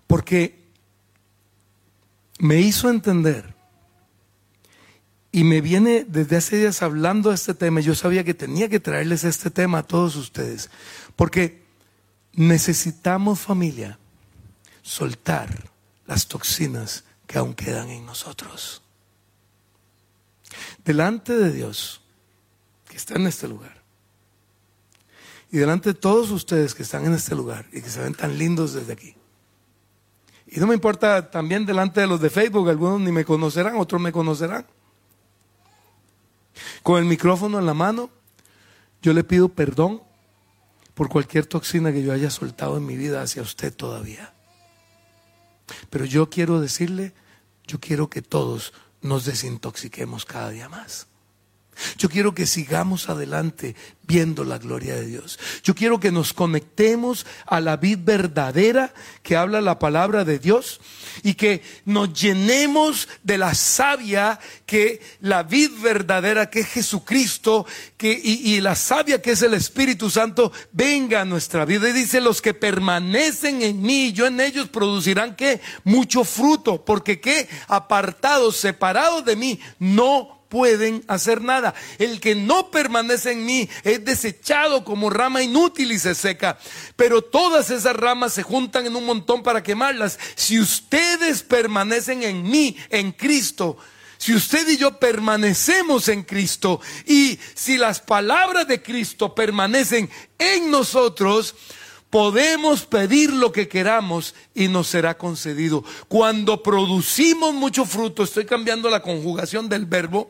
porque 0.05 0.60
me 2.41 2.59
hizo 2.59 2.89
entender 2.89 3.53
y 5.31 5.43
me 5.43 5.61
viene 5.61 6.05
desde 6.07 6.37
hace 6.37 6.57
días 6.57 6.81
hablando 6.81 7.29
de 7.29 7.35
este 7.35 7.53
tema. 7.53 7.81
Yo 7.81 7.93
sabía 7.93 8.23
que 8.23 8.33
tenía 8.33 8.67
que 8.67 8.79
traerles 8.79 9.23
este 9.23 9.51
tema 9.51 9.77
a 9.77 9.83
todos 9.83 10.15
ustedes, 10.15 10.71
porque 11.15 11.63
necesitamos 12.33 13.39
familia 13.39 13.99
soltar 14.81 15.69
las 16.07 16.27
toxinas 16.27 17.03
que 17.27 17.37
aún 17.37 17.53
quedan 17.53 17.91
en 17.91 18.07
nosotros. 18.07 18.81
Delante 20.83 21.37
de 21.37 21.51
Dios, 21.51 22.01
que 22.89 22.97
está 22.97 23.17
en 23.17 23.27
este 23.27 23.47
lugar, 23.47 23.83
y 25.51 25.57
delante 25.57 25.93
de 25.93 25.99
todos 25.99 26.31
ustedes 26.31 26.73
que 26.73 26.81
están 26.81 27.05
en 27.05 27.13
este 27.13 27.35
lugar 27.35 27.67
y 27.71 27.81
que 27.81 27.89
se 27.91 28.01
ven 28.01 28.15
tan 28.15 28.35
lindos 28.35 28.73
desde 28.73 28.93
aquí. 28.93 29.20
Y 30.53 30.59
no 30.59 30.67
me 30.67 30.73
importa 30.73 31.31
también 31.31 31.65
delante 31.65 32.01
de 32.01 32.07
los 32.07 32.19
de 32.19 32.29
Facebook, 32.29 32.69
algunos 32.69 32.99
ni 32.99 33.11
me 33.11 33.23
conocerán, 33.23 33.77
otros 33.77 34.01
me 34.01 34.11
conocerán. 34.11 34.65
con 36.83 36.99
el 36.99 37.05
micrófono 37.05 37.57
en 37.57 37.65
la 37.65 37.73
mano, 37.73 38.09
yo 39.01 39.13
le 39.13 39.23
pido 39.23 39.47
perdón 39.47 40.03
por 40.93 41.07
cualquier 41.07 41.45
toxina 41.45 41.93
que 41.93 42.03
yo 42.03 42.11
haya 42.11 42.29
soltado 42.29 42.75
en 42.77 42.85
mi 42.85 42.97
vida 42.97 43.21
hacia 43.21 43.41
usted 43.41 43.73
todavía. 43.73 44.33
Pero 45.89 46.03
yo 46.03 46.29
quiero 46.29 46.59
decirle, 46.59 47.13
yo 47.65 47.79
quiero 47.79 48.09
que 48.09 48.21
todos 48.21 48.73
nos 49.01 49.23
desintoxiquemos 49.23 50.25
cada 50.25 50.49
día 50.49 50.67
más. 50.67 51.07
Yo 51.97 52.09
quiero 52.09 52.35
que 52.35 52.45
sigamos 52.45 53.09
adelante 53.09 53.75
viendo 54.03 54.43
la 54.43 54.57
gloria 54.57 54.95
de 54.95 55.05
Dios. 55.05 55.39
Yo 55.63 55.73
quiero 55.73 55.99
que 55.99 56.11
nos 56.11 56.33
conectemos 56.33 57.25
a 57.45 57.61
la 57.61 57.77
vid 57.77 57.99
verdadera 58.01 58.93
que 59.23 59.37
habla 59.37 59.61
la 59.61 59.79
palabra 59.79 60.25
de 60.25 60.37
Dios 60.37 60.81
y 61.23 61.35
que 61.35 61.61
nos 61.85 62.13
llenemos 62.13 63.07
de 63.23 63.37
la 63.37 63.55
savia 63.55 64.37
que 64.65 65.01
la 65.21 65.43
vid 65.43 65.71
verdadera 65.81 66.49
que 66.49 66.59
es 66.59 66.67
Jesucristo 66.67 67.65
que, 67.95 68.11
y, 68.11 68.59
la 68.59 68.75
savia 68.75 69.21
que 69.21 69.31
es 69.31 69.41
el 69.41 69.53
Espíritu 69.53 70.09
Santo 70.09 70.51
venga 70.73 71.21
a 71.21 71.25
nuestra 71.25 71.63
vida. 71.63 71.87
Y 71.87 71.93
dice, 71.93 72.19
los 72.19 72.41
que 72.41 72.53
permanecen 72.53 73.61
en 73.61 73.81
mí 73.81 74.11
yo 74.11 74.27
en 74.27 74.41
ellos 74.41 74.67
producirán 74.67 75.37
que 75.37 75.61
mucho 75.85 76.25
fruto, 76.25 76.83
porque 76.83 77.21
que 77.21 77.47
apartados, 77.67 78.57
separados 78.57 79.23
de 79.23 79.35
mí, 79.37 79.59
no 79.79 80.40
pueden 80.51 81.03
hacer 81.07 81.41
nada. 81.41 81.73
El 81.97 82.19
que 82.19 82.35
no 82.35 82.69
permanece 82.71 83.31
en 83.31 83.45
mí 83.45 83.69
es 83.83 84.03
desechado 84.03 84.83
como 84.83 85.09
rama 85.09 85.41
inútil 85.41 85.93
y 85.93 85.97
se 85.97 86.13
seca. 86.13 86.59
Pero 86.97 87.21
todas 87.21 87.69
esas 87.69 87.95
ramas 87.95 88.33
se 88.33 88.43
juntan 88.43 88.85
en 88.85 88.97
un 88.97 89.05
montón 89.05 89.43
para 89.43 89.63
quemarlas. 89.63 90.19
Si 90.35 90.59
ustedes 90.59 91.41
permanecen 91.41 92.21
en 92.23 92.43
mí, 92.43 92.75
en 92.89 93.13
Cristo, 93.13 93.77
si 94.17 94.35
usted 94.35 94.67
y 94.67 94.77
yo 94.77 94.99
permanecemos 94.99 96.09
en 96.09 96.23
Cristo 96.23 96.81
y 97.07 97.39
si 97.55 97.77
las 97.77 98.01
palabras 98.01 98.67
de 98.67 98.83
Cristo 98.83 99.33
permanecen 99.33 100.09
en 100.37 100.69
nosotros, 100.69 101.55
podemos 102.11 102.85
pedir 102.85 103.33
lo 103.33 103.51
que 103.51 103.67
queramos 103.67 104.35
y 104.53 104.67
nos 104.67 104.87
será 104.87 105.17
concedido. 105.17 105.83
Cuando 106.07 106.61
producimos 106.61 107.55
mucho 107.55 107.85
fruto, 107.85 108.23
estoy 108.23 108.45
cambiando 108.45 108.89
la 108.89 109.01
conjugación 109.01 109.67
del 109.69 109.85
verbo, 109.85 110.29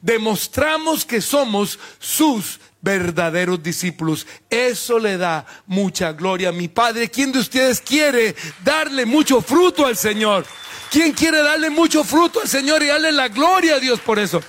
demostramos 0.00 1.04
que 1.04 1.20
somos 1.20 1.78
sus 1.98 2.58
verdaderos 2.80 3.62
discípulos. 3.62 4.26
Eso 4.48 4.98
le 4.98 5.18
da 5.18 5.44
mucha 5.66 6.12
gloria 6.12 6.48
a 6.48 6.52
mi 6.52 6.68
Padre. 6.68 7.10
¿Quién 7.10 7.30
de 7.30 7.40
ustedes 7.40 7.80
quiere 7.80 8.34
darle 8.64 9.04
mucho 9.04 9.42
fruto 9.42 9.86
al 9.86 9.96
Señor? 9.96 10.46
¿Quién 10.90 11.12
quiere 11.12 11.42
darle 11.42 11.68
mucho 11.68 12.04
fruto 12.04 12.40
al 12.40 12.48
Señor 12.48 12.82
y 12.82 12.86
darle 12.86 13.12
la 13.12 13.28
gloria 13.28 13.74
a 13.74 13.80
Dios 13.80 14.00
por 14.00 14.18
eso? 14.18 14.42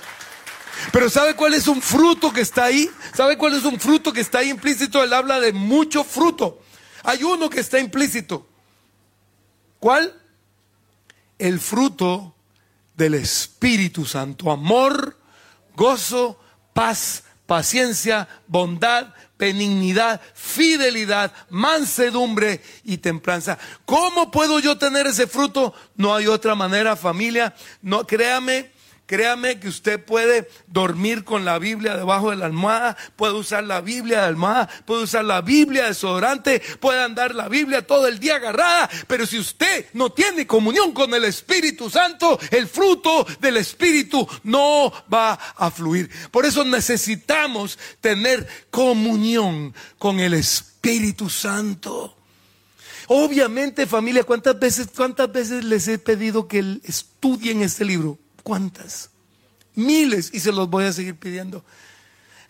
Pero 0.92 1.10
¿sabe 1.10 1.34
cuál 1.34 1.52
es 1.52 1.68
un 1.68 1.82
fruto 1.82 2.32
que 2.32 2.40
está 2.40 2.64
ahí? 2.64 2.90
¿Sabe 3.14 3.36
cuál 3.36 3.54
es 3.54 3.64
un 3.64 3.78
fruto 3.78 4.14
que 4.14 4.22
está 4.22 4.38
ahí 4.38 4.48
implícito? 4.48 5.04
Él 5.04 5.12
habla 5.12 5.38
de 5.40 5.52
mucho 5.52 6.04
fruto. 6.04 6.59
Hay 7.02 7.22
uno 7.24 7.50
que 7.50 7.60
está 7.60 7.78
implícito. 7.78 8.46
¿Cuál? 9.78 10.14
El 11.38 11.60
fruto 11.60 12.34
del 12.96 13.14
Espíritu 13.14 14.04
Santo. 14.04 14.50
Amor, 14.50 15.18
gozo, 15.74 16.38
paz, 16.74 17.24
paciencia, 17.46 18.28
bondad, 18.46 19.14
benignidad, 19.38 20.20
fidelidad, 20.34 21.32
mansedumbre 21.48 22.62
y 22.84 22.98
templanza. 22.98 23.58
¿Cómo 23.86 24.30
puedo 24.30 24.60
yo 24.60 24.76
tener 24.78 25.06
ese 25.06 25.26
fruto? 25.26 25.74
No 25.96 26.14
hay 26.14 26.26
otra 26.26 26.54
manera, 26.54 26.94
familia. 26.94 27.54
No, 27.80 28.06
créame 28.06 28.70
Créame 29.10 29.58
que 29.58 29.66
usted 29.66 30.04
puede 30.04 30.48
dormir 30.68 31.24
con 31.24 31.44
la 31.44 31.58
Biblia 31.58 31.96
debajo 31.96 32.30
de 32.30 32.36
la 32.36 32.46
almohada, 32.46 32.96
puede 33.16 33.32
usar 33.32 33.64
la 33.64 33.80
Biblia 33.80 34.20
de 34.20 34.26
almohada, 34.28 34.68
puede 34.86 35.02
usar 35.02 35.24
la 35.24 35.40
Biblia 35.40 35.82
de 35.82 35.88
desodorante, 35.88 36.62
puede 36.78 37.02
andar 37.02 37.34
la 37.34 37.48
Biblia 37.48 37.84
todo 37.84 38.06
el 38.06 38.20
día 38.20 38.36
agarrada, 38.36 38.88
pero 39.08 39.26
si 39.26 39.40
usted 39.40 39.86
no 39.94 40.10
tiene 40.10 40.46
comunión 40.46 40.92
con 40.92 41.12
el 41.12 41.24
Espíritu 41.24 41.90
Santo, 41.90 42.38
el 42.52 42.68
fruto 42.68 43.26
del 43.40 43.56
Espíritu 43.56 44.28
no 44.44 44.92
va 45.12 45.32
a 45.32 45.72
fluir. 45.72 46.08
Por 46.30 46.46
eso 46.46 46.62
necesitamos 46.62 47.80
tener 48.00 48.46
comunión 48.70 49.74
con 49.98 50.20
el 50.20 50.34
Espíritu 50.34 51.28
Santo. 51.28 52.16
Obviamente, 53.08 53.88
familia, 53.88 54.22
¿cuántas 54.22 54.56
veces, 54.56 54.86
cuántas 54.94 55.32
veces 55.32 55.64
les 55.64 55.88
he 55.88 55.98
pedido 55.98 56.46
que 56.46 56.78
estudien 56.84 57.62
este 57.62 57.84
libro? 57.84 58.16
¿Cuántas? 58.42 59.10
Miles 59.74 60.30
y 60.32 60.40
se 60.40 60.52
los 60.52 60.68
voy 60.68 60.84
a 60.84 60.92
seguir 60.92 61.16
pidiendo. 61.16 61.64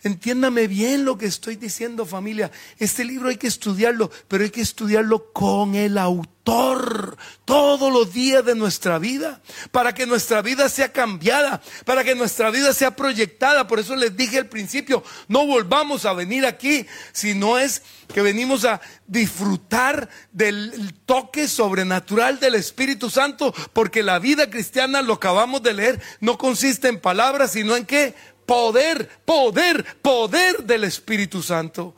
Entiéndame 0.03 0.67
bien 0.67 1.05
lo 1.05 1.17
que 1.17 1.27
estoy 1.27 1.55
diciendo 1.57 2.05
familia. 2.05 2.51
Este 2.79 3.05
libro 3.05 3.29
hay 3.29 3.37
que 3.37 3.47
estudiarlo, 3.47 4.09
pero 4.27 4.43
hay 4.43 4.49
que 4.49 4.61
estudiarlo 4.61 5.31
con 5.31 5.75
el 5.75 5.97
autor 5.97 6.31
todos 7.45 7.93
los 7.93 8.13
días 8.13 8.43
de 8.43 8.55
nuestra 8.55 8.97
vida, 8.97 9.41
para 9.71 9.93
que 9.93 10.07
nuestra 10.07 10.41
vida 10.41 10.69
sea 10.69 10.91
cambiada, 10.91 11.61
para 11.85 12.03
que 12.03 12.15
nuestra 12.15 12.49
vida 12.49 12.73
sea 12.73 12.95
proyectada. 12.95 13.67
Por 13.67 13.79
eso 13.79 13.95
les 13.95 14.15
dije 14.15 14.39
al 14.39 14.47
principio, 14.47 15.03
no 15.27 15.45
volvamos 15.45 16.05
a 16.05 16.13
venir 16.13 16.45
aquí, 16.45 16.85
si 17.11 17.35
no 17.35 17.59
es 17.59 17.83
que 18.11 18.21
venimos 18.21 18.65
a 18.65 18.81
disfrutar 19.07 20.09
del 20.31 20.93
toque 21.05 21.47
sobrenatural 21.47 22.39
del 22.39 22.55
Espíritu 22.55 23.09
Santo, 23.09 23.53
porque 23.73 24.01
la 24.01 24.19
vida 24.19 24.49
cristiana, 24.49 25.01
lo 25.01 25.13
acabamos 25.13 25.61
de 25.61 25.73
leer, 25.73 26.01
no 26.19 26.37
consiste 26.37 26.87
en 26.87 26.99
palabras, 26.99 27.51
sino 27.51 27.75
en 27.75 27.85
qué? 27.85 28.15
Poder, 28.51 29.07
poder, 29.23 29.85
poder 30.01 30.63
del 30.65 30.83
Espíritu 30.83 31.41
Santo. 31.41 31.95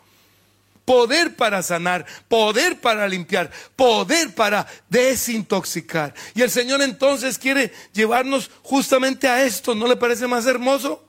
Poder 0.85 1.35
para 1.35 1.63
sanar, 1.63 2.05
poder 2.27 2.79
para 2.79 3.07
limpiar, 3.07 3.49
poder 3.75 4.35
para 4.35 4.67
desintoxicar. 4.87 6.13
Y 6.35 6.43
el 6.43 6.51
Señor 6.51 6.83
entonces 6.83 7.39
quiere 7.39 7.73
llevarnos 7.91 8.51
justamente 8.61 9.27
a 9.27 9.43
esto. 9.43 9.73
¿No 9.73 9.87
le 9.87 9.95
parece 9.95 10.27
más 10.27 10.45
hermoso? 10.45 11.03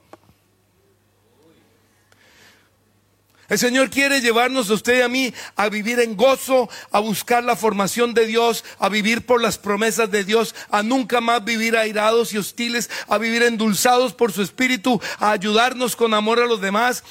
El 3.49 3.59
Señor 3.59 3.91
quiere 3.91 4.21
llevarnos 4.21 4.71
a 4.71 4.75
usted 4.75 4.99
y 4.99 5.03
a 5.03 5.09
mí 5.09 5.35
a 5.57 5.69
vivir 5.69 6.01
en 6.01 6.17
gozo, 6.17 6.69
a 6.91 6.99
buscar 7.01 7.45
la 7.45 7.57
formación 7.57 8.15
de 8.15 8.27
Dios, 8.27 8.65
a 8.79 8.89
vivir 8.89 9.27
por 9.27 9.43
las 9.43 9.59
promesas 9.59 10.11
de 10.11 10.25
Dios, 10.25 10.55
a 10.71 10.83
nunca 10.83 11.21
más 11.21 11.45
vivir 11.45 11.77
airados 11.77 12.33
y 12.33 12.39
hostiles, 12.39 12.91
a 13.09 13.19
vivir 13.19 13.43
endulzados 13.43 14.15
por 14.15 14.33
su 14.33 14.43
espíritu, 14.43 15.01
a 15.19 15.33
ayudarnos 15.33 15.97
con 15.97 16.15
amor 16.15 16.41
a 16.41 16.47
los 16.47 16.61
demás 16.61 17.05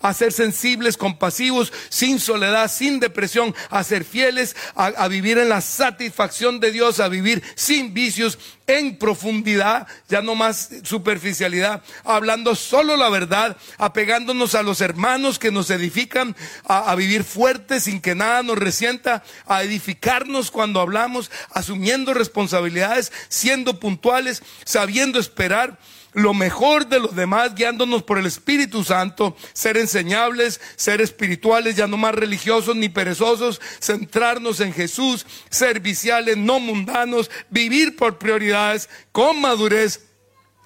a 0.00 0.14
ser 0.14 0.32
sensibles, 0.32 0.96
compasivos, 0.96 1.72
sin 1.88 2.18
soledad, 2.18 2.70
sin 2.70 3.00
depresión, 3.00 3.54
a 3.68 3.84
ser 3.84 4.04
fieles, 4.04 4.56
a, 4.74 5.08
vivir 5.08 5.38
en 5.38 5.48
la 5.48 5.60
satisfacción 5.60 6.60
de 6.60 6.72
Dios, 6.72 7.00
a 7.00 7.08
vivir 7.08 7.42
sin 7.54 7.92
vicios, 7.94 8.38
en 8.66 8.98
profundidad, 8.98 9.88
ya 10.08 10.22
no 10.22 10.36
más 10.36 10.70
superficialidad, 10.84 11.82
hablando 12.04 12.54
solo 12.54 12.96
la 12.96 13.08
verdad, 13.08 13.56
apegándonos 13.78 14.54
a 14.54 14.62
los 14.62 14.80
hermanos 14.80 15.40
que 15.40 15.50
nos 15.50 15.70
edifican, 15.70 16.36
a, 16.64 16.90
a, 16.90 16.94
vivir 16.94 17.24
fuertes 17.24 17.84
sin 17.84 18.00
que 18.00 18.14
nada 18.14 18.44
nos 18.44 18.58
resienta, 18.58 19.24
a 19.46 19.64
edificarnos 19.64 20.52
cuando 20.52 20.80
hablamos, 20.80 21.32
asumiendo 21.50 22.14
responsabilidades, 22.14 23.12
siendo 23.28 23.80
puntuales, 23.80 24.42
sabiendo 24.64 25.18
esperar 25.18 25.78
lo 26.12 26.34
mejor 26.34 26.88
de 26.88 27.00
los 27.00 27.14
demás, 27.14 27.54
guiándonos 27.54 28.02
por 28.02 28.18
el 28.18 28.26
Espíritu 28.26 28.84
Santo, 28.84 29.36
ser 29.52 29.76
enseñables, 29.76 30.60
ser 30.76 31.00
espirituales, 31.00 31.76
ya 31.76 31.86
no 31.86 31.96
más 31.96 32.14
religiosos 32.14 32.76
ni 32.76 32.88
perezosos, 32.88 33.60
centrarnos 33.80 34.60
en 34.60 34.72
Jesús, 34.72 35.26
serviciales, 35.50 36.36
no 36.36 36.60
mundanos, 36.60 37.30
vivir 37.48 37.96
por 37.96 38.18
prioridades 38.18 38.88
con 39.12 39.40
madurez 39.40 40.06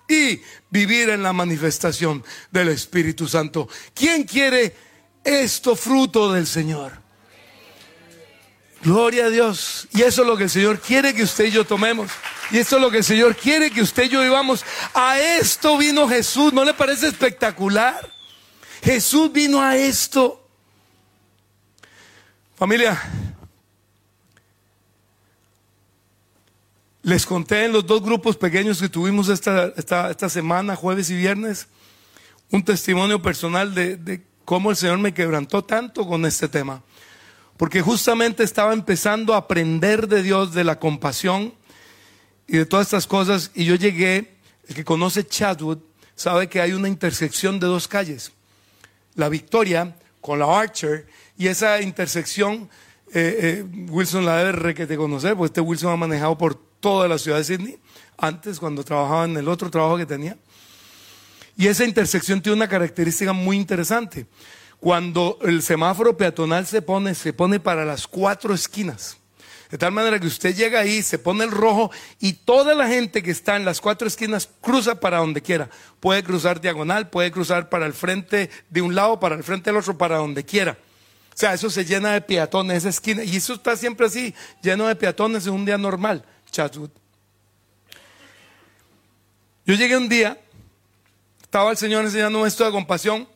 y 0.08 0.40
vivir 0.70 1.10
en 1.10 1.22
la 1.22 1.32
manifestación 1.32 2.24
del 2.50 2.68
Espíritu 2.68 3.28
Santo. 3.28 3.68
¿Quién 3.94 4.24
quiere 4.24 4.74
esto 5.22 5.76
fruto 5.76 6.32
del 6.32 6.46
Señor? 6.46 7.03
Gloria 8.84 9.26
a 9.26 9.30
Dios. 9.30 9.88
Y 9.92 10.02
eso 10.02 10.22
es 10.22 10.28
lo 10.28 10.36
que 10.36 10.44
el 10.44 10.50
Señor 10.50 10.78
quiere 10.78 11.14
que 11.14 11.22
usted 11.22 11.46
y 11.46 11.50
yo 11.50 11.64
tomemos. 11.64 12.10
Y 12.50 12.58
eso 12.58 12.76
es 12.76 12.82
lo 12.82 12.90
que 12.90 12.98
el 12.98 13.04
Señor 13.04 13.34
quiere 13.34 13.70
que 13.70 13.80
usted 13.80 14.04
y 14.04 14.08
yo 14.10 14.20
vivamos. 14.20 14.62
A 14.92 15.18
esto 15.18 15.78
vino 15.78 16.06
Jesús. 16.06 16.52
¿No 16.52 16.64
le 16.64 16.74
parece 16.74 17.08
espectacular? 17.08 18.12
Jesús 18.82 19.32
vino 19.32 19.62
a 19.62 19.74
esto. 19.74 20.46
Familia, 22.56 23.02
les 27.02 27.24
conté 27.24 27.64
en 27.64 27.72
los 27.72 27.86
dos 27.86 28.02
grupos 28.02 28.36
pequeños 28.36 28.80
que 28.80 28.90
tuvimos 28.90 29.30
esta, 29.30 29.72
esta, 29.76 30.28
semana, 30.28 30.76
jueves 30.76 31.08
y 31.08 31.16
viernes, 31.16 31.68
un 32.50 32.62
testimonio 32.62 33.20
personal 33.20 33.74
de, 33.74 33.96
de 33.96 34.22
cómo 34.44 34.70
el 34.70 34.76
Señor 34.76 34.98
me 34.98 35.14
quebrantó 35.14 35.64
tanto 35.64 36.06
con 36.06 36.24
este 36.26 36.48
tema. 36.48 36.82
Porque 37.56 37.82
justamente 37.82 38.42
estaba 38.42 38.72
empezando 38.72 39.34
a 39.34 39.38
aprender 39.38 40.08
de 40.08 40.22
Dios, 40.22 40.54
de 40.54 40.64
la 40.64 40.78
compasión 40.78 41.54
y 42.46 42.56
de 42.56 42.66
todas 42.66 42.86
estas 42.86 43.06
cosas. 43.06 43.50
Y 43.54 43.64
yo 43.64 43.76
llegué, 43.76 44.34
el 44.68 44.74
que 44.74 44.84
conoce 44.84 45.26
Chadwood, 45.26 45.78
sabe 46.16 46.48
que 46.48 46.60
hay 46.60 46.72
una 46.72 46.88
intersección 46.88 47.60
de 47.60 47.66
dos 47.66 47.88
calles. 47.88 48.32
La 49.14 49.28
Victoria 49.28 49.96
con 50.20 50.38
la 50.38 50.58
Archer 50.58 51.06
y 51.36 51.48
esa 51.48 51.80
intersección, 51.80 52.68
eh, 53.12 53.62
eh, 53.62 53.64
Wilson 53.90 54.24
la 54.24 54.42
debe 54.42 54.74
que 54.74 54.86
te 54.86 54.96
conocer, 54.96 55.36
porque 55.36 55.46
este 55.46 55.60
Wilson 55.60 55.92
ha 55.92 55.96
manejado 55.96 56.38
por 56.38 56.54
toda 56.80 57.08
la 57.08 57.18
ciudad 57.18 57.38
de 57.38 57.44
Sydney, 57.44 57.78
antes 58.16 58.58
cuando 58.58 58.84
trabajaba 58.84 59.24
en 59.24 59.36
el 59.36 59.48
otro 59.48 59.70
trabajo 59.70 59.96
que 59.96 60.06
tenía. 60.06 60.36
Y 61.56 61.68
esa 61.68 61.84
intersección 61.84 62.40
tiene 62.40 62.56
una 62.56 62.68
característica 62.68 63.32
muy 63.32 63.56
interesante. 63.56 64.26
Cuando 64.84 65.38
el 65.40 65.62
semáforo 65.62 66.14
peatonal 66.14 66.66
se 66.66 66.82
pone, 66.82 67.14
se 67.14 67.32
pone 67.32 67.58
para 67.58 67.86
las 67.86 68.06
cuatro 68.06 68.52
esquinas. 68.52 69.16
De 69.70 69.78
tal 69.78 69.92
manera 69.92 70.20
que 70.20 70.26
usted 70.26 70.54
llega 70.54 70.80
ahí, 70.80 71.02
se 71.02 71.18
pone 71.18 71.42
el 71.42 71.52
rojo 71.52 71.90
y 72.20 72.34
toda 72.34 72.74
la 72.74 72.86
gente 72.86 73.22
que 73.22 73.30
está 73.30 73.56
en 73.56 73.64
las 73.64 73.80
cuatro 73.80 74.06
esquinas 74.06 74.46
cruza 74.60 75.00
para 75.00 75.20
donde 75.20 75.40
quiera. 75.40 75.70
Puede 76.00 76.22
cruzar 76.22 76.60
diagonal, 76.60 77.08
puede 77.08 77.32
cruzar 77.32 77.70
para 77.70 77.86
el 77.86 77.94
frente 77.94 78.50
de 78.68 78.82
un 78.82 78.94
lado, 78.94 79.18
para 79.18 79.36
el 79.36 79.42
frente 79.42 79.70
del 79.70 79.78
otro, 79.78 79.96
para 79.96 80.18
donde 80.18 80.44
quiera. 80.44 80.76
O 81.32 81.34
sea, 81.34 81.54
eso 81.54 81.70
se 81.70 81.86
llena 81.86 82.12
de 82.12 82.20
peatones, 82.20 82.76
esa 82.76 82.90
esquina. 82.90 83.24
Y 83.24 83.36
eso 83.36 83.54
está 83.54 83.78
siempre 83.78 84.04
así, 84.04 84.34
lleno 84.60 84.86
de 84.86 84.96
peatones 84.96 85.46
en 85.46 85.54
un 85.54 85.64
día 85.64 85.78
normal. 85.78 86.26
Chatswood. 86.50 86.90
Yo 89.64 89.76
llegué 89.76 89.96
un 89.96 90.10
día, 90.10 90.38
estaba 91.40 91.70
el 91.70 91.78
Señor 91.78 92.04
enseñándome 92.04 92.46
esto 92.46 92.66
de 92.66 92.70
compasión. 92.70 93.26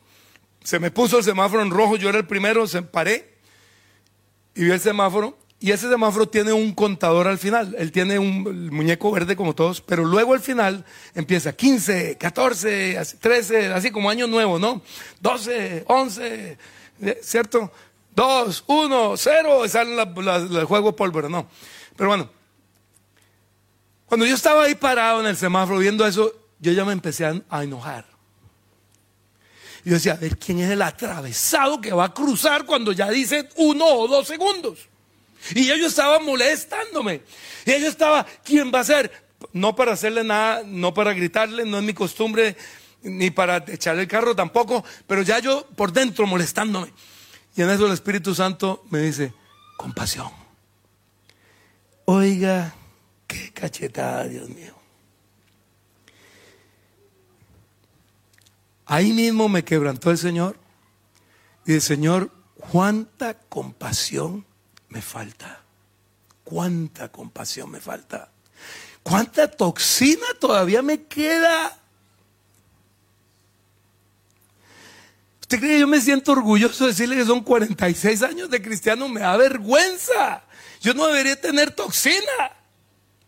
Se 0.63 0.79
me 0.79 0.91
puso 0.91 1.17
el 1.17 1.23
semáforo 1.23 1.61
en 1.61 1.71
rojo, 1.71 1.95
yo 1.95 2.09
era 2.09 2.17
el 2.17 2.27
primero, 2.27 2.67
se 2.67 2.81
paré 2.81 3.37
y 4.55 4.65
vi 4.65 4.71
el 4.71 4.79
semáforo 4.79 5.37
y 5.61 5.71
ese 5.71 5.89
semáforo 5.89 6.27
tiene 6.27 6.53
un 6.53 6.73
contador 6.73 7.27
al 7.27 7.37
final. 7.37 7.75
Él 7.77 7.91
tiene 7.91 8.17
un 8.17 8.69
muñeco 8.69 9.11
verde 9.11 9.35
como 9.35 9.53
todos, 9.53 9.81
pero 9.81 10.05
luego 10.05 10.33
al 10.33 10.39
final 10.39 10.85
empieza 11.13 11.53
15, 11.53 12.17
14, 12.17 13.01
13, 13.19 13.73
así 13.73 13.91
como 13.91 14.09
año 14.09 14.25
nuevo, 14.27 14.57
¿no? 14.57 14.81
12, 15.19 15.83
11, 15.87 16.57
¿cierto? 17.21 17.71
2, 18.15 18.63
1, 18.67 19.17
0, 19.17 19.67
sale 19.67 20.01
el 20.01 20.65
juego 20.65 20.95
pólvora, 20.95 21.27
no. 21.27 21.47
Pero 21.97 22.09
bueno, 22.09 22.29
cuando 24.05 24.25
yo 24.25 24.35
estaba 24.35 24.63
ahí 24.63 24.75
parado 24.75 25.19
en 25.19 25.27
el 25.27 25.35
semáforo 25.35 25.79
viendo 25.79 26.07
eso, 26.07 26.33
yo 26.59 26.71
ya 26.71 26.85
me 26.85 26.93
empecé 26.93 27.25
a, 27.25 27.63
enojar. 27.63 28.05
Yo 29.89 29.95
decía, 29.95 30.13
a 30.13 30.17
ver, 30.17 30.37
¿quién 30.37 30.59
es 30.59 30.69
el 30.69 30.83
atravesado 30.83 31.81
que 31.81 31.91
va 31.91 32.03
a 32.05 32.13
cruzar 32.13 32.63
cuando 32.67 32.91
ya 32.91 33.09
dice 33.09 33.49
uno 33.55 33.85
o 33.87 34.07
dos 34.07 34.27
segundos? 34.27 34.87
Y 35.55 35.71
ellos 35.71 35.87
estaban 35.87 36.23
molestándome. 36.23 37.23
Y 37.65 37.71
ellos 37.71 37.89
estaba, 37.89 38.23
¿quién 38.43 38.71
va 38.71 38.81
a 38.81 38.83
ser? 38.83 39.11
No 39.51 39.75
para 39.75 39.93
hacerle 39.93 40.23
nada, 40.23 40.61
no 40.63 40.93
para 40.93 41.11
gritarle, 41.13 41.65
no 41.65 41.79
es 41.79 41.83
mi 41.83 41.95
costumbre, 41.95 42.55
ni 43.01 43.31
para 43.31 43.65
echarle 43.67 44.03
el 44.03 44.07
carro 44.07 44.35
tampoco, 44.35 44.85
pero 45.07 45.23
ya 45.23 45.39
yo 45.39 45.65
por 45.75 45.91
dentro 45.91 46.27
molestándome. 46.27 46.93
Y 47.55 47.63
en 47.63 47.71
eso 47.71 47.87
el 47.87 47.93
Espíritu 47.93 48.35
Santo 48.35 48.85
me 48.91 48.99
dice, 48.99 49.33
compasión. 49.75 50.29
Oiga, 52.05 52.75
qué 53.25 53.51
cachetada, 53.53 54.25
Dios 54.25 54.49
mío. 54.49 54.78
Ahí 58.89 59.13
mismo 59.13 59.47
me 59.47 59.63
quebrantó 59.63 60.09
el 60.09 60.17
Señor. 60.17 60.57
Y 61.63 61.73
el 61.73 61.81
Señor, 61.81 62.31
cuánta 62.55 63.35
compasión 63.35 64.47
me 64.87 65.03
falta? 65.03 65.61
¿Cuánta 66.43 67.11
compasión 67.11 67.69
me 67.69 67.79
falta? 67.79 68.31
¿Cuánta 69.03 69.47
toxina 69.47 70.25
todavía 70.39 70.81
me 70.81 71.03
queda? 71.03 71.77
¿Usted 75.41 75.59
cree 75.59 75.73
que 75.73 75.79
yo 75.81 75.87
me 75.87 76.01
siento 76.01 76.31
orgulloso 76.31 76.85
de 76.85 76.89
decirle 76.89 77.15
que 77.15 77.25
son 77.25 77.43
46 77.43 78.23
años 78.23 78.49
de 78.49 78.59
cristiano? 78.59 79.07
Me 79.07 79.19
da 79.19 79.37
vergüenza. 79.37 80.41
Yo 80.81 80.95
no 80.95 81.05
debería 81.05 81.39
tener 81.39 81.69
toxina, 81.69 82.55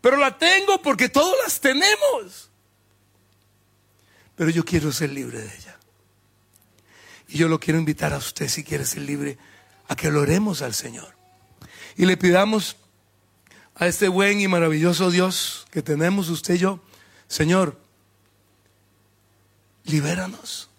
pero 0.02 0.18
la 0.18 0.36
tengo 0.40 0.82
porque 0.82 1.08
todos 1.08 1.36
las 1.44 1.60
tenemos. 1.60 2.51
Pero 4.42 4.50
yo 4.50 4.66
quiero 4.66 4.92
ser 4.92 5.12
libre 5.12 5.38
de 5.38 5.56
ella. 5.56 5.78
Y 7.28 7.38
yo 7.38 7.48
lo 7.48 7.60
quiero 7.60 7.78
invitar 7.78 8.12
a 8.12 8.18
usted, 8.18 8.48
si 8.48 8.64
quiere 8.64 8.88
ser 8.88 9.04
libre, 9.04 9.38
a 9.88 9.96
que 9.96 10.10
lo 10.10 10.20
oremos 10.20 10.64
al 10.64 10.74
Señor 10.74 11.16
y 11.96 12.08
le 12.08 12.18
pidamos 12.18 12.76
a 13.76 13.86
este 13.86 14.08
buen 14.08 14.40
y 14.42 14.48
maravilloso 14.48 15.12
Dios 15.12 15.68
que 15.70 15.84
tenemos 15.84 16.30
usted 16.30 16.56
y 16.56 16.58
yo, 16.58 16.80
Señor, 17.28 17.80
libéranos. 19.84 20.72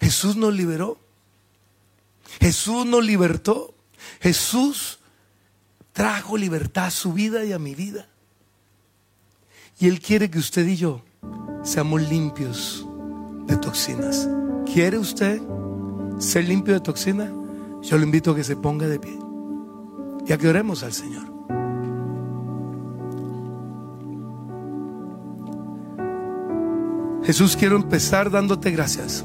Jesús 0.00 0.36
nos 0.36 0.54
liberó. 0.54 1.00
Jesús 2.40 2.86
nos 2.86 3.04
libertó. 3.04 3.74
Jesús 4.20 5.00
trajo 5.92 6.36
libertad 6.36 6.84
a 6.84 6.90
su 6.92 7.12
vida 7.12 7.44
y 7.44 7.52
a 7.52 7.58
mi 7.58 7.74
vida. 7.74 8.08
Y 9.80 9.88
Él 9.88 9.98
quiere 9.98 10.30
que 10.30 10.38
usted 10.38 10.64
y 10.68 10.76
yo 10.76 11.02
seamos 11.64 12.00
limpios 12.02 12.86
de 13.46 13.56
toxinas. 13.56 14.28
¿Quiere 14.72 14.98
usted 14.98 15.40
ser 16.18 16.44
limpio 16.44 16.74
de 16.74 16.80
toxinas? 16.80 17.30
Yo 17.82 17.98
lo 17.98 18.04
invito 18.04 18.30
a 18.30 18.36
que 18.36 18.44
se 18.44 18.56
ponga 18.56 18.86
de 18.86 18.98
pie 18.98 19.18
y 20.26 20.32
a 20.32 20.38
que 20.38 20.48
oremos 20.48 20.82
al 20.82 20.92
Señor. 20.92 21.32
Jesús, 27.24 27.56
quiero 27.56 27.76
empezar 27.76 28.30
dándote 28.30 28.70
gracias 28.70 29.24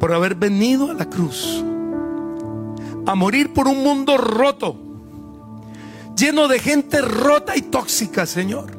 por 0.00 0.12
haber 0.12 0.34
venido 0.34 0.90
a 0.90 0.94
la 0.94 1.08
cruz 1.08 1.62
a 3.06 3.14
morir 3.14 3.52
por 3.52 3.68
un 3.68 3.82
mundo 3.82 4.16
roto, 4.16 4.76
lleno 6.16 6.48
de 6.48 6.58
gente 6.58 7.00
rota 7.00 7.56
y 7.56 7.62
tóxica, 7.62 8.26
Señor. 8.26 8.76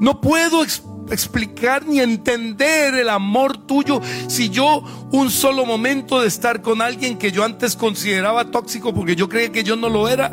No 0.00 0.20
puedo 0.20 0.62
explicar 1.10 1.86
ni 1.86 2.00
entender 2.00 2.94
el 2.94 3.08
amor 3.08 3.56
tuyo 3.58 4.00
si 4.26 4.50
yo 4.50 4.82
un 5.10 5.30
solo 5.30 5.64
momento 5.66 6.20
de 6.20 6.28
estar 6.28 6.62
con 6.62 6.82
alguien 6.82 7.18
que 7.18 7.32
yo 7.32 7.44
antes 7.44 7.76
consideraba 7.76 8.50
tóxico 8.50 8.94
porque 8.94 9.16
yo 9.16 9.28
creía 9.28 9.52
que 9.52 9.64
yo 9.64 9.76
no 9.76 9.88
lo 9.88 10.08
era, 10.08 10.30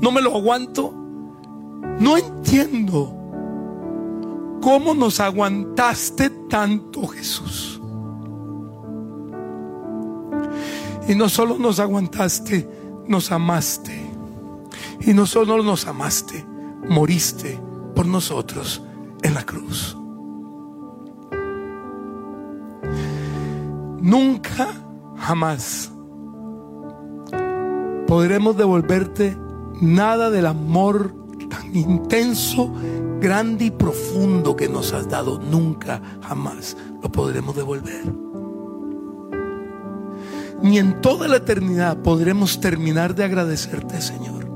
no 0.00 0.10
me 0.10 0.20
lo 0.20 0.34
aguanto. 0.34 0.94
No 1.98 2.18
entiendo 2.18 3.14
cómo 4.60 4.94
nos 4.94 5.20
aguantaste 5.20 6.30
tanto, 6.48 7.06
Jesús. 7.06 7.80
Y 11.08 11.14
no 11.14 11.28
solo 11.28 11.56
nos 11.58 11.78
aguantaste, 11.78 12.68
nos 13.08 13.32
amaste. 13.32 14.10
Y 15.00 15.14
no 15.14 15.24
solo 15.24 15.62
nos 15.62 15.86
amaste, 15.86 16.44
moriste 16.88 17.58
por 17.94 18.06
nosotros 18.06 18.82
en 19.22 19.34
la 19.34 19.44
cruz. 19.44 19.96
Nunca, 24.00 24.68
jamás 25.16 25.90
podremos 28.06 28.56
devolverte 28.56 29.36
nada 29.80 30.30
del 30.30 30.46
amor 30.46 31.14
tan 31.50 31.74
intenso, 31.74 32.72
grande 33.20 33.66
y 33.66 33.70
profundo 33.70 34.54
que 34.54 34.68
nos 34.68 34.92
has 34.92 35.08
dado. 35.08 35.38
Nunca, 35.38 36.00
jamás 36.22 36.76
lo 37.02 37.10
podremos 37.10 37.56
devolver. 37.56 38.04
Ni 40.62 40.78
en 40.78 41.00
toda 41.00 41.28
la 41.28 41.36
eternidad 41.38 41.98
podremos 41.98 42.60
terminar 42.60 43.14
de 43.14 43.24
agradecerte, 43.24 44.00
Señor, 44.00 44.46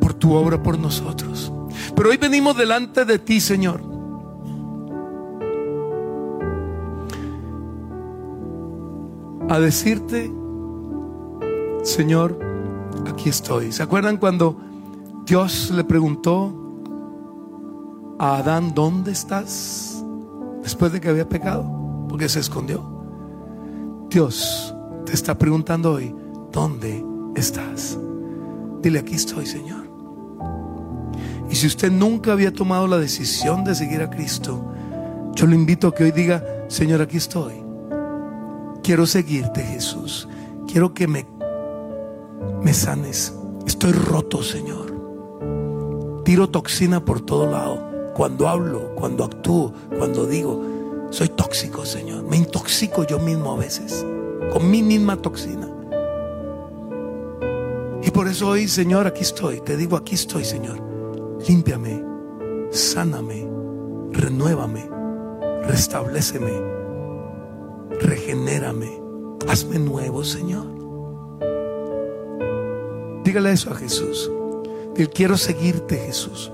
por 0.00 0.14
tu 0.14 0.34
obra 0.34 0.62
por 0.62 0.78
nosotros. 0.78 1.53
Pero 1.96 2.10
hoy 2.10 2.16
venimos 2.16 2.56
delante 2.56 3.04
de 3.04 3.18
ti, 3.18 3.40
Señor. 3.40 3.80
A 9.48 9.60
decirte, 9.60 10.32
Señor, 11.82 12.38
aquí 13.06 13.28
estoy. 13.28 13.72
¿Se 13.72 13.82
acuerdan 13.82 14.16
cuando 14.16 14.56
Dios 15.26 15.70
le 15.70 15.84
preguntó 15.84 16.52
a 18.18 18.38
Adán, 18.38 18.74
¿dónde 18.74 19.12
estás? 19.12 20.04
Después 20.62 20.92
de 20.92 21.00
que 21.00 21.08
había 21.08 21.28
pecado, 21.28 21.64
porque 22.08 22.28
se 22.28 22.40
escondió. 22.40 22.82
Dios 24.08 24.74
te 25.04 25.12
está 25.12 25.36
preguntando 25.36 25.92
hoy, 25.92 26.14
¿dónde 26.52 27.04
estás? 27.34 27.98
Dile, 28.80 29.00
aquí 29.00 29.14
estoy, 29.14 29.46
Señor. 29.46 29.83
Y 31.50 31.56
si 31.56 31.66
usted 31.66 31.90
nunca 31.90 32.32
había 32.32 32.52
tomado 32.52 32.86
la 32.86 32.98
decisión 32.98 33.64
de 33.64 33.74
seguir 33.74 34.02
a 34.02 34.10
Cristo, 34.10 34.72
yo 35.34 35.46
lo 35.46 35.54
invito 35.54 35.88
a 35.88 35.94
que 35.94 36.04
hoy 36.04 36.12
diga, 36.12 36.44
Señor, 36.68 37.02
aquí 37.02 37.16
estoy. 37.16 37.62
Quiero 38.82 39.06
seguirte, 39.06 39.62
Jesús. 39.62 40.28
Quiero 40.66 40.94
que 40.94 41.06
me, 41.06 41.26
me 42.62 42.72
sanes. 42.72 43.34
Estoy 43.66 43.92
roto, 43.92 44.42
Señor. 44.42 46.22
Tiro 46.24 46.48
toxina 46.48 47.04
por 47.04 47.20
todo 47.20 47.50
lado. 47.50 47.92
cuando 48.14 48.48
hablo, 48.48 48.94
cuando 48.94 49.24
actúo, 49.24 49.72
cuando 49.98 50.26
digo. 50.26 50.62
Soy 51.10 51.28
tóxico, 51.28 51.84
Señor. 51.84 52.24
Me 52.24 52.36
intoxico 52.36 53.04
yo 53.04 53.18
mismo 53.18 53.52
a 53.52 53.56
veces, 53.56 54.04
con 54.52 54.70
mi 54.70 54.82
misma 54.82 55.16
toxina. 55.16 55.68
Y 58.02 58.10
por 58.10 58.28
eso 58.28 58.48
hoy, 58.48 58.68
Señor, 58.68 59.06
aquí 59.06 59.22
estoy. 59.22 59.60
Te 59.60 59.76
digo, 59.76 59.96
aquí 59.96 60.14
estoy, 60.14 60.44
Señor. 60.44 60.93
Límpiame, 61.46 62.02
sáname, 62.70 63.46
renuévame, 64.12 64.88
restableceme, 65.64 66.52
regenérame. 68.00 69.02
Hazme 69.46 69.78
nuevo, 69.78 70.24
Señor. 70.24 70.66
Dígale 73.24 73.52
eso 73.52 73.70
a 73.72 73.74
Jesús. 73.74 74.30
Dile, 74.94 75.10
quiero 75.10 75.36
seguirte, 75.36 75.98
Jesús. 75.98 76.50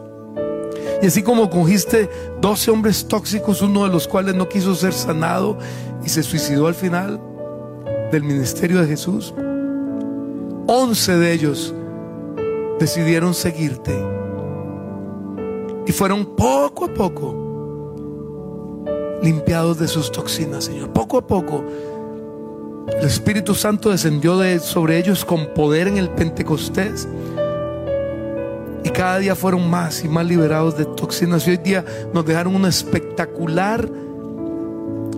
Y 1.02 1.06
así 1.06 1.22
como 1.22 1.48
cogiste 1.50 2.10
12 2.40 2.70
hombres 2.70 3.06
tóxicos, 3.06 3.62
uno 3.62 3.84
de 3.84 3.90
los 3.90 4.08
cuales 4.08 4.34
no 4.34 4.48
quiso 4.48 4.74
ser 4.74 4.92
sanado 4.92 5.56
y 6.04 6.08
se 6.08 6.22
suicidó 6.22 6.66
al 6.66 6.74
final 6.74 7.20
del 8.10 8.24
ministerio 8.24 8.80
de 8.80 8.88
Jesús, 8.88 9.32
11 10.66 11.16
de 11.16 11.32
ellos 11.32 11.74
decidieron 12.80 13.34
seguirte. 13.34 13.94
Y 15.90 15.92
fueron 15.92 16.24
poco 16.36 16.84
a 16.84 16.94
poco 16.94 18.84
limpiados 19.24 19.80
de 19.80 19.88
sus 19.88 20.12
toxinas, 20.12 20.66
Señor. 20.66 20.92
Poco 20.92 21.18
a 21.18 21.26
poco 21.26 21.64
el 22.96 23.04
Espíritu 23.04 23.56
Santo 23.56 23.90
descendió 23.90 24.38
de, 24.38 24.60
sobre 24.60 24.98
ellos 24.98 25.24
con 25.24 25.52
poder 25.52 25.88
en 25.88 25.96
el 25.96 26.08
Pentecostés. 26.10 27.08
Y 28.84 28.90
cada 28.90 29.18
día 29.18 29.34
fueron 29.34 29.68
más 29.68 30.04
y 30.04 30.08
más 30.08 30.24
liberados 30.26 30.78
de 30.78 30.84
toxinas. 30.84 31.48
Y 31.48 31.50
hoy 31.50 31.56
día 31.56 31.84
nos 32.14 32.24
dejaron 32.24 32.54
un 32.54 32.66
espectacular 32.66 33.90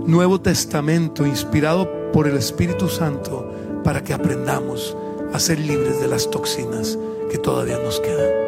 Nuevo 0.06 0.40
Testamento 0.40 1.26
inspirado 1.26 2.10
por 2.12 2.26
el 2.26 2.38
Espíritu 2.38 2.88
Santo 2.88 3.52
para 3.84 4.02
que 4.02 4.14
aprendamos 4.14 4.96
a 5.34 5.38
ser 5.38 5.58
libres 5.58 6.00
de 6.00 6.08
las 6.08 6.30
toxinas 6.30 6.98
que 7.30 7.36
todavía 7.36 7.76
nos 7.76 8.00
quedan. 8.00 8.41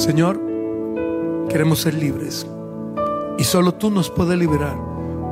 Señor, 0.00 0.40
queremos 1.50 1.80
ser 1.80 1.92
libres 1.92 2.46
y 3.36 3.44
solo 3.44 3.74
tú 3.74 3.90
nos 3.90 4.08
puedes 4.08 4.38
liberar. 4.38 4.74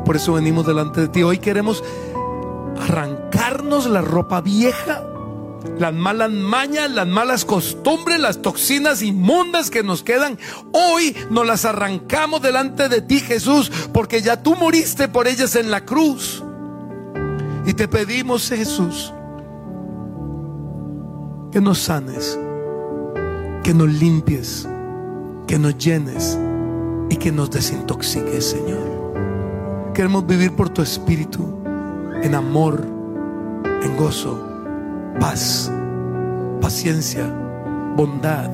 Por 0.04 0.14
eso 0.14 0.34
venimos 0.34 0.66
delante 0.66 1.00
de 1.00 1.08
ti. 1.08 1.22
Hoy 1.22 1.38
queremos 1.38 1.82
arrancarnos 2.78 3.86
la 3.86 4.02
ropa 4.02 4.42
vieja, 4.42 5.02
las 5.78 5.94
malas 5.94 6.30
mañas, 6.30 6.90
las 6.90 7.06
malas 7.06 7.46
costumbres, 7.46 8.20
las 8.20 8.42
toxinas 8.42 9.00
inmundas 9.00 9.70
que 9.70 9.82
nos 9.82 10.02
quedan. 10.02 10.38
Hoy 10.72 11.16
nos 11.30 11.46
las 11.46 11.64
arrancamos 11.64 12.42
delante 12.42 12.90
de 12.90 13.00
ti, 13.00 13.20
Jesús, 13.20 13.72
porque 13.94 14.20
ya 14.20 14.42
tú 14.42 14.54
moriste 14.54 15.08
por 15.08 15.28
ellas 15.28 15.56
en 15.56 15.70
la 15.70 15.86
cruz. 15.86 16.44
Y 17.64 17.72
te 17.72 17.88
pedimos, 17.88 18.50
Jesús, 18.50 19.14
que 21.52 21.62
nos 21.62 21.78
sanes, 21.78 22.38
que 23.68 23.74
nos 23.74 23.92
limpies, 23.92 24.66
que 25.46 25.58
nos 25.58 25.76
llenes 25.76 26.38
y 27.10 27.16
que 27.16 27.30
nos 27.30 27.50
desintoxiques, 27.50 28.42
Señor. 28.42 29.92
Queremos 29.92 30.26
vivir 30.26 30.56
por 30.56 30.70
tu 30.70 30.80
espíritu 30.80 31.60
en 32.22 32.34
amor, 32.34 32.82
en 33.82 33.94
gozo, 33.98 34.42
paz, 35.20 35.70
paciencia, 36.62 37.30
bondad, 37.94 38.50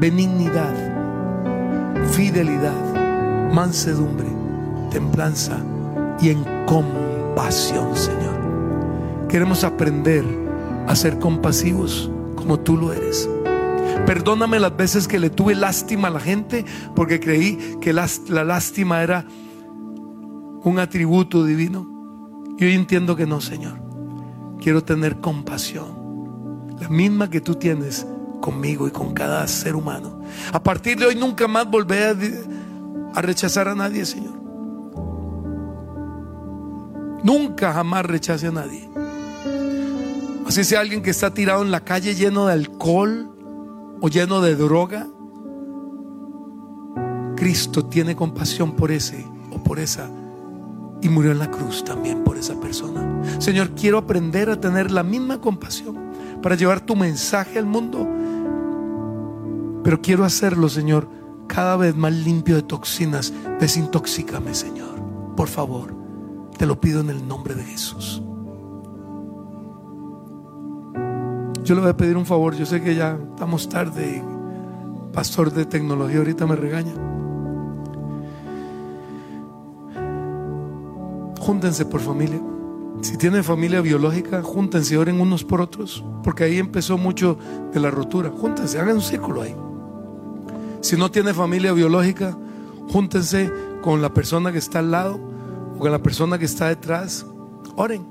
benignidad, 0.00 0.74
fidelidad, 2.12 3.52
mansedumbre, 3.52 4.28
templanza 4.90 5.58
y 6.22 6.30
en 6.30 6.42
compasión, 6.64 7.94
Señor. 7.94 9.28
Queremos 9.28 9.62
aprender 9.62 10.24
a 10.86 10.96
ser 10.96 11.18
compasivos 11.18 12.10
como 12.34 12.58
tú 12.58 12.78
lo 12.78 12.94
eres. 12.94 13.28
Perdóname 14.06 14.58
las 14.58 14.76
veces 14.76 15.06
que 15.06 15.18
le 15.18 15.30
tuve 15.30 15.54
lástima 15.54 16.08
a 16.08 16.10
la 16.10 16.20
gente 16.20 16.64
porque 16.94 17.20
creí 17.20 17.76
que 17.80 17.92
la, 17.92 18.08
lástima 18.28 19.02
era 19.02 19.26
un 20.64 20.78
atributo 20.78 21.44
divino. 21.44 22.56
Y 22.58 22.64
hoy 22.64 22.72
entiendo 22.72 23.16
que 23.16 23.26
no, 23.26 23.40
Señor. 23.40 23.78
Quiero 24.60 24.82
tener 24.82 25.20
compasión. 25.20 26.76
La 26.80 26.88
misma 26.88 27.28
que 27.28 27.40
tú 27.40 27.54
tienes 27.54 28.06
conmigo 28.40 28.88
y 28.88 28.90
con 28.90 29.12
cada 29.12 29.46
ser 29.46 29.76
humano. 29.76 30.20
A 30.52 30.62
partir 30.62 30.98
de 30.98 31.06
hoy 31.06 31.14
nunca 31.14 31.46
más 31.46 31.68
volveré 31.70 32.04
a, 32.06 33.18
a 33.18 33.22
rechazar 33.22 33.68
a 33.68 33.74
nadie, 33.74 34.06
Señor. 34.06 34.38
Nunca 37.22 37.72
jamás 37.72 38.06
rechace 38.06 38.46
a 38.46 38.52
nadie. 38.52 38.88
Así 40.46 40.64
sea 40.64 40.80
alguien 40.80 41.02
que 41.02 41.10
está 41.10 41.34
tirado 41.34 41.62
en 41.62 41.70
la 41.70 41.80
calle 41.80 42.14
lleno 42.14 42.46
de 42.46 42.54
alcohol 42.54 43.37
o 44.00 44.08
lleno 44.08 44.40
de 44.40 44.56
droga. 44.56 45.06
Cristo 47.36 47.84
tiene 47.86 48.16
compasión 48.16 48.72
por 48.72 48.90
ese 48.90 49.24
o 49.52 49.62
por 49.62 49.78
esa 49.78 50.10
y 51.00 51.08
murió 51.08 51.32
en 51.32 51.38
la 51.38 51.50
cruz 51.50 51.84
también 51.84 52.24
por 52.24 52.36
esa 52.36 52.58
persona. 52.58 53.22
Señor, 53.38 53.70
quiero 53.70 53.98
aprender 53.98 54.50
a 54.50 54.60
tener 54.60 54.90
la 54.90 55.02
misma 55.02 55.40
compasión 55.40 55.96
para 56.42 56.56
llevar 56.56 56.80
tu 56.80 56.96
mensaje 56.96 57.58
al 57.58 57.66
mundo. 57.66 58.06
Pero 59.84 60.00
quiero 60.02 60.24
hacerlo, 60.24 60.68
Señor, 60.68 61.08
cada 61.46 61.76
vez 61.76 61.94
más 61.96 62.12
limpio 62.12 62.56
de 62.56 62.62
toxinas. 62.62 63.32
Desintoxícame, 63.60 64.54
Señor. 64.54 65.00
Por 65.36 65.48
favor, 65.48 65.94
te 66.56 66.66
lo 66.66 66.80
pido 66.80 67.00
en 67.00 67.10
el 67.10 67.26
nombre 67.26 67.54
de 67.54 67.64
Jesús. 67.64 68.22
Yo 71.68 71.74
le 71.74 71.82
voy 71.82 71.90
a 71.90 71.96
pedir 71.98 72.16
un 72.16 72.24
favor. 72.24 72.56
Yo 72.56 72.64
sé 72.64 72.80
que 72.80 72.94
ya 72.94 73.18
estamos 73.32 73.68
tarde. 73.68 74.24
Pastor 75.12 75.52
de 75.52 75.66
tecnología 75.66 76.16
ahorita 76.16 76.46
me 76.46 76.56
regaña. 76.56 76.94
Júntense 81.38 81.84
por 81.84 82.00
familia. 82.00 82.40
Si 83.02 83.18
tienen 83.18 83.44
familia 83.44 83.82
biológica, 83.82 84.42
júntense, 84.42 84.96
oren 84.96 85.20
unos 85.20 85.44
por 85.44 85.60
otros, 85.60 86.02
porque 86.24 86.44
ahí 86.44 86.56
empezó 86.56 86.96
mucho 86.96 87.36
de 87.70 87.80
la 87.80 87.90
rotura. 87.90 88.30
Júntense, 88.30 88.78
hagan 88.78 88.96
un 88.96 89.02
círculo 89.02 89.42
ahí. 89.42 89.54
Si 90.80 90.96
no 90.96 91.10
tiene 91.10 91.34
familia 91.34 91.74
biológica, 91.74 92.34
júntense 92.88 93.52
con 93.82 94.00
la 94.00 94.14
persona 94.14 94.52
que 94.52 94.58
está 94.58 94.78
al 94.78 94.90
lado 94.90 95.20
o 95.76 95.78
con 95.78 95.92
la 95.92 95.98
persona 95.98 96.38
que 96.38 96.46
está 96.46 96.68
detrás. 96.68 97.26
Oren, 97.76 98.06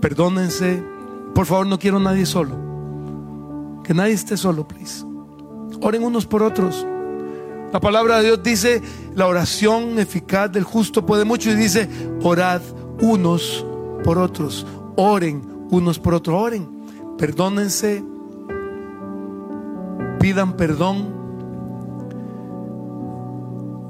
perdónense. 0.00 0.91
Por 1.34 1.46
favor, 1.46 1.66
no 1.66 1.78
quiero 1.78 1.96
a 1.96 2.00
nadie 2.00 2.26
solo. 2.26 2.56
Que 3.84 3.94
nadie 3.94 4.12
esté 4.12 4.36
solo, 4.36 4.66
please. 4.66 5.04
Oren 5.80 6.04
unos 6.04 6.26
por 6.26 6.42
otros. 6.42 6.86
La 7.72 7.80
palabra 7.80 8.18
de 8.18 8.24
Dios 8.24 8.42
dice, 8.42 8.82
la 9.14 9.26
oración 9.26 9.98
eficaz 9.98 10.52
del 10.52 10.64
justo 10.64 11.06
puede 11.06 11.24
mucho 11.24 11.50
y 11.50 11.54
dice, 11.54 11.88
orad 12.22 12.60
unos 13.00 13.64
por 14.04 14.18
otros, 14.18 14.66
oren 14.96 15.42
unos 15.70 15.98
por 15.98 16.12
otros, 16.12 16.36
oren, 16.38 16.68
perdónense, 17.16 18.04
pidan 20.20 20.54
perdón 20.54 21.21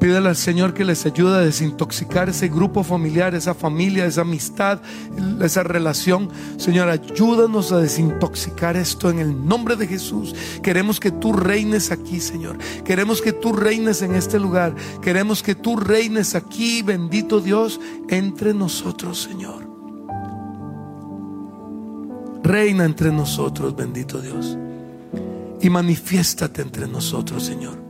Pídele 0.02 0.30
al 0.30 0.36
Señor 0.36 0.74
que 0.74 0.84
les 0.84 1.06
ayude 1.06 1.36
a 1.36 1.42
desintoxicar 1.42 2.28
ese 2.28 2.48
grupo 2.48 2.82
familiar, 2.82 3.36
esa 3.36 3.54
familia, 3.54 4.04
esa 4.04 4.22
amistad, 4.22 4.80
esa 5.40 5.62
relación. 5.62 6.28
Señor, 6.56 6.88
ayúdanos 6.88 7.70
a 7.70 7.78
desintoxicar 7.78 8.76
esto 8.76 9.10
en 9.10 9.20
el 9.20 9.46
nombre 9.46 9.76
de 9.76 9.86
Jesús. 9.86 10.34
Queremos 10.60 10.98
que 10.98 11.12
tú 11.12 11.32
reines 11.32 11.92
aquí, 11.92 12.18
Señor. 12.18 12.58
Queremos 12.84 13.22
que 13.22 13.32
tú 13.32 13.52
reines 13.52 14.02
en 14.02 14.16
este 14.16 14.40
lugar. 14.40 14.74
Queremos 15.00 15.40
que 15.40 15.54
tú 15.54 15.76
reines 15.76 16.34
aquí, 16.34 16.82
bendito 16.82 17.40
Dios, 17.40 17.78
entre 18.08 18.54
nosotros, 18.54 19.22
Señor. 19.22 19.70
Reina 22.42 22.84
entre 22.86 23.12
nosotros, 23.12 23.76
bendito 23.76 24.20
Dios. 24.20 24.58
Y 25.60 25.70
manifiéstate 25.70 26.60
entre 26.60 26.88
nosotros, 26.88 27.44
Señor. 27.44 27.81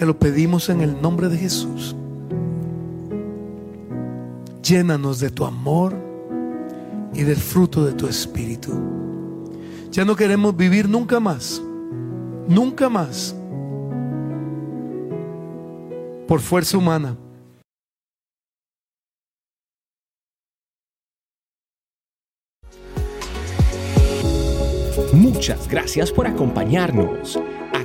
Te 0.00 0.06
lo 0.06 0.18
pedimos 0.18 0.70
en 0.70 0.80
el 0.80 1.02
nombre 1.02 1.28
de 1.28 1.36
Jesús. 1.36 1.94
Llénanos 4.62 5.20
de 5.20 5.28
tu 5.28 5.44
amor 5.44 5.94
y 7.12 7.22
del 7.22 7.36
fruto 7.36 7.84
de 7.84 7.92
tu 7.92 8.06
espíritu. 8.06 8.72
Ya 9.90 10.06
no 10.06 10.16
queremos 10.16 10.56
vivir 10.56 10.88
nunca 10.88 11.20
más, 11.20 11.60
nunca 12.48 12.88
más, 12.88 13.36
por 16.26 16.40
fuerza 16.40 16.78
humana. 16.78 17.18
Muchas 25.12 25.68
gracias 25.68 26.10
por 26.10 26.26
acompañarnos 26.26 27.38